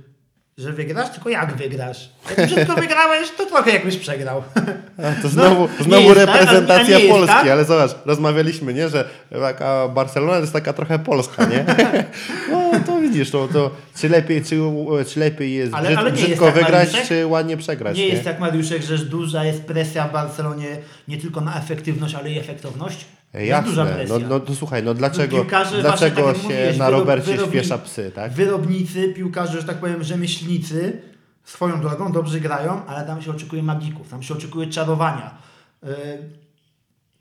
że 0.58 0.72
wygrasz, 0.72 1.10
tylko 1.10 1.28
jak 1.28 1.56
wygrasz. 1.56 2.10
Jak 2.38 2.46
wszystko 2.50 2.74
wygrałeś, 2.74 3.30
to 3.30 3.46
trochę 3.46 3.70
jakbyś 3.70 3.96
przegrał. 3.96 4.42
A, 4.98 5.22
To 5.22 5.28
znowu, 5.34 5.68
nie 5.78 5.84
znowu 5.84 6.14
tak, 6.14 6.16
reprezentacja 6.18 6.98
jest 6.98 7.10
Polski, 7.10 7.34
tak? 7.36 7.48
ale 7.48 7.64
zobacz, 7.64 7.90
rozmawialiśmy, 8.04 8.74
nie, 8.74 8.88
że 8.88 9.08
taka 9.40 9.88
Barcelona 9.88 10.38
jest 10.38 10.52
taka 10.52 10.72
trochę 10.72 10.98
Polska, 10.98 11.44
nie? 11.44 11.64
No 12.50 12.70
to 12.86 12.93
widzisz, 13.08 13.30
to, 13.30 13.48
to 13.48 13.70
czy, 13.96 14.08
lepiej, 14.08 14.42
czy, 14.44 14.56
czy 15.08 15.20
lepiej 15.20 15.54
jest 15.54 15.74
Ale- 15.74 15.86
brzyd, 15.88 15.98
ale 15.98 16.10
nie 16.12 16.16
jest 16.16 16.26
brzydko 16.26 16.44
tak, 16.46 16.54
wygrać, 16.54 16.72
Mariuszek? 16.92 17.08
czy 17.08 17.26
ładnie 17.26 17.56
przegrać, 17.56 17.96
Nie 17.96 18.02
nie? 18.06 18.12
jest 18.12 18.24
tak, 18.24 18.40
Mariuszek, 18.40 18.82
że 18.82 18.98
duża 18.98 19.44
jest 19.44 19.62
presja 19.64 20.08
w 20.08 20.12
Barcelonie 20.12 20.76
nie 21.08 21.18
tylko 21.18 21.40
na 21.40 21.58
efektywność, 21.58 22.14
ale 22.14 22.30
i 22.32 22.38
efektowność. 22.38 23.04
Jest 23.34 23.64
duża 23.68 23.82
Jasne, 23.82 23.96
presja. 23.96 24.18
no, 24.18 24.28
no 24.28 24.40
to 24.40 24.54
słuchaj, 24.54 24.82
no 24.82 24.94
dlaczego, 24.94 25.36
Piłkarze, 25.36 25.80
dlaczego 25.80 26.22
właśnie 26.22 26.42
tak 26.42 26.50
się 26.50 26.54
mówiłeś, 26.58 26.76
na 26.76 26.90
Robercie 26.90 27.32
wyrobni- 27.36 27.48
śpiesza 27.48 27.78
psy, 27.78 28.12
tak? 28.14 28.32
Wyrobnicy, 28.32 29.08
piłkarze, 29.08 29.60
że 29.60 29.66
tak 29.66 29.76
powiem, 29.76 30.04
rzemieślnicy 30.04 31.02
swoją 31.44 31.80
drogą 31.80 32.12
dobrze 32.12 32.40
grają, 32.40 32.86
ale 32.86 33.06
tam 33.06 33.22
się 33.22 33.30
oczekuje 33.30 33.62
magików, 33.62 34.08
tam 34.08 34.22
się 34.22 34.34
oczekuje 34.34 34.66
czarowania. 34.66 35.34
Yy, 35.82 35.88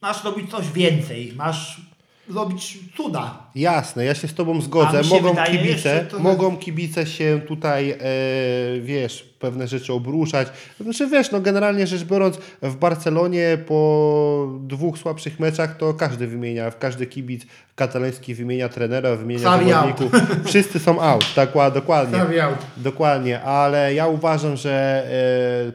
masz 0.01 0.23
robić 0.23 0.51
coś 0.51 0.71
więcej, 0.71 1.33
masz 1.35 1.81
robić 2.29 2.77
cuda. 2.97 3.37
Jasne, 3.55 4.05
ja 4.05 4.15
się 4.15 4.27
z 4.27 4.33
Tobą 4.33 4.61
zgodzę. 4.61 5.01
Mogą 5.09 5.29
wydaje 5.29 5.57
kibice, 5.57 6.05
to- 6.11 6.19
mogą 6.19 6.57
kibice 6.57 7.05
się 7.05 7.41
tutaj, 7.47 7.91
e, 7.91 7.97
wiesz, 8.81 9.33
pewne 9.39 9.67
rzeczy 9.67 9.93
obruszać. 9.93 10.47
Znaczy, 10.79 11.07
wiesz, 11.07 11.31
no 11.31 11.41
generalnie 11.41 11.87
rzecz 11.87 12.03
biorąc, 12.03 12.37
w 12.61 12.75
Barcelonie 12.75 13.57
po 13.67 14.47
dwóch 14.59 14.97
słabszych 14.97 15.39
meczach 15.39 15.77
to 15.77 15.93
każdy 15.93 16.27
wymienia, 16.27 16.71
każdy 16.71 17.05
kibic 17.05 17.43
katalański 17.75 18.35
wymienia 18.35 18.69
trenera, 18.69 19.15
wymienia 19.15 19.41
Xavi 19.41 19.69
zawodników. 19.69 20.11
Wszyscy 20.45 20.79
są 20.79 21.01
out, 21.01 21.25
tak, 21.35 21.55
ła- 21.55 21.71
dokładnie. 21.73 22.17
Xavi 22.17 22.39
out. 22.39 22.57
Dokładnie, 22.77 23.41
ale 23.41 23.93
ja 23.93 24.07
uważam, 24.07 24.57
że 24.57 25.03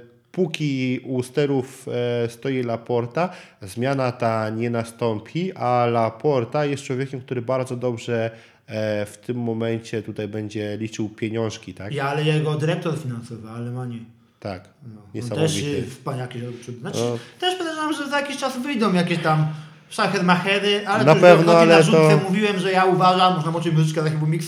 e, 0.02 0.07
póki 0.32 1.00
u 1.04 1.22
sterów 1.22 1.86
e, 2.24 2.28
stoi 2.30 2.62
Laporta, 2.62 3.28
zmiana 3.62 4.12
ta 4.12 4.50
nie 4.50 4.70
nastąpi, 4.70 5.52
a 5.52 5.86
Laporta 5.86 6.64
jest 6.64 6.82
człowiekiem, 6.82 7.20
który 7.20 7.42
bardzo 7.42 7.76
dobrze 7.76 8.30
e, 8.66 9.06
w 9.06 9.16
tym 9.16 9.36
momencie 9.36 10.02
tutaj 10.02 10.28
będzie 10.28 10.76
liczył 10.76 11.08
pieniążki, 11.08 11.74
tak? 11.74 11.94
Ja, 11.94 12.08
ale 12.08 12.24
jego 12.24 12.54
dyrektor 12.54 12.98
finansowy, 12.98 13.48
ale 13.50 13.70
ma 13.70 13.86
nie. 13.86 13.98
Tak, 14.40 14.68
No, 14.94 15.00
też 15.00 15.14
niesamowity. 15.14 15.78
y, 15.78 15.90
wspaniaki 15.90 16.40
robi 16.40 16.58
przód. 16.58 16.74
Znaczy, 16.80 16.98
No. 16.98 17.18
Też 17.40 17.54
podejrzewam, 17.58 17.92
że 17.94 18.08
za 18.08 18.20
jakiś 18.20 18.36
czas 18.36 18.58
wyjdą 18.58 18.92
jakieś 18.92 19.18
tam 19.18 19.46
szachermachery, 19.90 20.86
ale 20.86 21.04
Na 21.04 21.14
pewno, 21.14 21.52
ale 21.58 21.76
na 21.76 21.82
rzutce. 21.82 21.98
to- 22.18 22.28
Mówiłem, 22.28 22.58
że 22.58 22.72
ja 22.72 22.84
uważam, 22.84 23.34
można 23.34 23.50
moczyć 23.50 23.72
muzyczkę 23.74 24.02
taki 24.04 24.16
był 24.16 24.26
mix, 24.26 24.46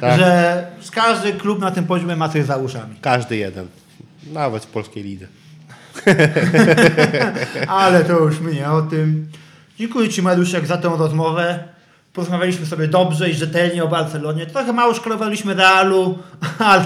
Tak. 0.00 0.18
że 0.18 0.66
każdy 0.92 1.32
klub 1.32 1.58
na 1.60 1.70
tym 1.70 1.86
poziomie 1.86 2.16
ma 2.16 2.28
coś 2.28 2.44
za 2.44 2.56
uszami. 2.56 2.96
Każdy 3.00 3.36
jeden, 3.36 3.66
nawet 4.32 4.64
w 4.64 4.66
polskiej 4.66 5.02
lidze. 5.02 5.26
Ale 7.68 8.04
to 8.04 8.18
już 8.18 8.40
my 8.40 8.54
nie 8.54 8.70
o 8.70 8.82
tym. 8.82 9.28
Dziękuję 9.78 10.08
Ci 10.08 10.22
Mariuszek 10.22 10.66
za 10.66 10.76
tę 10.76 10.92
rozmowę. 10.98 11.64
Porozmawialiśmy 12.12 12.66
sobie 12.66 12.88
dobrze 12.88 13.30
i 13.30 13.34
rzetelnie 13.34 13.84
o 13.84 13.88
Barcelonie. 13.88 14.46
Trochę 14.46 14.72
mało 14.72 14.94
szkolowaliśmy 14.94 15.54
Realu, 15.54 16.18
ale, 16.58 16.84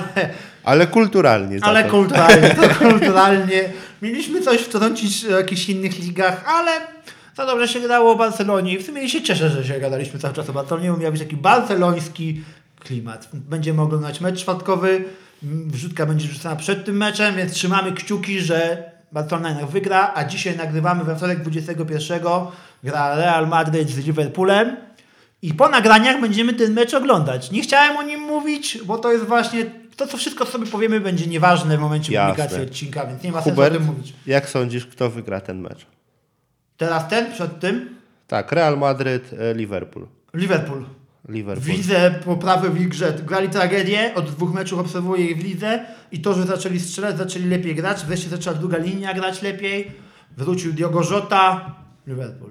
Ale 0.64 0.86
kulturalnie. 0.86 1.58
ale 1.62 1.84
to. 1.84 1.90
kulturalnie, 1.90 2.50
to 2.54 2.74
kulturalnie. 2.88 3.64
Mieliśmy 4.02 4.40
coś 4.42 4.60
wtrącić 4.60 5.24
w 5.26 5.30
jakichś 5.30 5.68
innych 5.68 5.98
ligach, 5.98 6.44
ale 6.46 6.70
za 7.36 7.46
dobrze 7.46 7.68
się 7.68 7.80
grało 7.80 8.12
o 8.12 8.16
Barcelonie 8.16 8.72
i 8.72 8.78
w 8.78 8.86
sumie 8.86 9.08
się 9.08 9.22
cieszę, 9.22 9.50
że 9.50 9.64
się 9.64 9.80
gadaliśmy 9.80 10.18
cały 10.18 10.34
czas 10.34 10.50
o 10.50 10.52
Barcelonie, 10.52 10.90
bo 10.90 10.96
miał 10.96 11.12
być 11.12 11.20
taki 11.20 11.36
barceloński 11.36 12.40
klimat. 12.80 13.28
Będziemy 13.32 13.82
oglądać 13.82 14.20
mecz 14.20 14.40
czwartkowy, 14.40 15.04
wrzutka 15.42 16.06
będzie 16.06 16.28
rzucona 16.28 16.56
przed 16.56 16.84
tym 16.84 16.96
meczem, 16.96 17.36
więc 17.36 17.52
trzymamy 17.52 17.92
kciuki, 17.92 18.40
że 18.40 18.90
Barcelona 19.12 19.48
jednak 19.48 19.68
wygra, 19.70 20.12
a 20.14 20.24
dzisiaj 20.24 20.56
nagrywamy 20.56 21.04
we 21.04 21.16
wtorek 21.16 21.40
21. 21.42 22.20
Gra 22.84 23.16
Real 23.16 23.48
Madrid 23.48 23.90
z 23.90 23.98
Liverpoolem. 23.98 24.76
I 25.42 25.54
po 25.54 25.68
nagraniach 25.68 26.20
będziemy 26.20 26.52
ten 26.54 26.72
mecz 26.72 26.94
oglądać. 26.94 27.50
Nie 27.50 27.62
chciałem 27.62 27.96
o 27.96 28.02
nim 28.02 28.20
mówić, 28.20 28.78
bo 28.84 28.98
to 28.98 29.12
jest 29.12 29.24
właśnie 29.24 29.64
to, 29.96 30.06
co 30.06 30.16
wszystko 30.16 30.46
sobie 30.46 30.66
powiemy, 30.66 31.00
będzie 31.00 31.26
nieważne 31.26 31.76
w 31.76 31.80
momencie 31.80 32.12
Jasne. 32.12 32.34
publikacji 32.34 32.62
odcinka, 32.70 33.06
więc 33.06 33.22
nie 33.22 33.32
ma 33.32 33.42
sensu 33.42 33.50
Hubert, 33.50 33.74
o 33.74 33.78
tym 33.78 33.86
mówić. 33.86 34.12
jak 34.26 34.48
sądzisz, 34.48 34.86
kto 34.86 35.10
wygra 35.10 35.40
ten 35.40 35.60
mecz? 35.60 35.86
Teraz 36.76 37.08
ten 37.08 37.32
przed 37.32 37.60
tym 37.60 37.96
Tak, 38.26 38.52
Real 38.52 38.78
Madryt, 38.78 39.30
e, 39.32 39.54
Liverpool. 39.54 40.06
Liverpool. 40.34 40.84
Liverpool. 41.28 41.76
Widzę 41.76 42.14
poprawę 42.24 42.70
w 42.70 42.80
ich 42.80 42.88
grze. 42.88 43.12
Grali 43.12 43.48
tragedię, 43.48 44.14
od 44.14 44.30
dwóch 44.30 44.54
meczów 44.54 44.78
obserwuję 44.78 45.26
ich 45.26 45.38
w 45.38 45.44
lidze 45.44 45.84
i 46.12 46.20
to, 46.20 46.34
że 46.34 46.46
zaczęli 46.46 46.80
strzelać, 46.80 47.18
zaczęli 47.18 47.44
lepiej 47.44 47.74
grać, 47.74 48.04
wreszcie 48.04 48.28
zaczęła 48.28 48.56
druga 48.56 48.78
linia 48.78 49.14
grać 49.14 49.42
lepiej, 49.42 49.92
wrócił 50.36 50.72
Diogo 50.72 51.02
Jota, 51.10 51.74
Liverpool. 52.06 52.50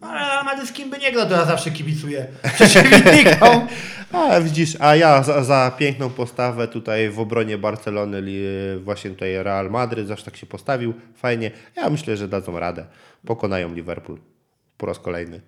Ale 0.00 0.66
z 0.66 0.72
kim 0.72 0.90
by 0.90 0.98
nie 0.98 1.12
grał, 1.12 1.28
to 1.28 1.34
ja 1.34 1.44
zawsze 1.44 1.70
kibicuję 1.70 2.26
przeciwnikom. 2.54 3.66
A 4.12 4.40
widzisz, 4.40 4.76
a 4.80 4.96
ja 4.96 5.22
za, 5.22 5.44
za 5.44 5.72
piękną 5.78 6.10
postawę 6.10 6.68
tutaj 6.68 7.10
w 7.10 7.20
obronie 7.20 7.58
Barcelony, 7.58 8.22
właśnie 8.84 9.10
tutaj 9.10 9.42
Real 9.42 9.70
Madryt, 9.70 10.08
zawsze 10.08 10.24
tak 10.24 10.36
się 10.36 10.46
postawił, 10.46 10.94
fajnie. 11.14 11.50
Ja 11.76 11.90
myślę, 11.90 12.16
że 12.16 12.28
dadzą 12.28 12.58
radę. 12.58 12.86
Pokonają 13.26 13.74
Liverpool 13.74 14.18
po 14.78 14.86
raz 14.86 14.98
kolejny. 14.98 15.40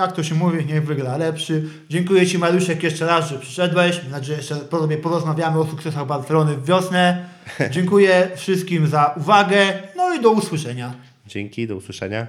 Jak 0.00 0.12
to 0.12 0.22
się 0.22 0.34
mówi, 0.34 0.66
niech 0.66 0.86
wygra 0.86 1.16
lepszy. 1.16 1.64
Dziękuję 1.90 2.26
Ci 2.26 2.38
Mariuszek 2.38 2.82
jeszcze 2.82 3.06
raz, 3.06 3.28
że 3.28 3.38
przyszedłeś. 3.38 4.02
Mam 4.02 4.12
nadzieję, 4.12 4.42
że 4.42 4.56
sobie 4.70 4.96
porozmawiamy 4.96 5.60
o 5.60 5.66
sukcesach 5.66 6.06
Barcelony 6.06 6.56
w 6.56 6.66
wiosnę. 6.66 7.24
Dziękuję 7.70 8.30
wszystkim 8.36 8.86
za 8.86 9.14
uwagę, 9.16 9.82
no 9.96 10.14
i 10.14 10.20
do 10.20 10.30
usłyszenia. 10.30 10.94
Dzięki, 11.26 11.66
do 11.66 11.76
usłyszenia. 11.76 12.26